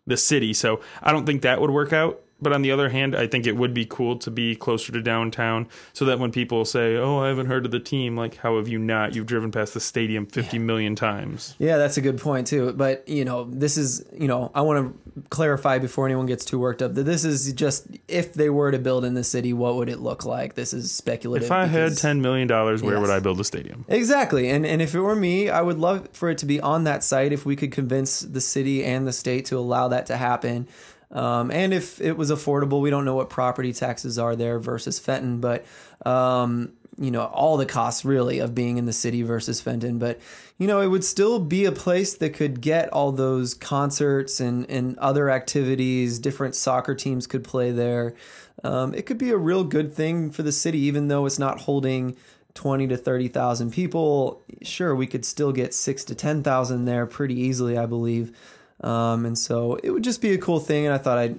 the 0.07 0.17
city. 0.17 0.55
So 0.55 0.81
I 1.03 1.13
don't 1.13 1.27
think 1.27 1.43
that 1.43 1.61
would 1.61 1.71
work 1.71 1.93
out. 1.93 2.23
But 2.41 2.53
on 2.53 2.61
the 2.63 2.71
other 2.71 2.91
hand, 2.91 3.17
I 3.17 3.27
think 3.27 3.47
it 3.47 3.57
would 3.57 3.73
be 3.73 3.87
cool 3.87 4.19
to 4.19 4.31
be 4.31 4.55
closer 4.55 4.93
to 4.93 5.01
downtown 5.01 5.69
so 5.95 6.05
that 6.05 6.19
when 6.19 6.31
people 6.33 6.67
say, 6.67 6.97
Oh, 6.97 7.19
I 7.21 7.29
haven't 7.29 7.47
heard 7.47 7.65
of 7.65 7.71
the 7.71 7.81
team, 7.81 8.15
like, 8.17 8.37
how 8.37 8.59
have 8.59 8.69
you 8.69 8.79
not? 8.79 9.15
You've 9.15 9.25
driven 9.27 9.51
past 9.51 9.73
the 9.73 9.81
stadium 9.81 10.27
50 10.27 10.59
million 10.59 10.95
times. 10.95 11.55
Yeah, 11.59 11.79
that's 11.79 11.97
a 11.97 12.03
good 12.03 12.19
point 12.21 12.47
too. 12.47 12.73
But 12.75 13.09
you 13.09 13.25
know, 13.25 13.45
this 13.51 13.79
is 13.79 14.05
you 14.13 14.29
know, 14.29 14.51
I 14.55 14.61
want 14.61 14.95
to 15.15 15.23
clarify 15.31 15.79
before 15.79 16.05
anyone 16.05 16.27
gets 16.27 16.45
too 16.45 16.59
worked 16.59 16.83
up 16.83 16.95
that 16.95 17.05
this 17.05 17.25
is 17.25 17.51
just 17.55 17.87
if 18.07 18.35
they 18.35 18.51
were 18.51 18.71
to 18.71 18.79
build 18.79 19.07
in 19.07 19.15
the 19.15 19.25
city, 19.25 19.55
what 19.55 19.77
would 19.77 19.89
it 19.89 20.01
look 20.01 20.27
like? 20.27 20.55
This 20.55 20.75
is 20.75 20.93
speculative. 20.93 21.47
If 21.47 21.53
I 21.53 21.65
had 21.65 21.93
$10 21.93 22.21
million, 22.21 22.49
where 22.49 22.75
Yes. 22.75 22.83
would 22.83 23.11
I 23.11 23.19
build 23.21 23.41
a 23.41 23.45
stadium? 23.45 23.87
Exactly. 23.89 24.51
And 24.51 24.67
and 24.67 24.83
if 24.83 24.95
it 24.95 25.01
were 25.01 25.17
me, 25.17 25.49
I 25.49 25.63
would 25.63 25.79
love 25.79 26.09
for 26.13 26.29
it 26.29 26.37
to 26.39 26.47
be 26.47 26.61
on 26.61 26.85
that 26.85 27.03
site 27.03 27.33
if 27.33 27.47
we 27.47 27.57
could 27.57 27.73
convince 27.73 28.21
the 28.21 28.43
city 28.43 28.85
and 28.85 29.07
the 29.07 29.13
state 29.13 29.47
to 29.47 29.57
allow 29.57 29.89
that 29.89 30.05
to 30.07 30.17
happen. 30.19 30.69
Um, 31.17 31.51
and 31.51 31.73
if 31.73 31.99
it 32.01 32.17
was 32.17 32.31
affordable, 32.31 32.83
we 32.83 32.91
don't 32.91 33.07
know 33.07 33.15
what 33.15 33.31
property 33.31 33.73
taxes 33.73 34.19
are 34.19 34.37
there 34.37 34.59
versus 34.59 34.99
Fenton, 34.99 35.41
but 35.41 35.65
um, 36.05 36.75
you 36.99 37.11
know, 37.11 37.25
all 37.25 37.57
the 37.57 37.65
costs 37.65 38.05
really 38.05 38.39
of 38.39 38.55
being 38.55 38.77
in 38.77 38.85
the 38.85 38.93
city 38.93 39.23
versus 39.23 39.61
Fenton. 39.61 39.99
But 39.99 40.21
you 40.59 40.67
know, 40.67 40.83
it 40.83 40.89
would 40.89 41.05
still 41.05 41.39
be 41.39 41.65
a 41.65 41.73
place 41.73 42.15
that 42.15 42.35
could 42.35 42.61
get 42.61 42.91
all 42.91 43.13
those 43.13 43.55
concerts 43.55 44.41
and, 44.41 44.69
and 44.71 44.99
other 44.99 45.31
activities. 45.31 46.19
Different 46.19 46.55
soccer 46.55 46.95
teams 46.95 47.27
could 47.27 47.45
play 47.45 47.71
there. 47.71 48.15
Um, 48.63 48.95
it 48.95 49.07
could 49.07 49.19
be 49.19 49.31
a 49.31 49.39
real 49.39 49.65
good 49.65 49.95
thing 49.95 50.31
for 50.31 50.43
the 50.43 50.53
city, 50.53 50.81
even 50.81 51.09
though 51.09 51.25
it's 51.25 51.39
not 51.39 51.61
holding 51.61 52.15
20 52.53 52.89
to 52.89 52.97
30,000 52.97 53.71
people. 53.71 54.43
Sure, 54.61 54.95
we 54.95 55.07
could 55.07 55.25
still 55.25 55.53
get 55.53 55.73
six 55.73 56.05
to 56.05 56.15
10,000 56.15 56.85
there 56.85 57.07
pretty 57.07 57.39
easily, 57.39 57.79
I 57.79 57.87
believe. 57.87 58.37
Um, 58.81 59.25
and 59.25 59.39
so 59.39 59.77
it 59.83 59.91
would 59.91 60.05
just 60.05 60.21
be 60.21 60.33
a 60.33 60.39
cool 60.39 60.61
thing. 60.61 60.87
And 60.87 60.95
I 60.95 60.99
thought 60.99 61.19
I'd 61.19 61.39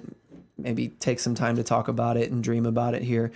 maybe 0.58 0.88
take 0.88 1.20
some 1.20 1.34
time 1.34 1.56
to 1.56 1.62
talk 1.62 1.88
about 1.88 2.16
it 2.16 2.30
and 2.30 2.42
dream 2.42 2.66
about 2.66 2.94
it 2.94 3.02
here 3.02 3.30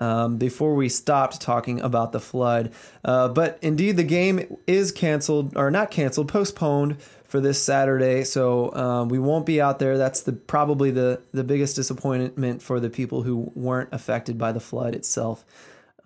um, 0.00 0.38
before 0.38 0.74
we 0.74 0.88
stopped 0.88 1.40
talking 1.40 1.80
about 1.80 2.12
the 2.12 2.20
flood. 2.20 2.72
Uh, 3.04 3.28
but 3.28 3.58
indeed, 3.60 3.96
the 3.96 4.04
game 4.04 4.58
is 4.66 4.92
canceled, 4.92 5.56
or 5.56 5.70
not 5.70 5.90
canceled, 5.90 6.28
postponed 6.28 7.00
for 7.24 7.40
this 7.40 7.62
Saturday. 7.62 8.24
So 8.24 8.74
um, 8.74 9.08
we 9.08 9.18
won't 9.18 9.44
be 9.44 9.60
out 9.60 9.78
there. 9.78 9.98
That's 9.98 10.22
the 10.22 10.32
probably 10.32 10.90
the 10.90 11.20
the 11.32 11.44
biggest 11.44 11.76
disappointment 11.76 12.62
for 12.62 12.80
the 12.80 12.90
people 12.90 13.22
who 13.22 13.52
weren't 13.54 13.90
affected 13.92 14.38
by 14.38 14.52
the 14.52 14.60
flood 14.60 14.94
itself. 14.94 15.44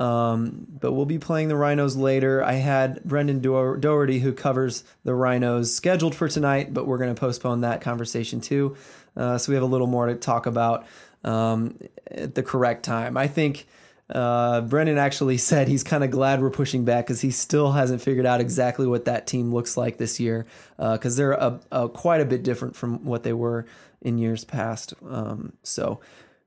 Um, 0.03 0.67
but 0.69 0.93
we'll 0.93 1.07
be 1.07 1.21
playing 1.21 1.47
the 1.47 1.57
Rhinos 1.57 1.95
later. 1.95 2.43
I 2.43 2.55
had 2.55 3.05
Brendan 3.05 3.39
Do- 3.39 3.77
Doherty, 3.79 4.19
who 4.19 4.33
covers 4.33 4.83
the 5.05 5.15
Rhinos, 5.15 5.73
scheduled 5.73 6.17
for 6.17 6.29
tonight, 6.29 6.75
but 6.75 6.89
we're 6.89 6.99
going 6.99 7.15
to 7.15 7.21
postpone 7.21 7.61
that 7.61 7.83
conversation 7.83 8.41
too. 8.41 8.77
Uh, 9.17 9.39
so 9.39 9.53
we 9.53 9.55
have 9.55 9.63
a 9.63 9.67
little 9.67 9.87
more 9.87 10.07
to 10.07 10.17
talk 10.17 10.47
about 10.47 10.87
um, 11.23 11.79
at 12.11 12.35
the 12.35 12.43
correct 12.43 12.85
time. 12.85 13.17
I 13.17 13.29
think 13.29 13.69
uh, 14.11 14.63
Brendan 14.63 14.99
actually 14.99 15.37
said 15.51 15.69
he's 15.69 15.85
kind 15.85 16.03
of 16.03 16.11
glad 16.11 16.43
we're 16.43 16.51
pushing 16.51 16.85
back 16.85 17.07
because 17.07 17.21
he 17.21 17.31
still 17.31 17.71
hasn't 17.71 18.03
figured 18.03 18.27
out 18.27 18.41
exactly 18.41 18.89
what 18.89 19.05
that 19.05 19.29
team 19.29 19.55
looks 19.55 19.77
like 19.77 19.99
this 19.99 20.19
year 20.19 20.47
because 20.79 21.17
they're 21.17 21.33
a, 21.33 21.61
a, 21.71 21.89
quite 21.89 22.21
a 22.21 22.25
bit 22.25 22.43
different 22.43 22.75
from 22.75 23.05
what 23.05 23.23
they 23.23 23.33
were 23.33 23.67
in 24.01 24.19
years 24.19 24.45
past. 24.45 24.95
Um, 25.09 25.53
so, 25.63 26.01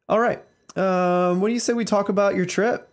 all 0.09 0.19
right. 0.19 0.43
Um, 0.75 1.39
what 1.39 1.47
do 1.47 1.53
you 1.53 1.61
say 1.61 1.71
we 1.71 1.85
talk 1.85 2.09
about 2.09 2.35
your 2.35 2.45
trip? 2.45 2.91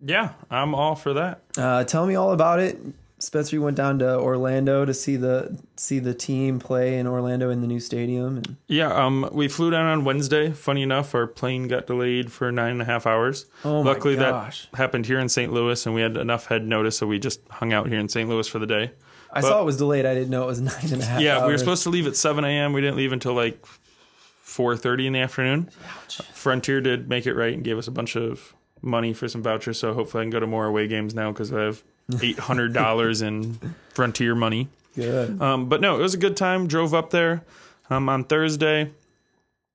Yeah, 0.00 0.30
I'm 0.50 0.74
all 0.74 0.94
for 0.94 1.14
that. 1.14 1.42
Uh, 1.56 1.84
tell 1.84 2.06
me 2.06 2.14
all 2.14 2.32
about 2.32 2.60
it. 2.60 2.78
Spencer, 3.20 3.56
you 3.56 3.62
went 3.62 3.76
down 3.76 3.98
to 3.98 4.16
Orlando 4.20 4.84
to 4.84 4.94
see 4.94 5.16
the 5.16 5.58
see 5.76 5.98
the 5.98 6.14
team 6.14 6.60
play 6.60 6.98
in 7.00 7.06
Orlando 7.08 7.50
in 7.50 7.62
the 7.62 7.66
new 7.66 7.80
stadium. 7.80 8.36
And, 8.36 8.56
Yeah, 8.68 8.92
um, 8.94 9.28
we 9.32 9.48
flew 9.48 9.72
down 9.72 9.86
on 9.86 10.04
Wednesday. 10.04 10.52
Funny 10.52 10.82
enough, 10.82 11.16
our 11.16 11.26
plane 11.26 11.66
got 11.66 11.88
delayed 11.88 12.30
for 12.30 12.52
nine 12.52 12.70
and 12.72 12.82
a 12.82 12.84
half 12.84 13.08
hours. 13.08 13.46
Oh 13.64 13.82
my 13.82 13.90
Luckily, 13.90 14.14
gosh. 14.14 14.68
that 14.70 14.76
happened 14.78 15.04
here 15.06 15.18
in 15.18 15.28
St. 15.28 15.52
Louis, 15.52 15.84
and 15.84 15.96
we 15.96 16.00
had 16.00 16.16
enough 16.16 16.46
head 16.46 16.64
notice, 16.64 16.96
so 16.96 17.08
we 17.08 17.18
just 17.18 17.40
hung 17.50 17.72
out 17.72 17.88
here 17.88 17.98
in 17.98 18.08
St. 18.08 18.28
Louis 18.28 18.46
for 18.46 18.60
the 18.60 18.68
day. 18.68 18.92
I 19.32 19.40
But- 19.40 19.48
saw 19.48 19.60
it 19.62 19.64
was 19.64 19.78
delayed. 19.78 20.06
I 20.06 20.14
didn't 20.14 20.30
know 20.30 20.44
it 20.44 20.46
was 20.46 20.60
nine 20.60 20.92
and 20.92 21.02
a 21.02 21.04
half. 21.04 21.20
Yeah, 21.20 21.44
we 21.44 21.50
were 21.50 21.58
supposed 21.58 21.82
to 21.82 21.90
leave 21.90 22.06
at 22.06 22.14
seven 22.14 22.44
a.m. 22.44 22.72
We 22.72 22.80
didn't 22.82 22.96
leave 22.98 23.10
until 23.12 23.34
like 23.34 23.66
four 24.42 24.76
thirty 24.76 25.08
in 25.08 25.12
the 25.12 25.18
afternoon. 25.20 25.70
Ouch. 26.04 26.22
Frontier 26.32 26.80
did 26.80 27.08
make 27.08 27.26
it 27.26 27.34
right 27.34 27.52
and 27.52 27.64
gave 27.64 27.78
us 27.78 27.88
a 27.88 27.92
bunch 27.92 28.14
of 28.16 28.54
money 28.82 29.12
for 29.12 29.28
some 29.28 29.42
vouchers, 29.42 29.78
so 29.78 29.94
hopefully 29.94 30.22
I 30.22 30.24
can 30.24 30.30
go 30.30 30.40
to 30.40 30.46
more 30.46 30.66
away 30.66 30.86
games 30.88 31.14
now 31.14 31.32
because 31.32 31.52
I 31.52 31.62
have 31.62 31.82
eight 32.22 32.38
hundred 32.38 32.72
dollars 32.72 33.22
in 33.22 33.58
Frontier 33.94 34.34
money. 34.34 34.68
Good. 34.94 35.40
Um, 35.40 35.68
but 35.68 35.80
no, 35.80 35.96
it 35.98 36.02
was 36.02 36.14
a 36.14 36.18
good 36.18 36.36
time. 36.36 36.66
Drove 36.66 36.94
up 36.94 37.10
there 37.10 37.44
um, 37.90 38.08
on 38.08 38.24
Thursday. 38.24 38.90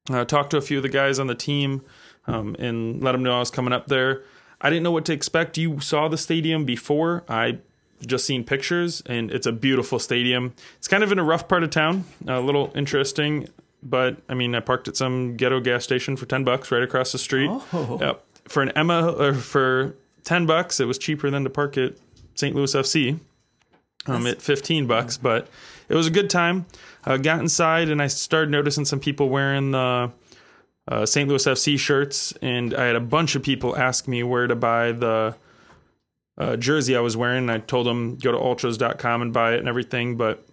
Uh, 0.09 0.25
talked 0.25 0.49
to 0.51 0.57
a 0.57 0.61
few 0.61 0.77
of 0.77 0.83
the 0.83 0.89
guys 0.89 1.17
on 1.17 1.27
the 1.27 1.35
team 1.35 1.81
um, 2.27 2.55
and 2.59 3.01
let 3.01 3.13
them 3.13 3.23
know 3.23 3.35
I 3.35 3.39
was 3.39 3.49
coming 3.49 3.71
up 3.73 3.87
there. 3.87 4.23
I 4.59 4.69
didn't 4.69 4.83
know 4.83 4.91
what 4.91 5.05
to 5.05 5.13
expect. 5.13 5.57
You 5.57 5.79
saw 5.79 6.07
the 6.07 6.17
stadium 6.17 6.65
before. 6.65 7.23
I 7.29 7.59
just 8.05 8.25
seen 8.25 8.43
pictures, 8.43 9.01
and 9.05 9.31
it's 9.31 9.45
a 9.47 9.51
beautiful 9.51 9.99
stadium. 9.99 10.53
It's 10.77 10.87
kind 10.87 11.03
of 11.03 11.11
in 11.11 11.19
a 11.19 11.23
rough 11.23 11.47
part 11.47 11.63
of 11.63 11.69
town, 11.69 12.03
a 12.27 12.39
little 12.41 12.71
interesting. 12.75 13.47
But 13.81 14.17
I 14.29 14.33
mean, 14.33 14.55
I 14.55 14.59
parked 14.61 14.87
at 14.87 14.97
some 14.97 15.35
ghetto 15.35 15.59
gas 15.59 15.83
station 15.83 16.15
for 16.15 16.25
ten 16.25 16.43
bucks 16.43 16.71
right 16.71 16.83
across 16.83 17.11
the 17.11 17.17
street. 17.17 17.49
Oh. 17.51 17.97
Yep. 18.01 18.25
For 18.47 18.61
an 18.61 18.69
Emma, 18.75 19.11
or 19.11 19.33
for 19.33 19.95
ten 20.23 20.45
bucks, 20.45 20.79
it 20.79 20.85
was 20.85 20.97
cheaper 20.97 21.29
than 21.29 21.43
to 21.43 21.49
park 21.49 21.77
at 21.77 21.93
St. 22.35 22.55
Louis 22.55 22.73
FC 22.73 23.19
um, 24.07 24.27
at 24.27 24.41
15 24.41 24.87
bucks, 24.87 25.17
but 25.17 25.47
it 25.89 25.95
was 25.95 26.07
a 26.07 26.11
good 26.11 26.29
time. 26.29 26.65
Uh, 27.05 27.17
got 27.17 27.39
inside 27.39 27.89
and 27.89 28.01
I 28.01 28.07
started 28.07 28.49
noticing 28.51 28.85
some 28.85 28.99
people 28.99 29.29
wearing 29.29 29.71
the 29.71 30.11
uh, 30.87 31.05
St. 31.05 31.27
Louis 31.29 31.45
FC 31.45 31.79
shirts, 31.79 32.33
and 32.41 32.73
I 32.73 32.85
had 32.85 32.95
a 32.95 33.01
bunch 33.01 33.35
of 33.35 33.43
people 33.43 33.75
ask 33.77 34.07
me 34.07 34.23
where 34.23 34.47
to 34.47 34.55
buy 34.55 34.91
the 34.91 35.35
uh, 36.37 36.57
jersey 36.57 36.95
I 36.95 36.99
was 36.99 37.15
wearing. 37.15 37.49
I 37.49 37.59
told 37.59 37.85
them 37.85 38.17
go 38.17 38.31
to 38.31 38.37
ultras.com 38.37 39.21
and 39.21 39.33
buy 39.33 39.53
it 39.53 39.59
and 39.59 39.69
everything, 39.69 40.17
but 40.17 40.45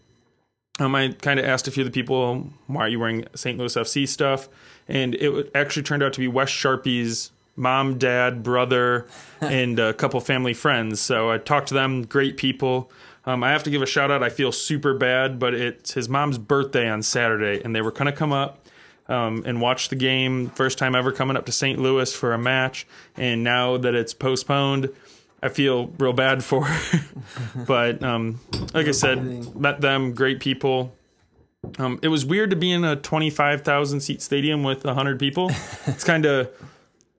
um, 0.78 0.94
I 0.94 1.08
kind 1.08 1.40
of 1.40 1.46
asked 1.46 1.68
a 1.68 1.70
few 1.70 1.82
of 1.82 1.86
the 1.86 1.92
people, 1.92 2.48
why 2.66 2.82
are 2.82 2.88
you 2.88 3.00
wearing 3.00 3.26
St. 3.34 3.58
Louis 3.58 3.74
FC 3.74 4.06
stuff? 4.06 4.48
And 4.88 5.14
it 5.16 5.50
actually 5.54 5.82
turned 5.82 6.02
out 6.02 6.12
to 6.14 6.20
be 6.20 6.28
Wes 6.28 6.50
Charpie's 6.50 7.30
mom, 7.56 7.98
dad, 7.98 8.42
brother, 8.42 9.06
and 9.40 9.78
a 9.78 9.92
couple 9.94 10.20
family 10.20 10.54
friends. 10.54 11.00
So 11.00 11.30
I 11.30 11.38
talked 11.38 11.68
to 11.68 11.74
them, 11.74 12.02
great 12.02 12.36
people. 12.36 12.90
Um, 13.26 13.44
I 13.44 13.50
have 13.50 13.62
to 13.64 13.70
give 13.70 13.82
a 13.82 13.86
shout 13.86 14.10
out. 14.10 14.22
I 14.22 14.30
feel 14.30 14.50
super 14.50 14.94
bad, 14.94 15.38
but 15.38 15.54
it's 15.54 15.92
his 15.92 16.08
mom's 16.08 16.38
birthday 16.38 16.88
on 16.88 17.02
Saturday, 17.02 17.62
and 17.62 17.74
they 17.76 17.82
were 17.82 17.92
going 17.92 18.06
to 18.06 18.12
come 18.12 18.32
up 18.32 18.66
um, 19.08 19.42
and 19.44 19.60
watch 19.60 19.88
the 19.88 19.96
game. 19.96 20.48
First 20.50 20.78
time 20.78 20.94
ever 20.94 21.12
coming 21.12 21.36
up 21.36 21.46
to 21.46 21.52
St. 21.52 21.78
Louis 21.78 22.14
for 22.14 22.32
a 22.32 22.38
match, 22.38 22.86
and 23.16 23.44
now 23.44 23.76
that 23.76 23.94
it's 23.94 24.14
postponed, 24.14 24.90
I 25.42 25.48
feel 25.48 25.88
real 25.98 26.12
bad 26.12 26.44
for. 26.44 26.64
her. 26.64 27.00
but 27.66 28.02
um, 28.02 28.40
like 28.72 28.86
I 28.86 28.92
said, 28.92 29.54
met 29.54 29.80
them, 29.80 30.14
great 30.14 30.40
people. 30.40 30.92
Um, 31.78 31.98
it 32.02 32.08
was 32.08 32.24
weird 32.24 32.50
to 32.50 32.56
be 32.56 32.72
in 32.72 32.84
a 32.84 32.96
twenty-five 32.96 33.62
thousand 33.62 34.00
seat 34.00 34.22
stadium 34.22 34.62
with 34.62 34.84
hundred 34.84 35.18
people. 35.18 35.50
It's 35.86 36.04
kind 36.04 36.24
of 36.24 36.50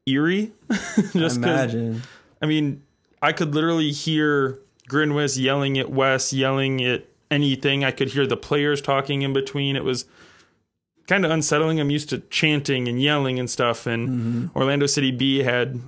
eerie, 0.05 0.51
just 1.13 1.37
Imagine. 1.37 2.01
I 2.41 2.45
mean, 2.45 2.83
I 3.21 3.33
could 3.33 3.53
literally 3.53 3.91
hear 3.91 4.59
Grinwis 4.89 5.39
yelling 5.39 5.77
at 5.77 5.91
Wes, 5.91 6.33
yelling 6.33 6.83
at 6.83 7.05
anything. 7.29 7.83
I 7.83 7.91
could 7.91 8.09
hear 8.09 8.25
the 8.25 8.37
players 8.37 8.81
talking 8.81 9.21
in 9.21 9.33
between. 9.33 9.75
It 9.75 9.83
was 9.83 10.05
kind 11.07 11.25
of 11.25 11.31
unsettling. 11.31 11.79
I'm 11.79 11.89
used 11.89 12.09
to 12.09 12.19
chanting 12.19 12.87
and 12.87 13.01
yelling 13.01 13.39
and 13.39 13.49
stuff. 13.49 13.85
And 13.85 14.49
Orlando 14.55 14.85
City 14.87 15.11
B 15.11 15.39
had, 15.39 15.79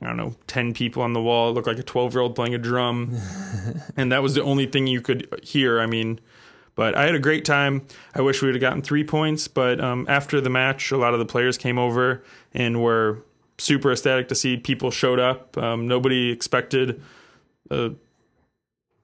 I 0.00 0.06
don't 0.06 0.16
know, 0.16 0.34
10 0.46 0.74
people 0.74 1.02
on 1.02 1.12
the 1.12 1.22
wall. 1.22 1.50
It 1.50 1.52
looked 1.52 1.66
like 1.66 1.78
a 1.78 1.82
12 1.82 2.14
year 2.14 2.20
old 2.20 2.34
playing 2.34 2.54
a 2.54 2.58
drum. 2.58 3.16
and 3.96 4.12
that 4.12 4.22
was 4.22 4.34
the 4.34 4.42
only 4.42 4.66
thing 4.66 4.86
you 4.86 5.00
could 5.00 5.28
hear. 5.42 5.80
I 5.80 5.86
mean, 5.86 6.20
but 6.74 6.96
I 6.96 7.04
had 7.04 7.14
a 7.14 7.20
great 7.20 7.44
time. 7.44 7.86
I 8.14 8.22
wish 8.22 8.42
we 8.42 8.48
would 8.48 8.54
have 8.54 8.60
gotten 8.60 8.82
three 8.82 9.04
points. 9.04 9.48
But 9.48 9.80
um, 9.80 10.06
after 10.08 10.40
the 10.40 10.50
match, 10.50 10.90
a 10.90 10.96
lot 10.96 11.12
of 11.12 11.18
the 11.18 11.26
players 11.26 11.58
came 11.58 11.78
over 11.78 12.22
and 12.52 12.82
were 12.82 13.22
super 13.62 13.92
ecstatic 13.92 14.28
to 14.28 14.34
see 14.34 14.56
people 14.56 14.90
showed 14.90 15.18
up. 15.20 15.56
Um, 15.56 15.86
nobody 15.88 16.30
expected 16.30 17.00
a 17.70 17.92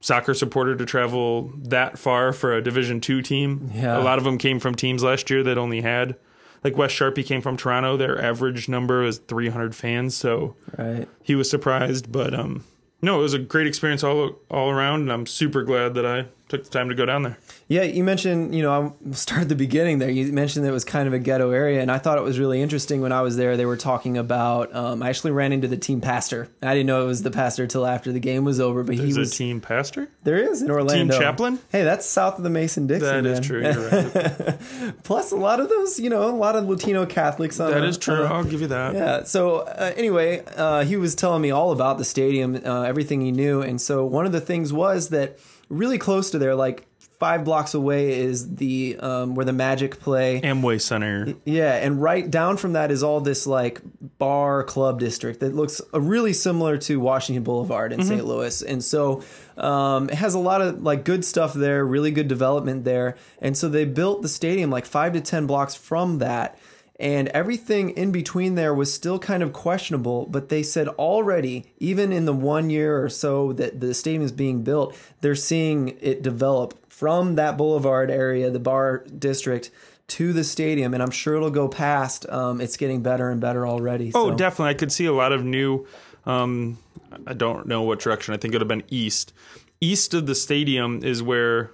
soccer 0.00 0.34
supporter 0.34 0.76
to 0.76 0.84
travel 0.84 1.52
that 1.56 1.98
far 1.98 2.32
for 2.32 2.54
a 2.54 2.62
Division 2.62 3.00
two 3.00 3.22
team. 3.22 3.70
Yeah. 3.74 3.98
A 3.98 4.02
lot 4.02 4.18
of 4.18 4.24
them 4.24 4.38
came 4.38 4.60
from 4.60 4.74
teams 4.74 5.02
last 5.02 5.30
year 5.30 5.42
that 5.44 5.58
only 5.58 5.80
had. 5.80 6.16
Like 6.64 6.76
Wes 6.76 6.92
Charpie 6.92 7.22
came 7.24 7.40
from 7.40 7.56
Toronto. 7.56 7.96
Their 7.96 8.20
average 8.20 8.68
number 8.68 9.04
is 9.04 9.18
300 9.18 9.76
fans, 9.76 10.16
so 10.16 10.56
Right. 10.76 11.08
he 11.22 11.36
was 11.36 11.48
surprised. 11.48 12.10
But 12.10 12.34
um, 12.34 12.64
no, 13.00 13.20
it 13.20 13.22
was 13.22 13.34
a 13.34 13.38
great 13.38 13.68
experience 13.68 14.02
all 14.02 14.32
all 14.50 14.68
around, 14.70 15.02
and 15.02 15.12
I'm 15.12 15.26
super 15.26 15.62
glad 15.62 15.94
that 15.94 16.04
I 16.04 16.26
took 16.48 16.64
the 16.64 16.70
time 16.70 16.88
to 16.88 16.94
go 16.94 17.04
down 17.04 17.22
there. 17.22 17.38
Yeah, 17.68 17.82
you 17.82 18.02
mentioned, 18.02 18.54
you 18.54 18.62
know, 18.62 18.72
I'll 19.06 19.12
start 19.12 19.42
at 19.42 19.48
the 19.50 19.54
beginning 19.54 19.98
there. 19.98 20.08
You 20.10 20.32
mentioned 20.32 20.64
that 20.64 20.70
it 20.70 20.72
was 20.72 20.84
kind 20.84 21.06
of 21.06 21.12
a 21.12 21.18
ghetto 21.18 21.50
area, 21.50 21.80
and 21.82 21.90
I 21.90 21.98
thought 21.98 22.16
it 22.18 22.24
was 22.24 22.38
really 22.38 22.62
interesting 22.62 23.00
when 23.02 23.12
I 23.12 23.20
was 23.22 23.36
there. 23.36 23.56
They 23.56 23.66
were 23.66 23.76
talking 23.76 24.16
about, 24.16 24.74
um, 24.74 25.02
I 25.02 25.10
actually 25.10 25.32
ran 25.32 25.52
into 25.52 25.68
the 25.68 25.76
team 25.76 26.00
pastor. 26.00 26.48
I 26.62 26.72
didn't 26.74 26.86
know 26.86 27.04
it 27.04 27.06
was 27.06 27.22
the 27.22 27.30
pastor 27.30 27.66
till 27.66 27.84
after 27.86 28.12
the 28.12 28.20
game 28.20 28.44
was 28.44 28.60
over, 28.60 28.82
but 28.82 28.94
He's 28.96 29.14
he 29.14 29.20
was. 29.20 29.32
a 29.32 29.36
team 29.36 29.60
pastor. 29.60 30.08
there 30.24 30.38
is 30.38 30.62
in 30.62 30.70
Orlando. 30.70 31.12
Team 31.14 31.20
chaplain? 31.22 31.58
Hey, 31.70 31.84
that's 31.84 32.06
south 32.06 32.38
of 32.38 32.44
the 32.44 32.50
Mason 32.50 32.86
Dixon. 32.86 33.24
That 33.24 33.26
is 33.26 33.40
man. 33.40 33.42
true. 33.42 33.62
You're 33.62 33.90
right. 34.92 34.94
Plus, 35.02 35.30
a 35.32 35.36
lot 35.36 35.60
of 35.60 35.68
those, 35.68 36.00
you 36.00 36.08
know, 36.10 36.28
a 36.28 36.30
lot 36.34 36.56
of 36.56 36.64
Latino 36.68 37.04
Catholics. 37.06 37.60
On 37.60 37.70
that 37.70 37.84
is 37.84 37.98
true. 37.98 38.24
uh, 38.24 38.28
I'll 38.32 38.44
give 38.44 38.60
you 38.62 38.68
that. 38.68 38.94
yeah. 38.94 39.22
So 39.24 39.58
uh, 39.58 39.92
anyway, 39.96 40.42
uh, 40.56 40.84
he 40.84 40.96
was 40.96 41.14
telling 41.14 41.42
me 41.42 41.50
all 41.50 41.72
about 41.72 41.98
the 41.98 42.04
stadium, 42.04 42.56
uh, 42.64 42.82
everything 42.82 43.20
he 43.20 43.32
knew, 43.32 43.60
and 43.60 43.80
so 43.80 44.04
one 44.06 44.24
of 44.26 44.32
the 44.32 44.40
things 44.40 44.72
was 44.72 45.10
that 45.10 45.38
really 45.68 45.98
close 45.98 46.30
to 46.30 46.38
there, 46.38 46.54
like 46.54 46.86
five 47.18 47.44
blocks 47.44 47.74
away, 47.74 48.18
is 48.18 48.56
the 48.56 48.96
um, 49.00 49.34
where 49.34 49.44
the 49.44 49.52
Magic 49.52 50.00
play. 50.00 50.40
Amway 50.40 50.80
Center. 50.80 51.34
Yeah, 51.44 51.74
and 51.74 52.00
right 52.00 52.28
down 52.30 52.56
from 52.56 52.74
that 52.74 52.90
is 52.90 53.02
all 53.02 53.20
this 53.20 53.46
like 53.46 53.80
bar 54.18 54.64
club 54.64 55.00
district 55.00 55.40
that 55.40 55.54
looks 55.54 55.80
uh, 55.92 56.00
really 56.00 56.32
similar 56.32 56.78
to 56.78 57.00
Washington 57.00 57.42
Boulevard 57.42 57.92
in 57.92 58.02
St. 58.04 58.24
Louis, 58.24 58.62
and 58.62 58.82
so 58.82 59.22
um, 59.56 60.08
it 60.08 60.16
has 60.16 60.34
a 60.34 60.38
lot 60.38 60.60
of 60.62 60.82
like 60.82 61.04
good 61.04 61.24
stuff 61.24 61.54
there, 61.54 61.84
really 61.84 62.10
good 62.10 62.28
development 62.28 62.84
there, 62.84 63.16
and 63.40 63.56
so 63.56 63.68
they 63.68 63.84
built 63.84 64.22
the 64.22 64.28
stadium 64.28 64.70
like 64.70 64.86
five 64.86 65.12
to 65.12 65.20
ten 65.20 65.46
blocks 65.46 65.74
from 65.74 66.18
that. 66.18 66.58
And 67.00 67.28
everything 67.28 67.90
in 67.90 68.10
between 68.10 68.56
there 68.56 68.74
was 68.74 68.92
still 68.92 69.20
kind 69.20 69.42
of 69.42 69.52
questionable, 69.52 70.26
but 70.26 70.48
they 70.48 70.64
said 70.64 70.88
already, 70.88 71.72
even 71.78 72.12
in 72.12 72.24
the 72.24 72.32
one 72.32 72.70
year 72.70 73.02
or 73.02 73.08
so 73.08 73.52
that 73.52 73.80
the 73.80 73.94
stadium 73.94 74.22
is 74.22 74.32
being 74.32 74.62
built, 74.64 74.96
they're 75.20 75.36
seeing 75.36 75.96
it 76.00 76.22
develop 76.22 76.76
from 76.92 77.36
that 77.36 77.56
boulevard 77.56 78.10
area, 78.10 78.50
the 78.50 78.58
bar 78.58 79.04
district, 79.16 79.70
to 80.08 80.32
the 80.32 80.42
stadium, 80.42 80.94
and 80.94 81.02
I'm 81.02 81.10
sure 81.10 81.36
it'll 81.36 81.50
go 81.50 81.68
past. 81.68 82.28
Um, 82.28 82.60
it's 82.60 82.76
getting 82.76 83.02
better 83.02 83.30
and 83.30 83.40
better 83.40 83.66
already. 83.66 84.10
Oh, 84.14 84.30
so. 84.30 84.36
definitely. 84.36 84.70
I 84.70 84.74
could 84.74 84.90
see 84.90 85.06
a 85.06 85.12
lot 85.12 85.32
of 85.32 85.44
new. 85.44 85.86
Um, 86.26 86.78
I 87.26 87.34
don't 87.34 87.66
know 87.66 87.82
what 87.82 88.00
direction. 88.00 88.34
I 88.34 88.38
think 88.38 88.54
it 88.54 88.56
would 88.56 88.62
have 88.62 88.68
been 88.68 88.84
east. 88.88 89.32
East 89.80 90.14
of 90.14 90.26
the 90.26 90.34
stadium 90.34 91.04
is 91.04 91.22
where. 91.22 91.70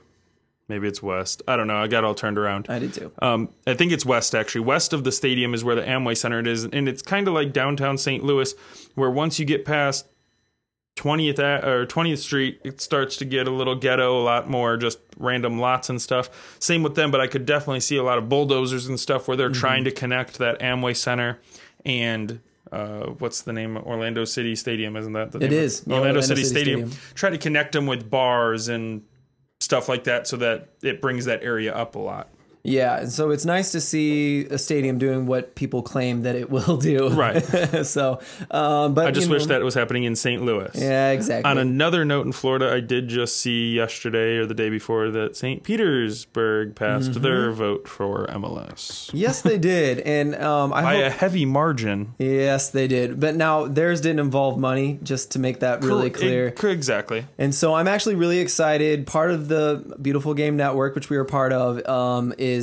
Maybe 0.69 0.89
it's 0.89 1.03
west. 1.03 1.43
I 1.47 1.57
don't 1.57 1.67
know. 1.67 1.77
I 1.77 1.89
got 1.89 2.05
all 2.05 2.15
turned 2.15 2.39
around. 2.39 2.67
I 2.71 2.79
did 2.79 2.95
too. 2.95 3.13
Um, 3.21 3.51
I 3.67 3.75
think 3.75 3.93
it's 3.93 4.07
west 4.07 4.35
actually. 4.35 4.63
West 4.63 4.93
of 4.95 5.05
the 5.05 5.13
stadium 5.13 5.53
is 5.53 5.63
where 5.63 5.75
the 5.75 5.83
Amway 5.83 6.17
Center 6.17 6.41
is, 6.47 6.65
and 6.65 6.89
it's 6.89 7.03
kind 7.03 7.29
of 7.29 7.35
like 7.35 7.53
downtown 7.53 7.99
St. 7.99 8.25
Louis, 8.25 8.55
where 8.95 9.11
once 9.11 9.39
you 9.39 9.45
get 9.45 9.65
past 9.67 10.07
20th 10.97 11.39
or 11.65 11.87
20th 11.87 12.19
Street, 12.19 12.61
it 12.65 12.81
starts 12.81 13.17
to 13.17 13.25
get 13.25 13.49
a 13.49 13.51
little 13.51 13.75
ghetto, 13.75 14.19
a 14.19 14.23
lot 14.23 14.49
more 14.49 14.77
just 14.77 14.99
random 15.19 15.59
lots 15.59 15.91
and 15.91 16.01
stuff. 16.01 16.57
Same 16.61 16.83
with 16.83 16.95
them, 16.95 17.11
but 17.11 17.21
I 17.21 17.27
could 17.27 17.45
definitely 17.45 17.81
see 17.81 17.97
a 17.97 18.03
lot 18.03 18.17
of 18.17 18.29
bulldozers 18.29 18.87
and 18.87 18.99
stuff 18.99 19.27
where 19.29 19.37
they're 19.37 19.51
trying 19.51 19.85
to 19.85 19.91
connect 19.91 20.39
that 20.39 20.61
Amway 20.61 20.97
Center 20.97 21.41
and. 21.85 22.41
Uh, 22.73 23.11
what's 23.19 23.43
the 23.43 23.53
name? 23.53 23.77
Orlando 23.77 24.25
City 24.25 24.57
Stadium, 24.57 24.97
isn't 24.97 25.13
that 25.13 25.31
the 25.31 25.39
It 25.39 25.51
name? 25.51 25.53
is. 25.53 25.85
Yeah, 25.87 25.95
Orlando, 25.97 26.09
Orlando 26.21 26.27
City, 26.27 26.43
City 26.43 26.61
Stadium. 26.61 26.91
Stadium. 26.91 27.13
Try 27.15 27.31
to 27.31 27.39
connect 27.39 27.73
them 27.73 27.87
with 27.87 28.11
bars 28.11 28.67
and 28.67 29.03
stuff 29.65 29.89
like 29.89 30.05
that, 30.05 30.27
so 30.27 30.37
that 30.37 30.69
it 30.83 31.01
brings 31.01 31.25
that 31.25 31.43
area 31.43 31.75
up 31.75 31.95
a 31.95 31.99
lot. 31.99 32.29
Yeah, 32.65 33.01
and 33.01 33.13
so 33.13 33.31
it's 33.31 33.45
nice 33.45 33.73
to 33.73 33.81
see 33.81 34.47
a 34.47 34.57
stadium 34.57 34.97
doing 34.99 35.27
what 35.27 35.55
people 35.55 35.83
claim 35.83 36.23
that 36.23 36.35
it 36.35 36.49
will 36.49 36.79
do. 36.79 37.11
Right. 37.11 37.41
so, 37.87 38.21
um, 38.51 38.95
but 38.95 39.07
I 39.07 39.11
just 39.11 39.29
wish 39.29 39.43
know- 39.43 39.49
that 39.49 39.63
was 39.63 39.75
happening 39.75 40.05
in 40.05 40.17
St. 40.17 40.43
Louis. 40.43 40.71
Yeah, 40.75 41.11
exactly. 41.11 41.51
On 41.51 41.59
another 41.59 42.07
note 42.07 42.25
in 42.25 42.33
Florida, 42.33 42.73
I 42.73 42.81
did 42.81 43.09
just 43.09 43.37
see 43.39 43.75
yesterday 43.75 44.37
or 44.39 44.47
the 44.47 44.55
day 44.55 44.71
before 44.71 45.11
that 45.11 45.37
St. 45.37 45.63
Petersburg 45.63 46.75
passed 46.75 47.11
Mm-hmm. 47.13 47.23
their 47.23 47.53
vote 47.53 47.87
for 47.87 48.27
MLS 48.29 49.11
yes, 49.13 49.43
they 49.43 49.59
did, 49.59 50.01
and 50.01 50.35
um, 50.37 50.73
I 50.73 50.83
by 50.83 50.95
hope. 50.97 51.05
a 51.05 51.11
heavy 51.11 51.45
margin. 51.45 52.15
Yes, 52.19 52.71
they 52.71 52.89
did. 52.89 53.21
But 53.21 53.35
now 53.37 53.67
theirs 53.67 54.01
didn't 54.01 54.21
involve 54.21 54.59
money, 54.59 54.99
just 55.03 55.33
to 55.33 55.39
make 55.39 55.61
that 55.61 55.85
really 55.85 56.09
clear. 56.09 56.49
it- 56.49 56.65
exactly. 56.65 57.27
And 57.37 57.55
so 57.55 57.75
I'm 57.75 57.89
actually 57.89 58.15
really 58.15 58.39
excited. 58.39 59.07
Part 59.07 59.31
of 59.33 59.49
the 59.49 59.97
Beautiful 60.01 60.33
Game 60.33 60.57
Network, 60.57 60.95
which 60.95 61.11
we 61.11 61.19
are 61.19 61.25
part 61.25 61.53
of, 61.53 61.87
um, 61.87 62.33
is 62.39 62.54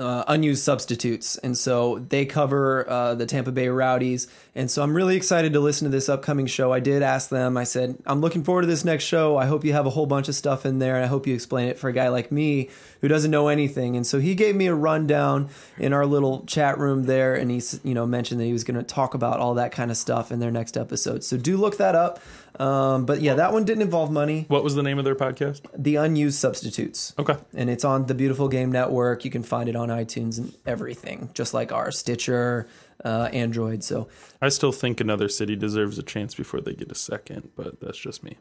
uh, 0.00 0.24
unused 0.28 0.62
substitutes. 0.62 1.36
And 1.38 1.58
so 1.58 1.98
they 1.98 2.24
cover 2.24 2.88
uh, 2.88 3.14
the 3.14 3.26
Tampa 3.26 3.52
Bay 3.52 3.68
Rowdies. 3.68 4.28
And 4.54 4.70
so 4.70 4.82
I'm 4.82 4.94
really 4.94 5.14
excited 5.14 5.52
to 5.52 5.60
listen 5.60 5.84
to 5.84 5.90
this 5.90 6.08
upcoming 6.08 6.46
show. 6.46 6.72
I 6.72 6.80
did 6.80 7.02
ask 7.02 7.28
them, 7.28 7.58
I 7.58 7.64
said, 7.64 7.98
I'm 8.06 8.22
looking 8.22 8.42
forward 8.42 8.62
to 8.62 8.66
this 8.66 8.82
next 8.82 9.04
show. 9.04 9.36
I 9.36 9.44
hope 9.44 9.62
you 9.62 9.74
have 9.74 9.84
a 9.84 9.90
whole 9.90 10.06
bunch 10.06 10.28
of 10.28 10.34
stuff 10.34 10.64
in 10.64 10.78
there. 10.78 10.96
And 10.96 11.04
I 11.04 11.08
hope 11.08 11.26
you 11.26 11.34
explain 11.34 11.68
it 11.68 11.78
for 11.78 11.90
a 11.90 11.92
guy 11.92 12.08
like 12.08 12.32
me 12.32 12.70
who 13.02 13.08
doesn't 13.08 13.30
know 13.30 13.48
anything. 13.48 13.94
And 13.94 14.06
so 14.06 14.20
he 14.20 14.34
gave 14.34 14.56
me 14.56 14.68
a 14.68 14.74
rundown 14.74 15.50
in 15.76 15.92
our 15.92 16.06
little 16.06 16.46
chat 16.46 16.78
room 16.78 17.04
there. 17.04 17.34
And 17.34 17.50
he, 17.50 17.60
you 17.84 17.92
know, 17.92 18.06
mentioned 18.06 18.40
that 18.40 18.46
he 18.46 18.54
was 18.54 18.64
going 18.64 18.78
to 18.78 18.82
talk 18.82 19.12
about 19.12 19.38
all 19.38 19.54
that 19.54 19.72
kind 19.72 19.90
of 19.90 19.98
stuff 19.98 20.32
in 20.32 20.38
their 20.38 20.50
next 20.50 20.78
episode. 20.78 21.24
So 21.24 21.36
do 21.36 21.58
look 21.58 21.76
that 21.76 21.94
up. 21.94 22.20
Um, 22.60 23.06
but 23.06 23.22
yeah, 23.22 23.34
that 23.34 23.52
one 23.54 23.64
didn't 23.64 23.82
involve 23.82 24.10
money. 24.10 24.44
What 24.48 24.62
was 24.62 24.74
the 24.74 24.82
name 24.82 24.98
of 24.98 25.04
their 25.06 25.14
podcast? 25.14 25.62
The 25.76 25.96
Unused 25.96 26.38
Substitutes. 26.38 27.14
Okay. 27.18 27.36
And 27.54 27.70
it's 27.70 27.84
on 27.84 28.04
the 28.06 28.14
Beautiful 28.14 28.48
Game 28.48 28.70
Network. 28.70 29.24
You 29.24 29.30
can 29.30 29.42
find 29.42 29.68
it 29.68 29.76
on 29.76 29.88
iTunes 29.88 30.36
and 30.38 30.52
everything, 30.66 31.30
just 31.32 31.54
like 31.54 31.72
our 31.72 31.90
Stitcher, 31.90 32.68
uh, 33.04 33.30
Android. 33.32 33.82
So 33.82 34.08
I 34.42 34.50
still 34.50 34.72
think 34.72 35.00
another 35.00 35.28
city 35.30 35.56
deserves 35.56 35.98
a 35.98 36.02
chance 36.02 36.34
before 36.34 36.60
they 36.60 36.74
get 36.74 36.92
a 36.92 36.94
second, 36.94 37.50
but 37.56 37.80
that's 37.80 37.98
just 37.98 38.22
me. 38.22 38.36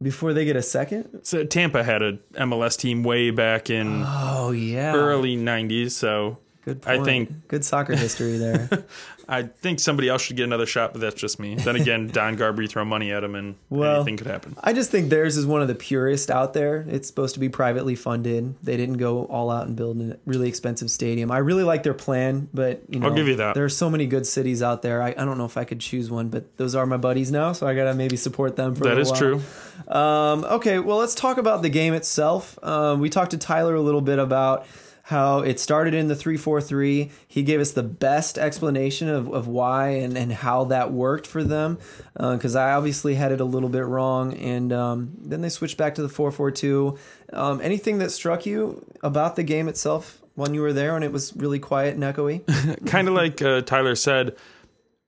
before 0.00 0.32
they 0.32 0.44
get 0.44 0.54
a 0.54 0.62
second. 0.62 1.20
So 1.24 1.44
Tampa 1.44 1.82
had 1.82 2.00
a 2.02 2.12
MLS 2.34 2.78
team 2.78 3.02
way 3.02 3.30
back 3.32 3.70
in 3.70 4.04
Oh 4.06 4.52
yeah. 4.52 4.94
early 4.94 5.36
'90s, 5.36 5.90
so 5.90 6.38
Good 6.68 6.82
I 6.86 7.02
think 7.02 7.48
good 7.48 7.64
soccer 7.64 7.96
history 7.96 8.36
there. 8.36 8.68
I 9.30 9.42
think 9.42 9.78
somebody 9.78 10.08
else 10.08 10.22
should 10.22 10.36
get 10.36 10.44
another 10.44 10.64
shot, 10.64 10.92
but 10.92 11.02
that's 11.02 11.14
just 11.14 11.38
me. 11.38 11.54
Then 11.54 11.76
again, 11.76 12.08
Don 12.12 12.36
Garber, 12.36 12.62
you 12.62 12.68
throw 12.68 12.84
money 12.84 13.12
at 13.12 13.22
him, 13.22 13.34
and 13.34 13.56
Well, 13.68 13.96
anything 13.96 14.16
could 14.16 14.26
happen. 14.26 14.56
I 14.62 14.72
just 14.72 14.90
think 14.90 15.10
theirs 15.10 15.36
is 15.36 15.46
one 15.46 15.60
of 15.60 15.68
the 15.68 15.74
purest 15.74 16.30
out 16.30 16.54
there. 16.54 16.86
It's 16.88 17.08
supposed 17.08 17.34
to 17.34 17.40
be 17.40 17.50
privately 17.50 17.94
funded. 17.94 18.54
They 18.62 18.78
didn't 18.78 18.96
go 18.96 19.24
all 19.26 19.50
out 19.50 19.66
and 19.66 19.76
build 19.76 20.00
a 20.00 20.18
really 20.24 20.48
expensive 20.48 20.90
stadium. 20.90 21.30
I 21.30 21.38
really 21.38 21.64
like 21.64 21.82
their 21.82 21.94
plan, 21.94 22.48
but 22.54 22.82
you 22.88 23.00
know, 23.00 23.08
I'll 23.08 23.14
give 23.14 23.28
you 23.28 23.36
that. 23.36 23.54
There 23.54 23.64
are 23.64 23.70
so 23.70 23.90
many 23.90 24.06
good 24.06 24.26
cities 24.26 24.62
out 24.62 24.80
there. 24.80 25.02
I, 25.02 25.10
I 25.10 25.24
don't 25.24 25.36
know 25.36 25.44
if 25.44 25.58
I 25.58 25.64
could 25.64 25.80
choose 25.80 26.10
one, 26.10 26.28
but 26.28 26.56
those 26.56 26.74
are 26.74 26.86
my 26.86 26.96
buddies 26.96 27.30
now, 27.30 27.52
so 27.52 27.66
I 27.66 27.74
gotta 27.74 27.94
maybe 27.94 28.16
support 28.16 28.56
them 28.56 28.74
for 28.74 28.84
a 28.84 28.88
little 28.88 29.02
is 29.02 29.10
while. 29.10 29.18
true. 29.20 29.42
Um, 29.88 30.44
okay, 30.44 30.78
well, 30.78 30.96
let's 30.96 31.14
talk 31.14 31.36
about 31.36 31.60
the 31.60 31.68
game 31.68 31.92
itself. 31.92 32.58
Um, 32.62 33.00
we 33.00 33.10
talked 33.10 33.32
to 33.32 33.38
Tyler 33.38 33.74
a 33.74 33.82
little 33.82 34.00
bit 34.00 34.18
about 34.18 34.66
how 35.08 35.38
it 35.38 35.58
started 35.58 35.94
in 35.94 36.08
the 36.08 36.14
343. 36.14 37.10
He 37.26 37.42
gave 37.42 37.60
us 37.60 37.72
the 37.72 37.82
best 37.82 38.36
explanation 38.36 39.08
of, 39.08 39.32
of 39.32 39.48
why 39.48 39.88
and, 39.92 40.18
and 40.18 40.30
how 40.30 40.64
that 40.64 40.92
worked 40.92 41.26
for 41.26 41.42
them, 41.42 41.78
because 42.12 42.54
I 42.54 42.72
obviously 42.72 43.14
had 43.14 43.32
it 43.32 43.40
a 43.40 43.44
little 43.46 43.70
bit 43.70 43.86
wrong. 43.86 44.34
And 44.34 44.70
um, 44.70 45.12
then 45.18 45.40
they 45.40 45.48
switched 45.48 45.78
back 45.78 45.94
to 45.94 46.02
the 46.02 46.10
442. 46.10 46.98
Um, 47.32 47.58
anything 47.62 47.96
that 48.00 48.10
struck 48.10 48.44
you 48.44 48.84
about 49.02 49.36
the 49.36 49.42
game 49.44 49.66
itself 49.66 50.20
when 50.34 50.52
you 50.52 50.60
were 50.60 50.74
there 50.74 50.94
and 50.94 51.02
it 51.02 51.10
was 51.10 51.34
really 51.34 51.58
quiet 51.58 51.94
and 51.94 52.02
echoey? 52.02 52.44
kind 52.86 53.08
of 53.08 53.14
like 53.14 53.40
uh, 53.40 53.62
Tyler 53.62 53.94
said. 53.94 54.36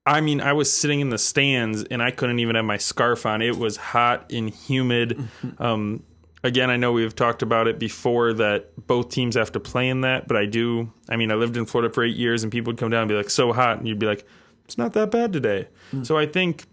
I 0.07 0.23
mean, 0.23 0.41
I 0.41 0.55
was 0.55 0.73
sitting 0.73 1.01
in 1.01 1.11
the 1.11 1.19
stands 1.19 1.85
and 1.85 2.03
I 2.03 2.11
couldn't 2.11 2.39
even 2.39 2.57
have 2.57 2.65
my 2.65 2.79
scarf 2.79 3.27
on. 3.27 3.43
It 3.43 3.59
was 3.59 3.77
hot 3.77 4.33
and 4.33 4.49
humid. 4.49 5.29
Um, 5.59 6.05
again, 6.43 6.71
I 6.71 6.77
know 6.77 6.93
we've 6.93 7.15
talked 7.15 7.43
about 7.43 7.69
it 7.69 7.79
before 7.79 8.33
that 8.35 8.87
both 8.87 9.11
teams 9.11 9.37
have 9.37 9.53
to 9.53 9.61
play 9.61 9.89
in 9.89 10.03
that, 10.03 10.29
but 10.29 10.37
I 10.37 10.47
do. 10.47 10.93
I 11.09 11.17
mean, 11.17 11.31
I 11.31 11.35
lived 11.35 11.57
in 11.57 11.67
Florida 11.67 11.93
for 11.93 12.05
eight 12.05 12.17
years 12.17 12.43
and 12.43 12.53
people 12.53 12.73
would 12.73 12.79
come 12.79 12.91
down 12.91 13.03
and 13.03 13.09
be 13.09 13.15
like, 13.15 13.31
so 13.31 13.53
hot. 13.53 13.79
And 13.79 13.89
you'd 13.89 13.99
be 13.99 14.07
like, 14.07 14.27
it's 14.65 14.79
not 14.79 14.93
that 14.95 15.11
bad 15.11 15.33
today. 15.33 15.69
So 16.05 16.17
I 16.17 16.27
think 16.27 16.65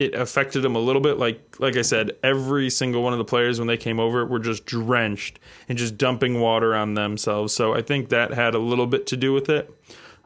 it 0.00 0.14
affected 0.14 0.62
them 0.62 0.74
a 0.74 0.80
little 0.80 1.00
bit. 1.00 1.18
Like 1.18 1.56
like 1.60 1.76
I 1.76 1.82
said, 1.82 2.12
every 2.22 2.68
single 2.68 3.02
one 3.02 3.12
of 3.12 3.18
the 3.18 3.24
players 3.24 3.58
when 3.58 3.68
they 3.68 3.76
came 3.76 4.00
over 4.00 4.26
were 4.26 4.40
just 4.40 4.66
drenched 4.66 5.38
and 5.68 5.78
just 5.78 5.96
dumping 5.96 6.40
water 6.40 6.74
on 6.74 6.94
themselves. 6.94 7.52
So 7.52 7.72
I 7.74 7.82
think 7.82 8.08
that 8.08 8.32
had 8.34 8.54
a 8.54 8.58
little 8.58 8.86
bit 8.86 9.06
to 9.08 9.16
do 9.16 9.32
with 9.32 9.48
it. 9.48 9.72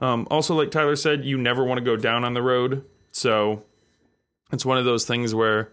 Um, 0.00 0.26
also, 0.30 0.54
like 0.54 0.70
Tyler 0.70 0.96
said, 0.96 1.24
you 1.24 1.36
never 1.36 1.64
want 1.64 1.78
to 1.78 1.84
go 1.84 1.96
down 1.96 2.24
on 2.24 2.32
the 2.32 2.42
road. 2.42 2.84
So 3.12 3.62
it's 4.52 4.64
one 4.64 4.78
of 4.78 4.84
those 4.84 5.04
things 5.04 5.34
where 5.34 5.72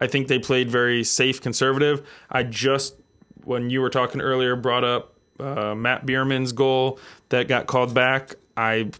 I 0.00 0.06
think 0.06 0.28
they 0.28 0.38
played 0.38 0.70
very 0.70 1.04
safe, 1.04 1.40
conservative. 1.40 2.06
I 2.30 2.42
just 2.42 2.96
when 3.44 3.70
you 3.70 3.80
were 3.80 3.90
talking 3.90 4.20
earlier 4.20 4.56
brought 4.56 4.84
up 4.84 5.14
uh, 5.38 5.74
Matt 5.74 6.06
Bierman's 6.06 6.52
goal 6.52 6.98
that 7.28 7.48
got 7.48 7.66
called 7.66 7.94
back. 7.94 8.34
I 8.56 8.90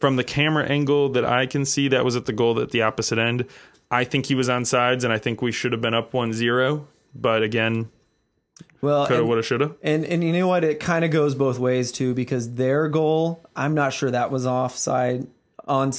from 0.00 0.16
the 0.16 0.24
camera 0.24 0.64
angle 0.66 1.08
that 1.10 1.24
I 1.24 1.46
can 1.46 1.64
see, 1.64 1.88
that 1.88 2.04
was 2.04 2.16
at 2.16 2.26
the 2.26 2.32
goal 2.32 2.60
at 2.60 2.70
the 2.70 2.82
opposite 2.82 3.18
end. 3.18 3.46
I 3.90 4.04
think 4.04 4.26
he 4.26 4.34
was 4.34 4.48
on 4.48 4.64
sides, 4.64 5.04
and 5.04 5.12
I 5.12 5.18
think 5.18 5.40
we 5.40 5.52
should 5.52 5.72
have 5.72 5.80
been 5.80 5.94
up 5.94 6.12
1-0. 6.12 6.84
But 7.14 7.42
again, 7.42 7.90
Well, 8.80 9.06
coulda, 9.06 9.24
woulda, 9.24 9.42
shoulda. 9.42 9.76
And 9.82 10.04
and 10.04 10.24
you 10.24 10.32
know 10.32 10.48
what? 10.48 10.64
It 10.64 10.80
kind 10.80 11.04
of 11.04 11.10
goes 11.10 11.34
both 11.34 11.58
ways 11.58 11.92
too 11.92 12.12
because 12.12 12.54
their 12.54 12.88
goal, 12.88 13.42
I'm 13.54 13.74
not 13.74 13.92
sure 13.92 14.10
that 14.10 14.30
was 14.30 14.46
offside. 14.46 15.26
On, 15.66 15.88
uh, 15.88 15.92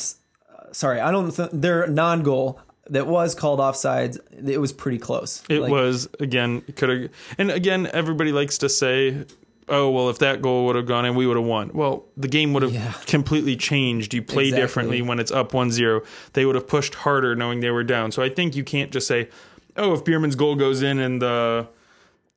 sorry, 0.71 0.99
I 0.99 1.09
don't. 1.11 1.31
Th- 1.31 1.49
their 1.51 1.88
non-goal 1.88 2.59
that 2.89 3.07
was 3.07 3.36
called 3.36 3.59
offsides. 3.59 4.17
It 4.47 4.59
was 4.59 4.71
pretty 4.73 4.97
close. 4.99 5.41
It 5.49 5.59
Like, 5.61 5.71
was 5.71 6.07
again 6.19 6.61
could 6.75 6.89
have, 6.89 7.09
and 7.38 7.51
again 7.51 7.89
everybody 7.93 8.31
likes 8.31 8.57
to 8.59 8.69
say, 8.69 9.25
"Oh 9.67 9.89
well, 9.89 10.09
if 10.09 10.19
that 10.19 10.41
goal 10.41 10.65
would 10.67 10.75
have 10.75 10.86
gone 10.86 11.05
in, 11.05 11.15
we 11.15 11.25
would 11.27 11.38
have 11.38 11.45
won." 11.45 11.71
Well, 11.73 12.05
the 12.15 12.27
game 12.27 12.53
would 12.53 12.63
have 12.63 12.73
Yeah. 12.73 12.93
completely 13.07 13.55
changed. 13.55 14.13
You 14.13 14.21
play 14.21 14.45
Exactly. 14.45 14.61
differently 14.61 15.01
when 15.01 15.19
it's 15.19 15.31
up 15.31 15.53
1-0. 15.53 16.03
They 16.33 16.45
would 16.45 16.55
have 16.55 16.67
pushed 16.67 16.95
harder 16.95 17.36
knowing 17.36 17.59
they 17.61 17.71
were 17.71 17.83
down. 17.83 18.11
So 18.11 18.21
I 18.21 18.29
think 18.29 18.55
you 18.55 18.63
can't 18.63 18.91
just 18.91 19.07
say, 19.07 19.29
"Oh, 19.77 19.93
if 19.93 20.03
Bierman's 20.05 20.36
goal 20.36 20.55
goes 20.55 20.81
in 20.83 20.99
and 20.99 21.21
the 21.21 21.67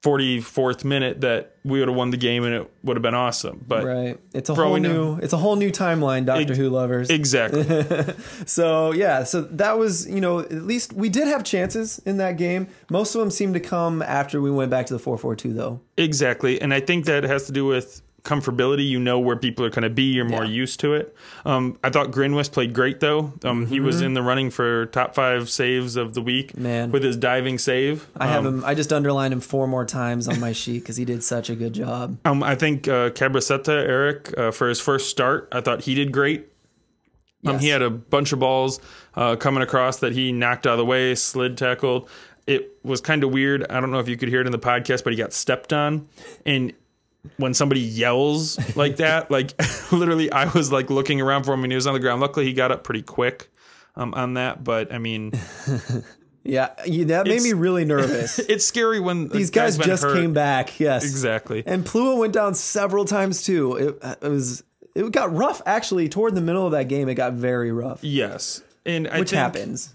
44th 0.04 0.84
minute, 0.84 1.20
that 1.22 1.56
we 1.64 1.80
would 1.80 1.88
have 1.88 1.96
won 1.96 2.10
the 2.10 2.16
game 2.16 2.44
and 2.44 2.54
it 2.54 2.70
would 2.84 2.96
have 2.96 3.02
been 3.02 3.14
awesome." 3.14 3.64
But 3.66 3.84
right. 3.84 4.18
It's 4.32 4.48
a 4.48 4.54
whole 4.54 4.76
new. 4.76 4.88
know- 4.92 5.18
It's 5.22 5.32
a 5.32 5.36
whole 5.36 5.56
new 5.56 5.70
timeline, 5.70 6.24
Doctor 6.24 6.42
Ex- 6.52 6.56
Who 6.58 6.68
lovers. 6.70 7.10
exactly, 7.10 7.64
So 8.46 8.92
yeah, 8.92 9.24
so 9.24 9.42
that 9.42 9.78
was 9.78 10.08
you 10.08 10.20
know 10.20 10.40
at 10.40 10.52
least 10.62 10.92
we 10.92 11.08
did 11.08 11.26
have 11.28 11.44
chances 11.44 11.98
in 12.06 12.18
that 12.18 12.36
game. 12.36 12.68
Most 12.90 13.14
of 13.14 13.20
them 13.20 13.30
seemed 13.30 13.54
to 13.54 13.60
come 13.60 14.02
after 14.02 14.40
we 14.40 14.50
went 14.50 14.70
back 14.70 14.86
to 14.86 14.92
the 14.94 14.98
four 15.00 15.18
four 15.18 15.34
two 15.36 15.52
though. 15.52 15.80
Exactly. 15.96 16.60
And 16.60 16.72
I 16.72 16.80
think 16.80 17.06
that 17.06 17.24
has 17.24 17.46
to 17.46 17.52
do 17.52 17.64
with 17.66 18.02
comfortability. 18.24 18.86
You 18.88 18.98
know 18.98 19.18
where 19.18 19.36
people 19.36 19.64
are 19.64 19.70
going 19.70 19.82
to 19.84 19.90
be. 19.90 20.02
You're 20.12 20.24
more 20.24 20.44
Yeah. 20.44 20.50
used 20.50 20.80
to 20.80 20.94
it. 20.94 21.14
Um, 21.44 21.78
I 21.82 21.90
thought 21.90 22.10
Grinwis 22.10 22.50
played 22.52 22.74
great, 22.74 23.00
though. 23.00 23.32
Um, 23.44 23.66
He 23.66 23.80
was 23.80 24.00
in 24.02 24.14
the 24.14 24.22
running 24.22 24.50
for 24.50 24.86
top 24.86 25.14
five 25.14 25.48
saves 25.48 25.96
of 25.96 26.14
the 26.14 26.20
week 26.22 26.52
Mm-hmm. 26.52 26.62
Man. 26.62 26.90
with 26.92 27.02
his 27.04 27.16
diving 27.16 27.58
save. 27.58 28.06
I 28.16 28.26
have 28.26 28.44
Um, 28.44 28.58
him. 28.58 28.64
I 28.64 28.74
just 28.74 28.92
underlined 28.92 29.32
him 29.32 29.40
four 29.40 29.66
more 29.66 29.84
times 29.84 30.28
on 30.28 30.40
my 30.40 30.52
sheet 30.52 30.80
because 30.80 30.96
he 30.96 31.04
did 31.04 31.22
such 31.22 31.48
a 31.50 31.54
good 31.54 31.72
job. 31.72 32.18
Um, 32.24 32.42
I 32.42 32.54
think 32.54 32.86
uh, 32.88 33.10
Cabraceta, 33.10 33.68
Eric, 33.68 34.34
uh, 34.36 34.50
for 34.50 34.68
his 34.68 34.80
first 34.80 35.08
start, 35.10 35.48
I 35.52 35.60
thought 35.60 35.82
he 35.82 35.94
did 35.94 36.12
great. 36.12 36.48
Um, 37.46 37.60
he 37.60 37.68
had 37.68 37.82
a 37.82 37.90
bunch 37.90 38.32
of 38.32 38.40
balls 38.40 38.80
uh, 39.14 39.36
coming 39.36 39.62
across 39.62 39.98
that 40.00 40.12
he 40.12 40.32
knocked 40.32 40.66
out 40.66 40.72
of 40.72 40.78
the 40.78 40.84
way, 40.84 41.14
slid 41.14 41.56
tackled. 41.56 42.08
It 42.48 42.76
was 42.82 43.00
kind 43.00 43.22
of 43.22 43.30
weird. 43.30 43.64
I 43.70 43.78
don't 43.80 43.90
know 43.92 44.00
if 44.00 44.08
you 44.08 44.16
could 44.16 44.28
hear 44.28 44.40
it 44.40 44.46
in 44.46 44.52
the 44.52 44.58
podcast, 44.58 45.04
but 45.04 45.12
he 45.12 45.16
got 45.16 45.32
stepped 45.32 45.72
on. 45.72 46.08
And 46.44 46.72
when 47.36 47.54
somebody 47.54 47.80
yells 47.80 48.58
like 48.76 48.96
that, 48.96 49.30
like 49.30 49.52
literally, 49.92 50.30
I 50.30 50.46
was 50.52 50.72
like 50.72 50.90
looking 50.90 51.20
around 51.20 51.44
for 51.44 51.52
him 51.52 51.64
and 51.64 51.72
he 51.72 51.76
was 51.76 51.86
on 51.86 51.94
the 51.94 52.00
ground. 52.00 52.20
Luckily, 52.20 52.46
he 52.46 52.52
got 52.52 52.72
up 52.72 52.84
pretty 52.84 53.02
quick 53.02 53.50
um, 53.96 54.14
on 54.14 54.34
that. 54.34 54.62
But 54.64 54.92
I 54.92 54.98
mean, 54.98 55.32
Yeah, 56.44 56.70
that 56.86 57.26
made 57.26 57.42
me 57.42 57.52
really 57.52 57.84
nervous. 57.84 58.38
it's 58.38 58.64
scary 58.64 59.00
when 59.00 59.28
These 59.28 59.50
guys 59.50 59.76
been 59.76 59.86
just 59.86 60.02
hurt. 60.02 60.14
came 60.14 60.32
back. 60.32 60.80
Yes, 60.80 61.04
Exactly. 61.04 61.62
And 61.66 61.84
Plewa 61.84 62.16
went 62.18 62.32
down 62.32 62.54
several 62.54 63.04
times 63.04 63.42
too. 63.42 63.76
It, 63.76 64.16
it 64.22 64.28
was 64.28 64.64
it 64.94 65.12
got 65.12 65.32
rough 65.34 65.60
actually. 65.66 66.08
Toward 66.08 66.34
the 66.34 66.40
middle 66.40 66.64
of 66.64 66.72
that 66.72 66.88
game, 66.88 67.08
it 67.08 67.14
got 67.16 67.34
very 67.34 67.70
rough, 67.70 68.02
Yes. 68.02 68.62
And 68.86 69.06
I 69.08 69.18
which 69.18 69.30
happens 69.32 69.92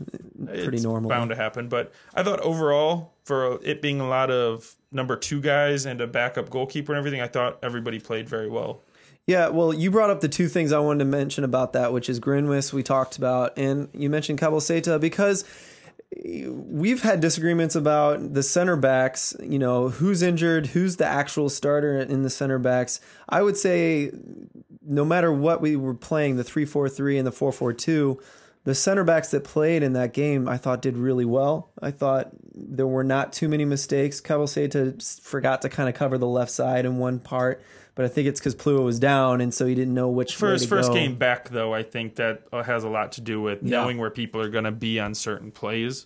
pretty 0.62 0.78
it's 0.78 0.84
normal. 0.84 1.10
bound 1.10 1.30
to 1.30 1.36
happen. 1.36 1.68
But 1.68 1.92
I 2.14 2.24
thought 2.24 2.40
overall, 2.42 3.14
for 3.24 3.60
it 3.64 3.82
being 3.82 4.00
a 4.00 4.08
lot 4.08 4.32
of 4.32 4.76
number 4.92 5.16
two 5.16 5.42
guys 5.42 5.86
and 5.86 6.00
a 6.02 6.08
backup 6.08 6.50
goalkeeper 6.50 6.94
and 6.94 7.00
everything, 7.00 7.22
I 7.22 7.28
thought 7.28 7.60
everybody 7.64 8.00
played 8.00 8.30
very 8.30 8.50
well. 8.50 8.82
Yeah, 9.26 9.48
well, 9.50 9.74
you 9.74 9.90
brought 9.90 10.10
up 10.10 10.20
the 10.20 10.28
two 10.28 10.50
things 10.50 10.74
I 10.74 10.80
wanted 10.80 11.00
to 11.00 11.06
mention 11.06 11.46
about 11.46 11.74
that, 11.74 11.94
which 11.94 12.10
is 12.10 12.20
Grinwis 12.20 12.74
we 12.74 12.84
talked 12.84 13.18
about, 13.18 13.58
and 13.58 13.88
you 13.94 14.10
mentioned 14.10 14.38
Cabo 14.38 14.60
Seta 14.60 15.00
because 15.00 15.46
we've 16.26 17.02
had 17.02 17.22
disagreements 17.22 17.76
about 17.76 18.34
the 18.34 18.44
center 18.44 18.76
backs, 18.76 19.34
you 19.42 19.58
know, 19.58 19.90
who's 19.90 20.22
injured, 20.22 20.68
who's 20.68 20.98
the 20.98 21.06
actual 21.06 21.50
starter 21.50 21.98
in 22.00 22.24
the 22.24 22.30
center 22.30 22.60
backs. 22.60 23.00
I 23.30 23.42
would 23.42 23.58
say 23.58 24.12
no 24.86 25.06
matter 25.06 25.32
what 25.32 25.62
we 25.62 25.76
were 25.78 25.94
playing, 25.96 26.36
the 26.36 26.44
3-4-3 26.44 27.18
and 27.18 27.26
the 27.26 27.32
4-4-2, 27.32 28.22
the 28.66 28.74
center 28.76 29.04
backs 29.04 29.32
that 29.32 29.44
played 29.44 29.84
in 29.84 29.94
that 29.94 30.14
game 30.14 30.48
I 30.48 30.58
thought 30.58 30.82
did 30.82 30.98
really 30.98 31.26
well. 31.26 31.72
I 31.82 31.92
thought 31.92 32.30
there 32.56 32.88
were 32.88 33.04
not 33.04 33.34
too 33.34 33.50
many 33.50 33.66
mistakes. 33.66 34.22
Cabo 34.22 34.48
forgot 34.48 35.62
to 35.64 35.70
kind 35.70 35.90
of 35.90 35.96
cover 35.96 36.18
the 36.18 36.28
left 36.28 36.52
side 36.52 36.86
in 36.86 36.98
one 36.98 37.20
part, 37.20 37.62
but 37.96 38.06
I 38.06 38.08
think 38.08 38.28
it's 38.28 38.40
because 38.40 38.56
Plewa 38.56 38.84
was 38.84 39.00
down 39.00 39.42
and 39.42 39.54
so 39.54 39.66
he 39.66 39.76
didn't 39.76 39.94
know 39.94 40.08
which 40.10 40.36
For 40.36 40.48
way 40.48 40.54
his 40.54 40.66
first 40.66 40.90
go. 40.90 40.96
game 40.96 41.16
back, 41.16 41.50
though, 41.50 41.74
I 41.74 41.84
think 41.84 42.16
that 42.16 42.44
uh, 42.54 42.64
has 42.64 42.84
a 42.84 42.90
lot 42.90 43.12
to 43.14 43.22
do 43.22 43.42
with 43.42 43.64
Yeah. 43.64 43.82
knowing 43.82 43.98
where 43.98 44.10
people 44.10 44.40
are 44.42 44.50
going 44.50 44.64
to 44.66 44.72
be 44.72 45.00
on 45.00 45.14
certain 45.14 45.52
plays. 45.52 46.06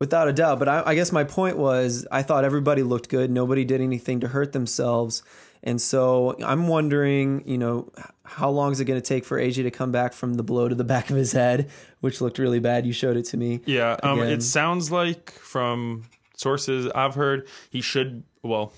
Without 0.00 0.26
a 0.28 0.32
doubt. 0.32 0.58
But 0.58 0.68
I, 0.68 0.82
I 0.86 0.94
guess 0.96 1.12
my 1.12 1.22
point 1.22 1.56
was 1.56 2.06
I 2.10 2.22
thought 2.22 2.44
everybody 2.44 2.82
looked 2.82 3.08
good. 3.08 3.30
Nobody 3.30 3.64
did 3.64 3.80
anything 3.80 4.18
to 4.20 4.28
hurt 4.28 4.52
themselves. 4.52 5.22
And 5.64 5.80
so 5.80 6.34
I'm 6.44 6.66
wondering, 6.66 7.42
you 7.46 7.56
know, 7.58 7.90
how 8.24 8.50
long 8.50 8.72
is 8.72 8.80
it 8.80 8.84
going 8.86 9.00
to 9.00 9.06
take 9.06 9.24
for 9.24 9.38
AJ 9.38 9.62
to 9.62 9.70
come 9.70 9.92
back 9.92 10.12
from 10.12 10.34
the 10.34 10.42
blow 10.42 10.68
to 10.68 10.74
the 10.74 10.84
back 10.94 11.10
of 11.10 11.16
his 11.16 11.32
head, 11.32 11.70
which 12.00 12.20
looked 12.20 12.38
really 12.38 12.58
bad. 12.60 12.84
You 12.86 12.92
showed 12.92 13.16
it 13.16 13.24
to 13.26 13.36
me. 13.36 13.60
Yeah, 13.66 13.96
um, 14.02 14.20
it 14.20 14.42
sounds 14.42 14.90
like 14.90 15.30
from 15.32 16.04
sources 16.36 16.90
I've 16.94 17.14
heard 17.14 17.46
he 17.70 17.80
should. 17.80 18.24
Well, 18.42 18.72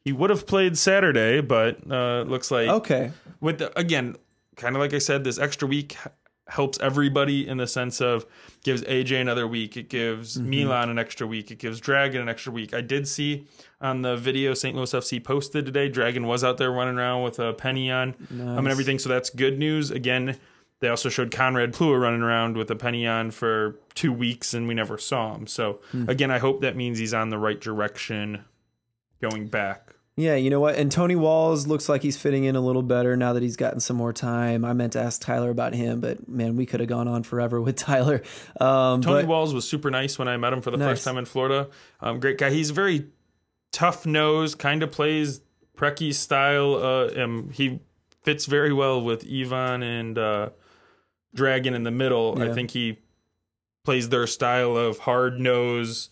he 0.00 0.12
would 0.12 0.28
have 0.30 0.46
played 0.46 0.76
Saturday, 0.76 1.40
but 1.40 1.78
uh, 1.90 2.22
it 2.22 2.28
looks 2.28 2.50
like 2.50 2.68
Okay. 2.68 3.12
with 3.40 3.58
the, 3.58 3.76
again, 3.78 4.16
kind 4.56 4.76
of 4.76 4.80
like 4.80 4.92
I 4.92 4.98
said, 4.98 5.24
this 5.24 5.38
extra 5.38 5.66
week 5.66 5.96
helps 6.48 6.78
everybody 6.80 7.46
in 7.48 7.56
the 7.56 7.66
sense 7.66 8.00
of 8.00 8.24
gives 8.62 8.82
AJ 8.82 9.20
another 9.20 9.46
week. 9.48 9.76
It 9.76 9.88
gives 9.88 10.36
Mm-hmm. 10.38 10.50
Milan 10.50 10.90
an 10.90 10.98
extra 10.98 11.26
week. 11.26 11.50
It 11.50 11.58
gives 11.58 11.80
Dragon 11.80 12.22
an 12.22 12.28
extra 12.28 12.52
week. 12.52 12.72
I 12.72 12.80
did 12.82 13.08
see 13.08 13.46
on 13.80 14.02
the 14.02 14.16
video 14.16 14.54
St. 14.54 14.74
Louis 14.76 14.92
FC 14.92 15.22
posted 15.22 15.66
today. 15.66 15.88
Dragon 15.88 16.26
was 16.26 16.44
out 16.44 16.56
there 16.58 16.70
running 16.70 16.96
around 16.98 17.22
with 17.24 17.38
a 17.40 17.52
penny 17.52 17.90
on 17.90 18.14
um, 18.30 18.58
and 18.58 18.68
everything, 18.68 18.98
so 19.00 19.08
that's 19.08 19.28
good 19.30 19.58
news. 19.58 19.90
Again, 19.90 20.38
they 20.80 20.88
also 20.88 21.08
showed 21.08 21.30
Konrad 21.30 21.72
Plewa 21.72 22.00
running 22.00 22.22
around 22.22 22.56
with 22.56 22.70
a 22.70 22.76
penny 22.76 23.06
on 23.06 23.30
for 23.32 23.76
two 23.94 24.12
weeks, 24.12 24.54
and 24.54 24.68
we 24.68 24.74
never 24.74 24.98
saw 24.98 25.34
him. 25.34 25.46
So 25.46 25.80
Hmm. 25.90 26.08
again, 26.08 26.30
I 26.30 26.38
hope 26.38 26.60
that 26.60 26.76
means 26.76 26.98
he's 26.98 27.14
on 27.14 27.30
the 27.30 27.38
right 27.38 27.60
direction 27.60 28.44
going 29.20 29.48
back. 29.48 29.85
Yeah, 30.18 30.34
you 30.36 30.48
know 30.48 30.60
what? 30.60 30.76
And 30.76 30.90
Tony 30.90 31.14
Walls 31.14 31.66
looks 31.66 31.90
like 31.90 32.02
he's 32.02 32.16
fitting 32.16 32.44
in 32.44 32.56
a 32.56 32.60
little 32.60 32.82
better 32.82 33.16
now 33.18 33.34
that 33.34 33.42
he's 33.42 33.56
gotten 33.56 33.80
some 33.80 33.96
more 33.98 34.14
time. 34.14 34.64
I 34.64 34.72
meant 34.72 34.94
to 34.94 34.98
ask 35.00 35.20
Tyler 35.20 35.50
about 35.50 35.74
him, 35.74 36.00
but 36.00 36.26
man, 36.26 36.56
we 36.56 36.64
could 36.64 36.80
have 36.80 36.88
gone 36.88 37.06
on 37.06 37.22
forever 37.22 37.60
with 37.60 37.76
Tyler. 37.76 38.22
Um, 38.58 39.02
Tony 39.02 39.22
but- 39.22 39.26
Walls 39.28 39.52
was 39.52 39.68
super 39.68 39.90
nice 39.90 40.18
when 40.18 40.26
I 40.26 40.38
met 40.38 40.54
him 40.54 40.62
for 40.62 40.70
the 40.70 40.78
Nice. 40.78 40.88
first 40.88 41.04
time 41.04 41.18
in 41.18 41.26
Florida. 41.26 41.68
Um, 42.00 42.18
great 42.18 42.38
guy. 42.38 42.48
He's 42.50 42.70
very 42.70 43.08
tough 43.72 44.06
nosed, 44.06 44.58
kind 44.58 44.82
of 44.82 44.90
plays 44.90 45.42
Preki 45.76 46.14
style. 46.14 46.76
Uh, 46.76 47.22
um, 47.22 47.50
he 47.52 47.80
fits 48.22 48.46
very 48.46 48.72
well 48.72 49.02
with 49.02 49.26
Ivan 49.30 49.82
and 49.82 50.16
uh, 50.16 50.48
Dragon 51.34 51.74
in 51.74 51.82
the 51.82 51.90
middle. 51.90 52.40
I 52.40 52.54
think 52.54 52.70
he 52.70 52.98
plays 53.84 54.08
their 54.08 54.26
style 54.26 54.78
of 54.78 54.98
hard 55.00 55.38
nose. 55.38 56.08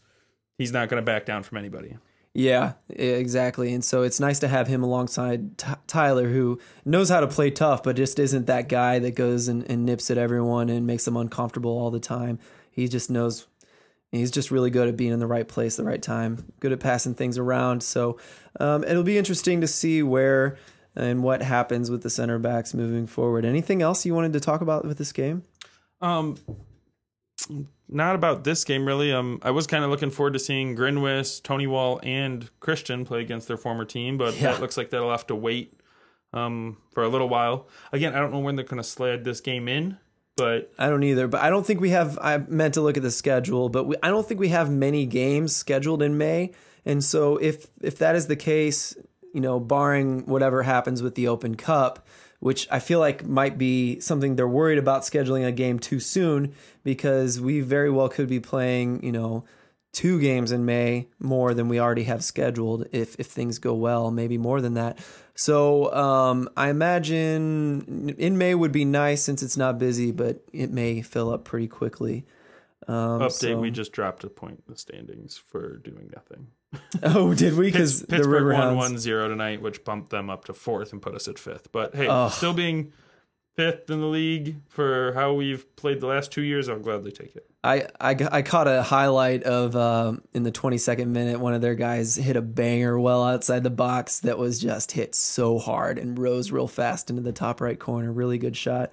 He's 0.59 0.73
not 0.73 0.91
going 0.91 1.01
to 1.03 1.05
back 1.05 1.25
down 1.25 1.43
from 1.43 1.57
anybody. 1.57 1.97
Yeah, 2.37 2.73
exactly. 2.89 3.73
And 3.73 3.85
so 3.85 4.03
it's 4.03 4.19
nice 4.19 4.41
to 4.41 4.49
have 4.49 4.67
him 4.67 4.83
alongside 4.83 5.57
T- 5.57 5.69
Tyler, 5.87 6.29
who 6.29 6.61
knows 6.85 7.09
how 7.09 7.21
to 7.21 7.29
play 7.29 7.51
tough, 7.51 7.85
but 7.85 7.95
just 7.95 8.19
isn't 8.19 8.47
that 8.47 8.69
guy 8.69 8.99
that 8.99 9.15
goes 9.15 9.47
and, 9.47 9.63
and 9.71 9.87
nips 9.87 10.11
at 10.11 10.19
everyone 10.19 10.69
and 10.69 10.85
makes 10.85 11.05
them 11.05 11.17
uncomfortable 11.17 11.71
all 11.71 11.93
the 11.93 12.01
time. 12.01 12.41
He 12.73 12.89
just 12.89 13.09
knows. 13.09 13.47
He's 14.11 14.33
just 14.33 14.51
really 14.51 14.71
good 14.71 14.89
at 14.89 14.97
being 14.97 15.13
in 15.13 15.21
the 15.21 15.27
right 15.27 15.47
place, 15.47 15.77
the 15.77 15.85
right 15.85 16.03
time, 16.03 16.53
good 16.61 16.73
at 16.73 16.81
passing 16.81 17.15
things 17.15 17.39
around. 17.39 17.83
So 17.83 18.19
um, 18.59 18.83
it'll 18.85 19.03
be 19.05 19.19
interesting 19.19 19.61
to 19.61 19.67
see 19.69 20.03
where 20.03 20.57
and 20.97 21.23
what 21.23 21.43
happens 21.43 21.91
with 21.91 22.03
the 22.03 22.11
center 22.11 22.39
backs 22.39 22.75
moving 22.75 23.07
forward. 23.07 23.45
Anything 23.45 23.83
else 23.83 24.07
you 24.07 24.15
wanted 24.15 24.33
to 24.35 24.41
talk 24.41 24.61
about 24.61 24.85
with 24.85 24.99
this 24.99 25.13
game? 25.13 25.43
Um, 26.01 26.37
not 27.89 28.15
about 28.15 28.45
this 28.45 28.65
game 28.65 28.87
really. 28.87 29.13
Um, 29.13 29.39
I 29.43 29.51
was 29.51 29.67
kind 29.67 29.85
of 29.85 29.91
looking 29.91 30.11
forward 30.11 30.33
to 30.35 30.39
seeing 30.39 30.77
Grinwis, 30.77 31.43
Tony 31.43 31.67
Wall, 31.67 32.01
and 32.03 32.49
Christian 32.61 33.05
play 33.05 33.21
against 33.21 33.47
their 33.49 33.57
former 33.57 33.85
team, 33.85 34.17
but 34.19 34.35
Yeah. 34.35 34.53
that 34.53 34.61
looks 34.61 34.77
like 34.77 34.91
they'll 34.91 35.11
have 35.11 35.27
to 35.29 35.35
wait 35.35 35.79
um 36.33 36.77
for 36.93 37.03
a 37.05 37.09
little 37.09 37.29
while. 37.29 37.69
Again, 37.93 38.15
I 38.15 38.19
don't 38.19 38.33
know 38.33 38.41
when 38.41 38.57
they're 38.57 38.65
going 38.65 38.83
to 38.83 38.89
slide 38.89 39.23
this 39.25 39.41
game 39.41 39.69
in, 39.69 39.99
but 40.37 40.73
I 40.79 40.89
don't 40.89 41.03
either, 41.05 41.29
but 41.29 41.41
I 41.43 41.49
don't 41.51 41.65
think 41.65 41.81
we 41.81 41.91
have. 41.91 42.19
I 42.21 42.39
meant 42.39 42.75
to 42.75 42.81
look 42.81 42.97
at 42.97 43.03
the 43.05 43.11
schedule, 43.13 43.69
but 43.69 43.85
we, 43.85 43.97
I 44.03 44.09
don't 44.09 44.27
think 44.27 44.41
we 44.41 44.49
have 44.49 44.71
many 44.71 45.07
games 45.07 45.55
scheduled 45.55 46.03
in 46.03 46.19
May. 46.19 46.51
And 46.85 47.05
so, 47.05 47.37
if 47.37 47.69
if 47.81 47.99
that 47.99 48.17
is 48.17 48.27
the 48.27 48.35
case, 48.37 48.97
you 49.33 49.41
know, 49.41 49.61
barring 49.61 50.27
whatever 50.27 50.63
happens 50.65 51.03
with 51.03 51.15
the 51.15 51.29
Open 51.29 51.55
Cup, 51.55 52.05
which 52.45 52.69
I 52.71 52.79
feel 52.79 53.01
like 53.01 53.25
might 53.25 53.57
be 53.57 53.99
something 54.01 54.37
they're 54.37 54.47
worried 54.47 54.77
about 54.77 55.01
scheduling 55.01 55.47
a 55.47 55.51
game 55.51 55.79
too 55.79 55.99
soon, 55.99 56.53
because 56.83 57.41
we 57.41 57.63
very 57.63 57.91
well 57.91 58.11
could 58.11 58.29
be 58.29 58.39
playing, 58.39 59.03
you 59.03 59.13
know, 59.13 59.45
two 59.93 60.21
games 60.21 60.53
in 60.53 60.67
May 60.67 61.09
more 61.19 61.55
than 61.55 61.69
we 61.71 61.81
already 61.81 62.03
have 62.03 62.23
scheduled 62.23 62.87
if 62.93 63.19
if 63.19 63.29
things 63.29 63.59
go 63.59 63.73
well, 63.73 64.11
maybe 64.11 64.37
more 64.37 64.61
than 64.61 64.75
that. 64.75 64.99
So 65.35 65.91
um, 65.95 66.51
I 66.55 66.69
imagine 66.69 68.15
in 68.19 68.37
May 68.37 68.55
would 68.55 68.73
be 68.73 68.85
nice 68.85 69.23
since 69.23 69.43
it's 69.43 69.57
not 69.57 69.79
busy, 69.79 70.13
but 70.13 70.45
it 70.53 70.71
may 70.71 71.01
fill 71.01 71.33
up 71.33 71.45
pretty 71.45 71.69
quickly. 71.69 72.27
Um, 72.87 73.21
update 73.23 73.33
so- 73.33 73.59
we 73.59 73.71
just 73.71 73.93
dropped 73.93 74.23
a 74.23 74.29
point 74.29 74.63
in 74.67 74.75
the 74.75 74.79
standings 74.79 75.39
for 75.39 75.79
doing 75.79 76.11
nothing. 76.15 76.49
Oh, 77.03 77.35
did 77.35 77.57
we? 77.57 77.67
Pitts, 77.67 77.77
Because 77.77 78.01
the 78.03 78.07
Pittsburgh 78.09 78.57
won 78.57 78.77
one 78.77 78.99
zero 78.99 79.29
tonight, 79.29 79.63
which 79.63 79.85
bumped 79.85 80.11
them 80.11 80.31
up 80.31 80.45
to 80.47 80.55
fourth 80.55 80.93
and 80.93 81.01
put 81.01 81.15
us 81.15 81.29
at 81.29 81.39
fifth. 81.39 81.71
But 81.73 81.95
hey, 81.95 82.09
Ugh. 82.09 82.31
still 82.31 82.53
being 82.55 82.93
fifth 83.57 83.89
in 83.89 84.01
the 84.01 84.07
league 84.07 84.57
for 84.69 85.13
how 85.15 85.33
we've 85.33 85.77
played 85.77 86.01
the 86.01 86.07
last 86.07 86.33
two 86.33 86.43
years, 86.43 86.69
I'll 86.69 86.79
gladly 86.79 87.13
take 87.13 87.37
it. 87.37 87.47
I, 87.63 87.87
I, 88.01 88.17
I 88.31 88.43
caught 88.43 88.69
a 88.69 88.83
highlight 88.83 89.45
of 89.45 89.75
um, 89.77 90.23
in 90.35 90.43
the 90.43 90.53
22nd 90.53 91.07
minute, 91.09 91.41
one 91.41 91.55
of 91.55 91.63
their 91.63 91.75
guys 91.75 92.17
hit 92.17 92.37
a 92.37 92.43
banger 92.43 92.99
well 92.99 93.25
outside 93.25 93.63
the 93.63 93.71
box 93.71 94.21
that 94.21 94.37
was 94.39 94.59
just 94.61 94.93
hit 94.93 95.15
so 95.15 95.59
hard 95.59 95.99
and 95.99 96.19
rose 96.19 96.51
real 96.51 96.69
fast 96.69 97.09
into 97.11 97.23
the 97.23 97.33
top 97.33 97.61
right 97.61 97.79
corner. 97.79 98.13
Really 98.13 98.39
good 98.39 98.57
shot. 98.57 98.93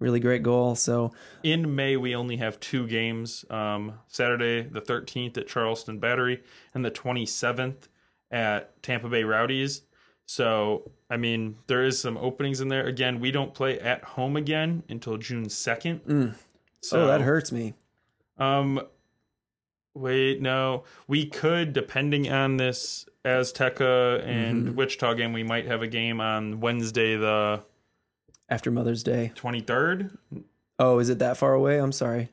Really 0.00 0.20
great 0.20 0.42
goal. 0.42 0.74
So, 0.74 1.12
in 1.42 1.74
May, 1.74 1.96
we 1.96 2.14
only 2.14 2.36
have 2.38 2.58
two 2.60 2.86
games 2.86 3.44
um, 3.48 3.94
Saturday, 4.08 4.62
the 4.62 4.80
13th 4.80 5.38
at 5.38 5.46
Charleston 5.46 5.98
Battery, 5.98 6.42
and 6.74 6.84
the 6.84 6.90
27th 6.90 7.88
at 8.30 8.82
Tampa 8.82 9.08
Bay 9.08 9.22
Rowdies. 9.24 9.82
So, 10.26 10.90
I 11.08 11.16
mean, 11.16 11.56
there 11.68 11.84
is 11.84 11.98
some 12.00 12.16
openings 12.16 12.60
in 12.60 12.68
there. 12.68 12.86
Again, 12.86 13.20
we 13.20 13.30
don't 13.30 13.54
play 13.54 13.78
at 13.78 14.02
home 14.02 14.36
again 14.36 14.82
until 14.88 15.16
June 15.16 15.46
2nd. 15.46 16.34
So, 16.80 17.02
oh, 17.02 17.06
that 17.06 17.20
hurts 17.20 17.52
me. 17.52 17.74
Um, 18.36 18.80
wait, 19.94 20.40
no. 20.42 20.84
We 21.06 21.26
could, 21.26 21.72
depending 21.72 22.30
on 22.30 22.56
this 22.56 23.06
Azteca 23.24 24.26
and 24.26 24.66
Mm-hmm. 24.66 24.74
Wichita 24.76 25.14
game, 25.14 25.32
we 25.32 25.42
might 25.44 25.66
have 25.66 25.82
a 25.82 25.86
game 25.86 26.20
on 26.20 26.60
Wednesday, 26.60 27.16
the 27.16 27.62
After 28.48 28.70
Mother's 28.70 29.02
Day. 29.02 29.32
23rd, 29.36 30.16
Oh, 30.78 30.98
is 30.98 31.08
it 31.08 31.18
that 31.20 31.36
far 31.36 31.54
away? 31.54 31.78
I'm 31.78 31.92
sorry. 31.92 32.28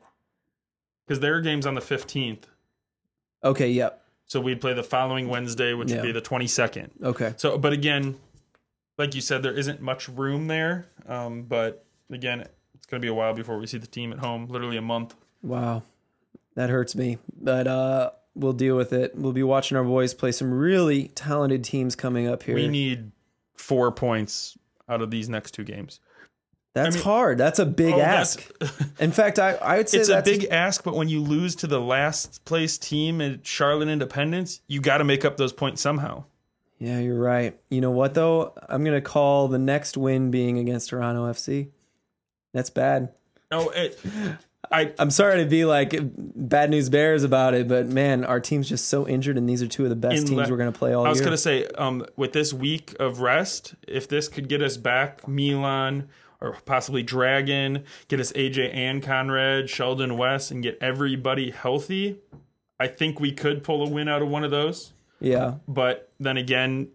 because 1.06 1.20
their 1.20 1.40
game's 1.40 1.66
on 1.66 1.74
the 1.74 1.80
15th. 1.80 2.44
Okay, 3.44 3.70
yep. 3.70 4.04
So 4.26 4.40
we'd 4.40 4.60
play 4.60 4.72
the 4.72 4.82
following 4.82 5.28
Wednesday, 5.28 5.74
which 5.74 5.90
Yeah. 5.90 5.96
would 5.96 6.06
be 6.06 6.12
the 6.12 6.20
22nd. 6.22 6.90
Okay. 7.02 7.34
So, 7.36 7.58
but 7.58 7.72
again, 7.72 8.16
like 8.98 9.14
you 9.14 9.20
said, 9.20 9.42
there 9.42 9.52
isn't 9.52 9.80
much 9.80 10.08
room 10.08 10.46
there. 10.46 10.86
Um, 11.06 11.42
but 11.42 11.84
again, 12.10 12.40
it's 12.74 12.86
going 12.86 13.00
to 13.00 13.04
be 13.04 13.08
a 13.10 13.14
while 13.14 13.34
before 13.34 13.58
we 13.58 13.66
see 13.66 13.78
the 13.78 13.86
team 13.86 14.12
at 14.12 14.20
home. 14.20 14.46
Literally 14.46 14.76
a 14.76 14.82
month. 14.82 15.14
Wow. 15.42 15.82
That 16.54 16.70
hurts 16.70 16.94
me. 16.94 17.18
But 17.40 17.66
uh 17.66 18.10
we'll 18.34 18.52
deal 18.52 18.76
with 18.76 18.92
it. 18.92 19.14
We'll 19.16 19.32
be 19.32 19.42
watching 19.42 19.76
our 19.76 19.84
boys 19.84 20.14
play 20.14 20.32
some 20.32 20.52
really 20.52 21.08
talented 21.08 21.64
teams 21.64 21.94
coming 21.96 22.26
up 22.28 22.42
here. 22.44 22.54
We 22.54 22.68
need 22.68 23.10
four 23.54 23.90
points 23.92 24.56
out 24.92 25.02
of 25.02 25.10
these 25.10 25.28
next 25.28 25.52
two 25.52 25.64
games. 25.64 26.00
that's 26.74 26.94
I 26.94 26.98
mean- 26.98 27.04
hard. 27.04 27.38
That's 27.38 27.58
a 27.58 27.66
big 27.66 27.94
Oh, 27.94 28.00
ask. 28.00 28.44
In 29.00 29.12
fact, 29.12 29.38
I, 29.38 29.52
I 29.54 29.76
would 29.78 29.88
say 29.88 29.98
it's 29.98 30.08
a 30.08 30.22
big 30.22 30.44
ask, 30.50 30.84
but 30.84 30.94
when 30.94 31.08
you 31.08 31.20
lose 31.20 31.54
to 31.56 31.66
the 31.66 31.80
last 31.80 32.44
place 32.44 32.78
team 32.78 33.20
at 33.20 33.46
Charlotte 33.46 33.88
Independence, 33.88 34.60
you 34.68 34.80
got 34.80 34.98
to 34.98 35.04
make 35.04 35.24
up 35.24 35.36
those 35.36 35.52
points 35.52 35.80
somehow. 35.82 36.24
Yeah, 36.78 36.98
you're 36.98 37.18
right. 37.20 37.58
You 37.70 37.80
know 37.80 37.92
what 37.92 38.14
though? 38.14 38.54
I'm 38.68 38.82
gonna 38.82 39.00
call 39.00 39.46
the 39.48 39.58
next 39.58 39.96
win 39.96 40.30
being 40.32 40.58
against 40.58 40.90
Toronto 40.90 41.30
FC. 41.30 41.68
That's 42.52 42.70
bad. 42.70 43.12
No, 43.52 43.68
it, 43.70 43.98
I 44.70 44.92
I'm 44.98 45.10
sorry 45.10 45.42
to 45.42 45.48
be 45.48 45.64
like 45.64 45.94
bad 46.16 46.70
news 46.70 46.88
bears 46.88 47.24
about 47.24 47.54
it, 47.54 47.68
but 47.68 47.86
man, 47.86 48.24
our 48.24 48.40
team's 48.40 48.68
just 48.68 48.88
so 48.88 49.06
injured, 49.06 49.36
and 49.36 49.48
these 49.48 49.62
are 49.62 49.66
two 49.66 49.84
of 49.84 49.90
the 49.90 49.96
best 49.96 50.26
teams 50.26 50.50
we're 50.50 50.56
gonna 50.56 50.72
play 50.72 50.94
all 50.94 51.02
year. 51.02 51.08
I 51.08 51.10
was 51.10 51.20
gonna 51.20 51.36
say, 51.36 51.66
um, 51.78 52.06
with 52.16 52.32
this 52.32 52.52
week 52.52 52.94
of 53.00 53.20
rest, 53.20 53.74
if 53.86 54.08
this 54.08 54.28
could 54.28 54.48
get 54.48 54.62
us 54.62 54.76
back 54.76 55.26
Milan 55.26 56.08
or 56.40 56.56
possibly 56.64 57.02
Dragon, 57.02 57.84
get 58.08 58.18
us 58.20 58.32
AJ 58.32 58.74
and 58.74 59.02
Conrad, 59.02 59.68
Sheldon 59.68 60.16
West, 60.16 60.50
and 60.50 60.62
get 60.62 60.78
everybody 60.80 61.50
healthy, 61.50 62.18
I 62.80 62.88
think 62.88 63.20
we 63.20 63.30
could 63.32 63.62
pull 63.62 63.86
a 63.86 63.88
win 63.88 64.08
out 64.08 64.22
of 64.22 64.28
one 64.28 64.42
of 64.42 64.50
those. 64.50 64.92
yeah, 65.20 65.54
But 65.68 66.10
then 66.18 66.36
again, 66.36 66.88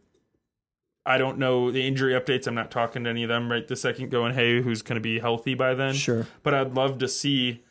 I 1.08 1.18
don't 1.18 1.38
know 1.38 1.72
the 1.72 1.88
injury 1.88 2.14
updates. 2.14 2.48
I'm 2.48 2.56
not 2.56 2.70
talking 2.70 3.04
to 3.06 3.10
any 3.10 3.24
of 3.24 3.30
them 3.30 3.50
right 3.52 3.68
this 3.68 3.82
second, 3.82 4.12
going, 4.12 4.34
hey, 4.34 4.62
who's 4.62 4.82
going 4.82 4.96
to 4.96 5.02
be 5.02 5.20
healthy 5.20 5.54
by 5.56 5.74
then? 5.74 5.94
sure. 5.94 6.28
But 6.44 6.54
I'd 6.54 6.74
love 6.76 7.00
to 7.00 7.08
see. 7.08 7.64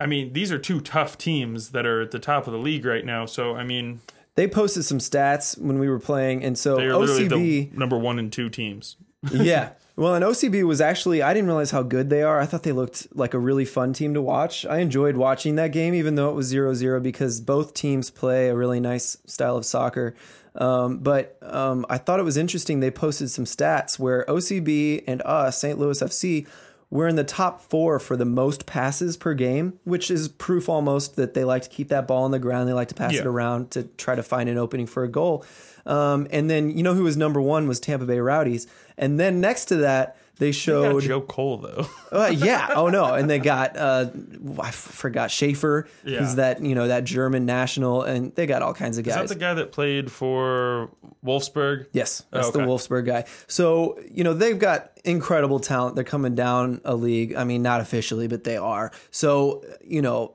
I 0.00 0.06
mean, 0.06 0.32
these 0.34 0.52
are 0.52 0.58
two 0.58 0.80
tough 0.80 1.16
teams 1.16 1.70
that 1.70 1.86
are 1.86 2.02
at 2.02 2.10
the 2.10 2.18
top 2.18 2.46
of 2.46 2.52
the 2.52 2.58
league 2.58 2.84
right 2.84 3.04
now. 3.04 3.24
So, 3.24 3.54
I 3.56 3.64
mean, 3.64 4.00
They 4.34 4.46
posted 4.46 4.84
some 4.84 4.98
stats 4.98 5.56
when 5.56 5.78
we 5.78 5.88
were 5.88 5.98
playing, 6.00 6.44
and 6.44 6.58
so 6.58 6.76
they 6.76 6.84
are 6.86 6.90
OCB. 6.90 7.30
the 7.30 7.78
number 7.78 7.96
one 7.96 8.18
and 8.18 8.30
two 8.30 8.50
teams. 8.50 8.96
yeah. 9.32 9.70
Well, 9.96 10.14
and 10.14 10.22
OCB 10.22 10.62
was 10.64 10.82
actually, 10.82 11.22
I 11.22 11.32
didn't 11.32 11.46
realize 11.46 11.70
how 11.70 11.82
good 11.82 12.10
they 12.10 12.22
are. 12.22 12.38
I 12.38 12.44
thought 12.44 12.62
they 12.64 12.72
looked 12.72 13.08
like 13.16 13.32
a 13.32 13.38
really 13.38 13.64
fun 13.64 13.94
team 13.94 14.12
to 14.12 14.20
watch. 14.20 14.66
I 14.66 14.80
enjoyed 14.80 15.16
watching 15.16 15.54
that 15.54 15.72
game, 15.72 15.94
even 15.94 16.16
though 16.16 16.28
it 16.28 16.34
was 16.34 16.46
0 16.48 16.74
0, 16.74 17.00
because 17.00 17.40
both 17.40 17.72
teams 17.72 18.10
play 18.10 18.48
a 18.48 18.54
really 18.54 18.78
nice 18.80 19.16
style 19.24 19.56
of 19.56 19.64
soccer. 19.64 20.14
Um, 20.56 20.98
but 20.98 21.36
um, 21.42 21.84
I 21.90 21.98
thought 21.98 22.18
it 22.20 22.24
was 22.24 22.36
interesting. 22.36 22.80
They 22.80 22.90
posted 22.90 23.30
some 23.30 23.44
stats 23.44 23.98
where 23.98 24.24
OCB 24.26 25.04
and 25.06 25.20
us, 25.22 25.58
St. 25.60 25.78
Louis 25.78 26.00
FC, 26.02 26.46
we're 26.88 27.08
in 27.08 27.16
the 27.16 27.24
top 27.24 27.60
four 27.60 27.98
for 27.98 28.16
the 28.16 28.24
most 28.24 28.64
passes 28.64 29.16
per 29.16 29.34
game, 29.34 29.78
which 29.84 30.10
is 30.10 30.28
proof 30.28 30.68
almost 30.68 31.16
that 31.16 31.34
they 31.34 31.44
like 31.44 31.62
to 31.62 31.68
keep 31.68 31.88
that 31.88 32.06
ball 32.06 32.22
on 32.24 32.30
the 32.30 32.38
ground. 32.38 32.68
They 32.68 32.72
like 32.72 32.88
to 32.88 32.94
pass 32.94 33.12
Yeah. 33.12 33.20
it 33.22 33.26
around 33.26 33.72
to 33.72 33.82
try 33.98 34.14
to 34.14 34.22
find 34.22 34.48
an 34.48 34.56
opening 34.56 34.86
for 34.86 35.02
a 35.02 35.08
goal. 35.08 35.44
Um, 35.84 36.26
and 36.30 36.48
then 36.48 36.70
you 36.76 36.82
know 36.82 36.94
who 36.94 37.04
was 37.04 37.16
number 37.16 37.40
one 37.40 37.68
was 37.68 37.78
Tampa 37.80 38.06
Bay 38.06 38.18
Rowdies, 38.18 38.66
and 38.96 39.20
then 39.20 39.40
next 39.40 39.66
to 39.66 39.76
that 39.76 40.16
they 40.38 40.52
showed 40.52 41.02
Joe 41.02 41.20
Cole 41.22 41.56
though. 41.58 41.86
uh, 42.12 42.26
yeah. 42.34 42.68
Oh 42.74 42.88
no. 42.88 43.14
And 43.14 43.28
they 43.30 43.38
got 43.38 43.76
uh, 43.76 44.10
I 44.60 44.70
forgot 44.70 45.30
Schaefer, 45.30 45.88
Yeah. 46.04 46.18
who's 46.18 46.34
that 46.34 46.62
you 46.62 46.74
know 46.74 46.88
that 46.88 47.04
German 47.04 47.46
national, 47.46 48.02
and 48.02 48.34
they 48.34 48.46
got 48.46 48.60
all 48.62 48.74
kinds 48.74 48.98
of 48.98 49.04
guys. 49.04 49.16
Is 49.16 49.28
that 49.30 49.34
the 49.34 49.40
guy 49.40 49.54
that 49.54 49.72
played 49.72 50.12
for 50.12 50.90
Wolfsburg? 51.24 51.86
Yes, 51.92 52.22
that's 52.30 52.48
Oh, 52.48 52.50
the. 52.50 52.58
Wolfsburg 52.60 53.06
guy. 53.06 53.24
So 53.46 53.98
you 54.10 54.24
know 54.24 54.34
they've 54.34 54.58
got 54.58 54.92
incredible 55.04 55.60
talent. 55.60 55.94
They're 55.94 56.04
coming 56.04 56.34
down 56.34 56.80
a 56.84 56.94
league. 56.94 57.34
I 57.34 57.44
mean, 57.44 57.62
not 57.62 57.80
officially, 57.80 58.28
but 58.28 58.44
they 58.44 58.56
are. 58.56 58.92
So 59.10 59.64
you 59.84 60.02
know, 60.02 60.34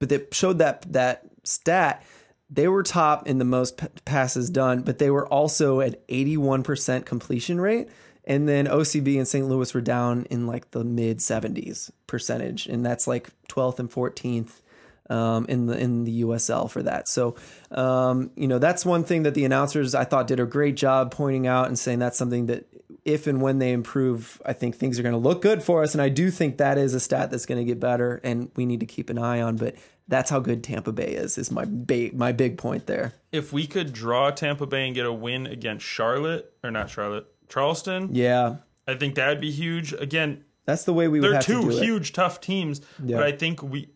but 0.00 0.08
they 0.08 0.24
showed 0.32 0.58
that 0.58 0.82
that 0.92 1.22
stat. 1.44 2.02
they 2.50 2.66
were 2.66 2.82
top 2.82 3.26
in 3.28 3.38
the 3.38 3.44
most 3.44 3.76
p- 3.76 3.86
passes 4.04 4.48
done, 4.50 4.80
but 4.82 4.98
they 4.98 5.10
were 5.10 5.26
also 5.28 5.80
at 5.80 6.06
81% 6.08 7.04
completion 7.04 7.60
rate. 7.60 7.88
And 8.28 8.46
then 8.46 8.66
OCB 8.66 9.16
and 9.16 9.26
St. 9.26 9.48
Louis 9.48 9.72
were 9.72 9.80
down 9.80 10.26
in 10.30 10.46
like 10.46 10.70
the 10.72 10.84
mid 10.84 11.18
70s 11.18 11.90
percentage, 12.06 12.66
and 12.66 12.84
that's 12.84 13.08
like 13.08 13.30
12th 13.48 13.78
and 13.78 13.90
14th 13.90 14.60
um, 15.08 15.46
in 15.48 15.64
the 15.66 15.78
in 15.78 16.04
the 16.04 16.22
USL 16.22 16.70
for 16.70 16.82
that. 16.82 17.08
So, 17.08 17.36
um, 17.70 18.30
you 18.36 18.46
know, 18.46 18.58
that's 18.58 18.84
one 18.84 19.02
thing 19.02 19.22
that 19.22 19.34
the 19.34 19.46
announcers 19.46 19.94
I 19.94 20.04
thought 20.04 20.26
did 20.26 20.40
a 20.40 20.44
great 20.44 20.76
job 20.76 21.10
pointing 21.10 21.46
out 21.46 21.68
and 21.68 21.78
saying 21.78 22.00
that's 22.00 22.18
something 22.18 22.46
that 22.46 22.66
if 23.06 23.26
and 23.26 23.40
when 23.40 23.58
they 23.58 23.72
improve, 23.72 24.42
I 24.44 24.52
think 24.52 24.76
things 24.76 24.98
are 24.98 25.02
going 25.02 25.14
to 25.14 25.18
look 25.18 25.40
good 25.40 25.62
for 25.62 25.82
us. 25.82 25.94
And 25.94 26.02
I 26.02 26.10
do 26.10 26.30
think 26.30 26.58
that 26.58 26.76
is 26.76 26.92
a 26.92 27.00
stat 27.00 27.30
that's 27.30 27.46
going 27.46 27.58
to 27.58 27.64
get 27.64 27.80
better, 27.80 28.20
and 28.22 28.50
we 28.56 28.66
need 28.66 28.80
to 28.80 28.86
keep 28.86 29.08
an 29.08 29.16
eye 29.16 29.40
on. 29.40 29.56
But 29.56 29.76
that's 30.06 30.28
how 30.28 30.40
good 30.40 30.62
Tampa 30.62 30.92
Bay 30.92 31.12
is. 31.12 31.38
Is 31.38 31.50
my 31.50 31.64
ba- 31.66 32.10
my 32.12 32.32
big 32.32 32.58
point 32.58 32.86
there. 32.86 33.14
If 33.32 33.54
we 33.54 33.66
could 33.66 33.94
draw 33.94 34.30
Tampa 34.30 34.66
Bay 34.66 34.86
and 34.86 34.94
get 34.94 35.06
a 35.06 35.12
win 35.12 35.46
against 35.46 35.86
Charlotte 35.86 36.52
or 36.62 36.70
not 36.70 36.90
Charlotte, 36.90 37.26
Charleston, 37.48 38.10
Yeah, 38.14 38.56
I 38.86 38.94
think 38.94 39.14
that'd 39.14 39.40
be 39.40 39.50
huge. 39.50 39.92
Again, 39.92 40.44
that's 40.64 40.84
the 40.84 40.92
way 40.92 41.08
we 41.08 41.20
would 41.20 41.26
they're 41.26 41.34
have 41.34 41.46
to 41.46 41.52
two 41.52 41.62
do 41.62 41.76
it. 41.76 41.82
huge 41.82 42.12
tough 42.12 42.40
teams, 42.40 42.80
Yeah. 43.04 43.16
but 43.18 43.26
I 43.26 43.32
think 43.32 43.62
we 43.62 43.88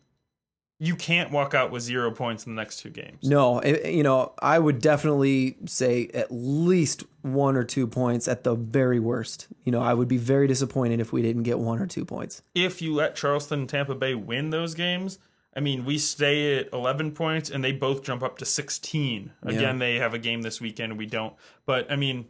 you 0.78 0.96
can't 0.96 1.30
walk 1.30 1.54
out 1.54 1.70
with 1.70 1.80
zero 1.82 2.10
points 2.10 2.44
in 2.44 2.56
the 2.56 2.60
next 2.60 2.78
two 2.80 2.90
games. 2.90 3.28
No, 3.28 3.60
it, 3.60 3.92
you 3.94 4.02
know, 4.02 4.32
I 4.42 4.58
would 4.58 4.80
definitely 4.80 5.56
say 5.66 6.08
at 6.12 6.26
least 6.32 7.04
one 7.20 7.54
or 7.56 7.62
two 7.62 7.86
points 7.86 8.26
at 8.26 8.42
the 8.42 8.56
very 8.56 8.98
worst. 8.98 9.46
You 9.62 9.70
know, 9.70 9.80
I 9.80 9.94
would 9.94 10.08
be 10.08 10.16
very 10.16 10.48
disappointed 10.48 10.98
if 10.98 11.12
we 11.12 11.22
didn't 11.22 11.44
get 11.44 11.60
one 11.60 11.78
or 11.80 11.86
two 11.86 12.04
points. 12.04 12.42
If 12.56 12.82
you 12.82 12.92
let 12.94 13.14
Charleston 13.14 13.60
and 13.60 13.68
Tampa 13.68 13.94
Bay 13.94 14.16
win 14.16 14.50
those 14.50 14.74
games, 14.74 15.20
I 15.54 15.60
mean, 15.60 15.84
we 15.84 15.98
stay 15.98 16.58
at 16.58 16.72
11 16.72 17.12
points 17.12 17.48
and 17.48 17.62
they 17.62 17.70
both 17.70 18.02
jump 18.02 18.24
up 18.24 18.38
to 18.38 18.44
16. 18.44 19.30
Again, 19.44 19.78
they 19.78 19.96
have 20.00 20.14
a 20.14 20.18
game 20.18 20.42
this 20.42 20.60
weekend, 20.60 20.98
we 20.98 21.06
don't. 21.06 21.34
But 21.64 21.92
I 21.92 21.94
mean, 21.96 22.24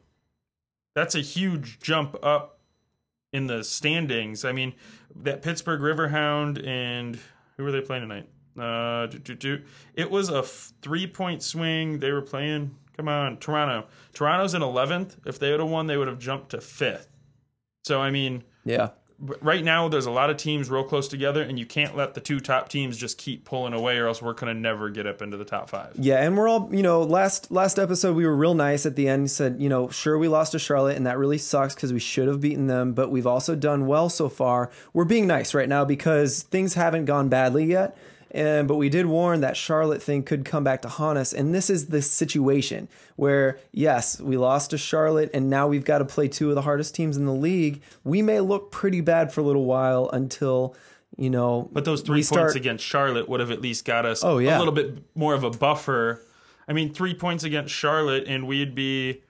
that's 0.95 1.15
a 1.15 1.21
huge 1.21 1.79
jump 1.81 2.17
up 2.23 2.59
in 3.33 3.47
the 3.47 3.65
standings. 3.65 4.45
I 4.45 4.53
mean, 4.53 4.75
that 5.17 5.43
Pittsburgh 5.43 5.81
Riverhound 5.81 6.67
and 6.67 7.19
who 7.57 7.65
were 7.65 7.73
they 7.73 7.81
playing 7.81 8.09
tonight? 8.09 8.29
Uh. 8.59 9.09
It 9.95 10.11
was 10.11 10.29
a 10.31 10.39
f- 10.41 10.73
three 10.83 11.07
point 11.07 11.43
swing. 11.43 11.99
They 11.99 12.13
were 12.13 12.21
playing. 12.23 12.77
Come 12.97 13.09
on, 13.09 13.39
Toronto. 13.39 13.87
Toronto's 14.13 14.53
in 14.53 14.61
11th. 14.61 15.17
If 15.27 15.39
they 15.39 15.51
would 15.51 15.61
have 15.61 15.69
won, 15.71 15.87
they 15.87 15.97
would 15.97 16.09
have 16.09 16.19
jumped 16.19 16.51
to 16.51 16.61
fifth. 16.61 17.09
So 17.85 18.01
I 18.03 18.11
mean, 18.11 18.45
Yeah. 18.65 18.91
Right 19.41 19.65
now 19.65 19.89
there's 19.89 20.07
a 20.07 20.11
lot 20.11 20.31
of 20.31 20.37
teams 20.37 20.69
real 20.69 20.85
close 20.85 21.09
together, 21.09 21.43
and 21.43 21.59
you 21.59 21.67
can't 21.67 21.97
let 21.97 22.15
the 22.15 22.21
two 22.21 22.41
top 22.41 22.69
teams 22.69 22.97
just 22.97 23.19
keep 23.19 23.45
pulling 23.45 23.73
away, 23.73 23.99
or 23.99 24.07
else 24.07 24.21
we're 24.21 24.33
gonna 24.33 24.55
never 24.55 24.91
get 24.91 25.07
up 25.07 25.23
into 25.23 25.37
the 25.37 25.45
top 25.45 25.71
five. 25.71 25.93
Yeah, 25.99 26.23
and 26.23 26.37
we're 26.37 26.49
all, 26.49 26.69
you 26.73 26.83
know, 26.83 27.03
last 27.03 27.51
last 27.51 27.79
episode 27.79 28.17
we 28.17 28.27
were 28.27 28.37
real 28.37 28.55
nice 28.55 28.85
at 28.85 28.97
the 28.97 29.09
end. 29.09 29.31
Said, 29.31 29.57
you 29.61 29.69
know, 29.69 29.89
sure 29.89 30.19
we 30.19 30.29
lost 30.29 30.53
to 30.53 30.59
Charlotte 30.59 30.97
and 30.97 31.07
that 31.07 31.19
really 31.19 31.39
sucks 31.39 31.75
because 31.75 31.93
we 31.93 32.01
should 32.01 32.29
have 32.29 32.41
beaten 32.41 32.67
them, 32.67 32.93
but 32.93 33.11
we've 33.11 33.27
also 33.27 33.55
done 33.55 33.87
well 33.87 34.09
so 34.09 34.29
far. 34.29 34.71
We're 34.93 35.05
being 35.05 35.27
nice 35.27 35.55
right 35.55 35.69
now 35.69 35.85
because 35.85 36.43
things 36.43 36.75
haven't 36.75 37.05
gone 37.05 37.29
badly 37.29 37.65
yet. 37.65 37.97
And 38.35 38.67
but 38.67 38.77
we 38.77 38.89
did 38.89 39.05
warn 39.07 39.43
that 39.43 39.59
Charlotte 39.59 40.03
thing 40.03 40.23
could 40.23 40.45
come 40.47 40.65
back 40.65 40.81
to 40.83 40.89
haunt 40.89 41.19
us, 41.19 41.35
and 41.35 41.55
this 41.55 41.69
is 41.69 41.87
the 41.89 42.01
situation 42.01 42.89
where 43.17 43.59
yes, 43.73 44.19
we 44.21 44.39
lost 44.39 44.71
to 44.71 44.79
Charlotte, 44.79 45.31
and 45.35 45.51
now 45.51 45.69
we've 45.69 45.85
got 45.85 45.99
to 45.99 46.07
play 46.07 46.29
two 46.29 46.49
of 46.49 46.55
the 46.55 46.63
hardest 46.63 46.95
teams 46.95 47.19
in 47.19 47.27
the 47.27 47.33
league. 47.35 47.83
We 48.05 48.23
may 48.23 48.41
look 48.41 48.71
pretty 48.73 49.03
bad 49.03 49.33
for 49.35 49.43
a 49.43 49.45
little 49.45 49.67
while 49.67 50.09
until 50.15 50.75
you 51.19 51.29
know. 51.29 51.69
But 51.73 51.85
those 51.85 52.01
three 52.01 52.17
points 52.21 52.29
start- 52.29 52.57
against 52.57 52.85
Charlotte 52.85 53.29
would 53.29 53.41
have 53.41 53.51
at 53.51 53.61
least 53.61 53.85
got 53.85 54.07
us 54.07 54.25
Oh, 54.25 54.39
yeah. 54.39 54.57
a 54.57 54.59
little 54.59 54.73
bit 54.73 54.97
more 55.15 55.35
of 55.35 55.45
a 55.45 55.51
buffer. 55.51 56.23
I 56.67 56.73
mean, 56.73 56.95
three 56.95 57.13
points 57.13 57.45
against 57.45 57.75
Charlotte, 57.75 58.25
and 58.27 58.47
we'd 58.47 58.75
be 58.75 59.21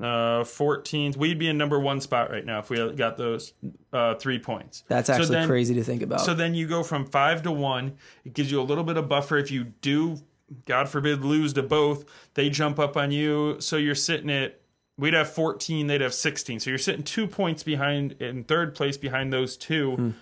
uh 0.00 0.42
14th. 0.44 1.16
We'd 1.16 1.38
be 1.38 1.48
in 1.48 1.56
number 1.56 1.78
one 1.78 2.00
spot 2.00 2.30
right 2.30 2.44
now 2.44 2.58
if 2.58 2.70
we 2.70 2.92
got 2.94 3.16
those 3.16 3.52
uh 3.92 4.14
three 4.16 4.38
points. 4.38 4.84
That's 4.88 5.06
So 5.06 5.14
actually 5.14 5.34
then- 5.36 5.48
crazy 5.48 5.74
to 5.74 5.84
think 5.84 6.02
about. 6.02 6.20
So 6.20 6.34
then 6.34 6.54
you 6.54 6.66
go 6.66 6.82
from 6.82 7.06
five 7.06 7.42
to 7.44 7.52
one. 7.52 7.96
It 8.24 8.34
gives 8.34 8.50
you 8.50 8.60
a 8.60 8.64
little 8.64 8.84
bit 8.84 8.96
of 8.96 9.08
buffer. 9.08 9.38
If 9.38 9.50
you 9.50 9.64
do, 9.82 10.18
God 10.66 10.88
forbid, 10.88 11.24
lose 11.24 11.52
to 11.54 11.62
both, 11.62 12.04
they 12.34 12.50
jump 12.50 12.78
up 12.78 12.96
on 12.96 13.10
you. 13.12 13.56
So 13.60 13.76
you're 13.76 13.94
sitting 13.94 14.30
at, 14.30 14.60
we'd 14.98 15.14
have 15.14 15.30
14, 15.30 15.86
they'd 15.86 16.00
have 16.00 16.14
16. 16.14 16.60
So 16.60 16.70
you're 16.70 16.78
sitting 16.78 17.02
two 17.02 17.26
points 17.26 17.62
behind, 17.62 18.12
in 18.20 18.44
third 18.44 18.74
place 18.74 18.96
behind 18.96 19.32
those 19.32 19.56
two. 19.56 20.14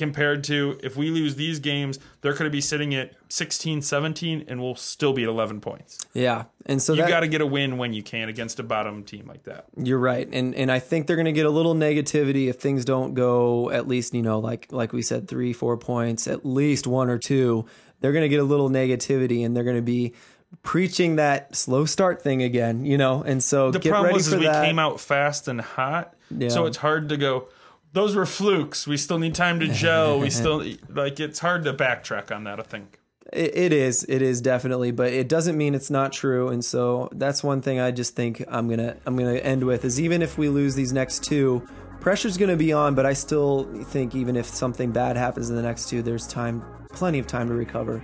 Compared 0.00 0.44
to 0.44 0.80
if 0.82 0.96
we 0.96 1.10
lose 1.10 1.36
these 1.36 1.60
games, 1.60 1.98
they're 2.22 2.32
going 2.32 2.44
to 2.44 2.50
be 2.50 2.62
sitting 2.62 2.94
at 2.94 3.12
16, 3.28 3.82
17, 3.82 4.46
and 4.48 4.58
we'll 4.60 4.74
still 4.74 5.12
be 5.12 5.24
at 5.24 5.28
11 5.28 5.60
points. 5.60 5.98
yeah, 6.14 6.44
and 6.64 6.80
so 6.80 6.94
You 6.94 7.06
got 7.06 7.20
to 7.20 7.28
get 7.28 7.42
a 7.42 7.46
win 7.46 7.76
when 7.76 7.92
you 7.92 8.02
can 8.02 8.30
against 8.30 8.58
a 8.58 8.62
bottom 8.62 9.04
team 9.04 9.26
like 9.28 9.42
that. 9.44 9.66
You're 9.76 9.98
right, 9.98 10.26
and 10.32 10.54
and 10.54 10.72
I 10.72 10.78
think 10.78 11.06
they're 11.06 11.16
going 11.16 11.26
to 11.26 11.32
get 11.32 11.44
a 11.44 11.50
little 11.50 11.74
negativity 11.74 12.48
if 12.48 12.56
things 12.56 12.86
don't 12.86 13.12
go 13.12 13.70
at 13.70 13.86
least 13.86 14.14
you 14.14 14.22
know 14.22 14.38
like 14.38 14.68
like 14.72 14.94
we 14.94 15.02
said 15.02 15.28
three 15.28 15.52
four 15.52 15.76
points 15.76 16.26
at 16.26 16.46
least 16.46 16.86
one 16.86 17.10
or 17.10 17.18
two. 17.18 17.66
They're 18.00 18.12
going 18.12 18.22
to 18.24 18.30
get 18.30 18.40
a 18.40 18.44
little 18.44 18.70
negativity, 18.70 19.44
and 19.44 19.54
they're 19.54 19.64
going 19.64 19.76
to 19.76 19.82
be 19.82 20.14
preaching 20.62 21.16
that 21.16 21.54
slow 21.54 21.84
start 21.84 22.22
thing 22.22 22.42
again. 22.42 22.84
You 22.86 22.96
know, 22.98 23.22
and 23.22 23.44
so 23.44 23.70
the 23.70 23.78
get 23.78 23.90
problem 23.90 24.06
ready 24.06 24.14
was 24.16 24.28
for 24.28 24.36
is 24.36 24.40
we 24.40 24.46
that. 24.46 24.64
came 24.64 24.78
out 24.78 24.98
fast 24.98 25.46
and 25.48 25.60
hot, 25.60 26.14
Yeah. 26.30 26.48
so 26.48 26.64
it's 26.66 26.78
hard 26.78 27.10
to 27.10 27.16
go. 27.18 27.48
Those 27.92 28.14
were 28.14 28.26
flukes. 28.26 28.86
We 28.86 28.96
still 28.96 29.18
need 29.18 29.34
time 29.34 29.60
to 29.60 29.68
gel. 29.72 30.18
We 30.18 30.30
still 30.30 30.64
like 30.88 31.18
it's 31.20 31.38
hard 31.38 31.64
to 31.64 31.72
backtrack 31.74 32.34
on 32.34 32.44
that. 32.44 32.60
I 32.60 32.62
think. 32.62 32.98
It, 33.32 33.56
it 33.56 33.72
is, 33.72 34.04
it 34.08 34.22
is 34.22 34.40
definitely, 34.40 34.90
but 34.90 35.12
it 35.12 35.28
doesn't 35.28 35.56
mean 35.56 35.74
it's 35.74 35.90
not 35.90 36.12
true. 36.12 36.48
And 36.48 36.64
so 36.64 37.08
that's 37.12 37.44
one 37.44 37.60
thing 37.62 37.78
I 37.78 37.90
just 37.90 38.16
think 38.16 38.44
I'm 38.48 38.68
gonna 38.68 38.96
I'm 39.06 39.16
gonna 39.16 39.34
end 39.34 39.64
with 39.64 39.84
is 39.84 40.00
even 40.00 40.22
if 40.22 40.38
we 40.38 40.48
lose 40.48 40.74
these 40.74 40.92
next 40.92 41.24
two, 41.24 41.66
pressure's 42.00 42.36
gonna 42.36 42.56
be 42.56 42.72
on. 42.72 42.94
But 42.94 43.06
I 43.06 43.12
still 43.12 43.64
think 43.84 44.14
even 44.14 44.36
if 44.36 44.46
something 44.46 44.90
bad 44.92 45.16
happens 45.16 45.50
in 45.50 45.56
the 45.56 45.62
next 45.62 45.88
two, 45.88 46.02
there's 46.02 46.26
time, 46.26 46.64
plenty 46.92 47.18
of 47.18 47.26
time 47.26 47.48
to 47.48 47.54
recover 47.54 48.02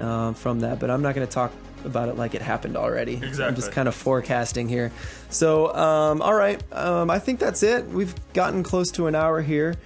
um, 0.00 0.34
from 0.34 0.60
that. 0.60 0.78
But 0.78 0.90
I'm 0.90 1.02
not 1.02 1.14
gonna 1.14 1.26
talk 1.26 1.52
about 1.84 2.08
it 2.08 2.16
like 2.16 2.34
it 2.34 2.42
happened 2.42 2.76
already. 2.76 3.16
I'm 3.16 3.54
just 3.54 3.72
kind 3.72 3.88
of 3.88 3.94
forecasting 3.94 4.68
here. 4.68 4.92
So 5.30 5.74
um, 5.74 6.22
all 6.22 6.34
right, 6.34 6.62
um, 6.72 7.10
I 7.10 7.18
think 7.18 7.40
that's 7.40 7.62
it. 7.62 7.86
We've 7.86 8.14
gotten 8.32 8.62
close 8.62 8.90
to 8.92 9.06
an 9.06 9.14
hour 9.14 9.40
here. 9.42 9.76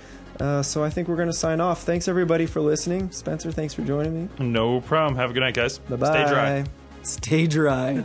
Uh, 0.40 0.62
so 0.62 0.82
I 0.82 0.90
think 0.90 1.09
we're 1.09 1.16
going 1.16 1.28
to 1.30 1.34
sign 1.36 1.61
off. 1.61 1.82
Thanks 1.82 2.09
everybody 2.09 2.47
for 2.47 2.61
listening. 2.61 3.11
Spencer, 3.12 3.53
thanks 3.53 3.74
for 3.74 3.82
joining 3.82 4.24
me. 4.24 4.28
No 4.38 4.80
problem. 4.80 5.16
Have 5.16 5.30
a 5.30 5.32
good 5.32 5.40
night, 5.40 5.55
guys. 5.55 5.78
Bye 5.78 5.97
bye. 5.97 6.12
Stay 6.12 6.28
dry. 6.32 6.64
Stay 7.03 7.47
dry. 7.47 8.05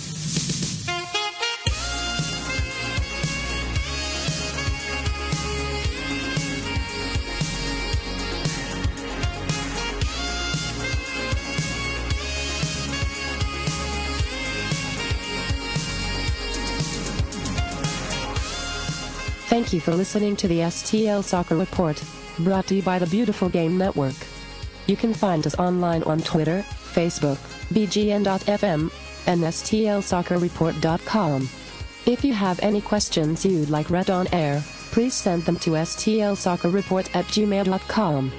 Thank 19.54 19.70
you 19.72 19.78
for 19.78 19.94
listening 19.94 20.34
to 20.38 20.48
the 20.48 20.66
STL 20.66 21.22
Soccer 21.22 21.54
Report, 21.54 22.02
brought 22.40 22.66
to 22.66 22.74
you 22.74 22.82
by 22.82 22.98
the 22.98 23.06
Beautiful 23.06 23.48
Game 23.48 23.78
Network. 23.78 24.16
You 24.88 24.96
can 24.96 25.14
find 25.14 25.46
us 25.46 25.54
online 25.54 26.02
on 26.02 26.22
Twitter, 26.22 26.64
Facebook, 26.68 27.36
bgn.fm, 27.72 28.90
and 29.28 29.40
stlsoccerreport.com. 29.40 31.48
If 32.04 32.24
you 32.24 32.34
have 32.34 32.58
any 32.64 32.80
questions 32.80 33.46
you'd 33.46 33.70
like 33.70 33.90
read 33.90 34.10
on 34.10 34.26
air, 34.32 34.60
please 34.90 35.14
send 35.14 35.44
them 35.44 35.60
to 35.60 35.70
stlsoccerreport 35.70 37.14
at 37.14 37.26
gmail.com. 37.26 38.32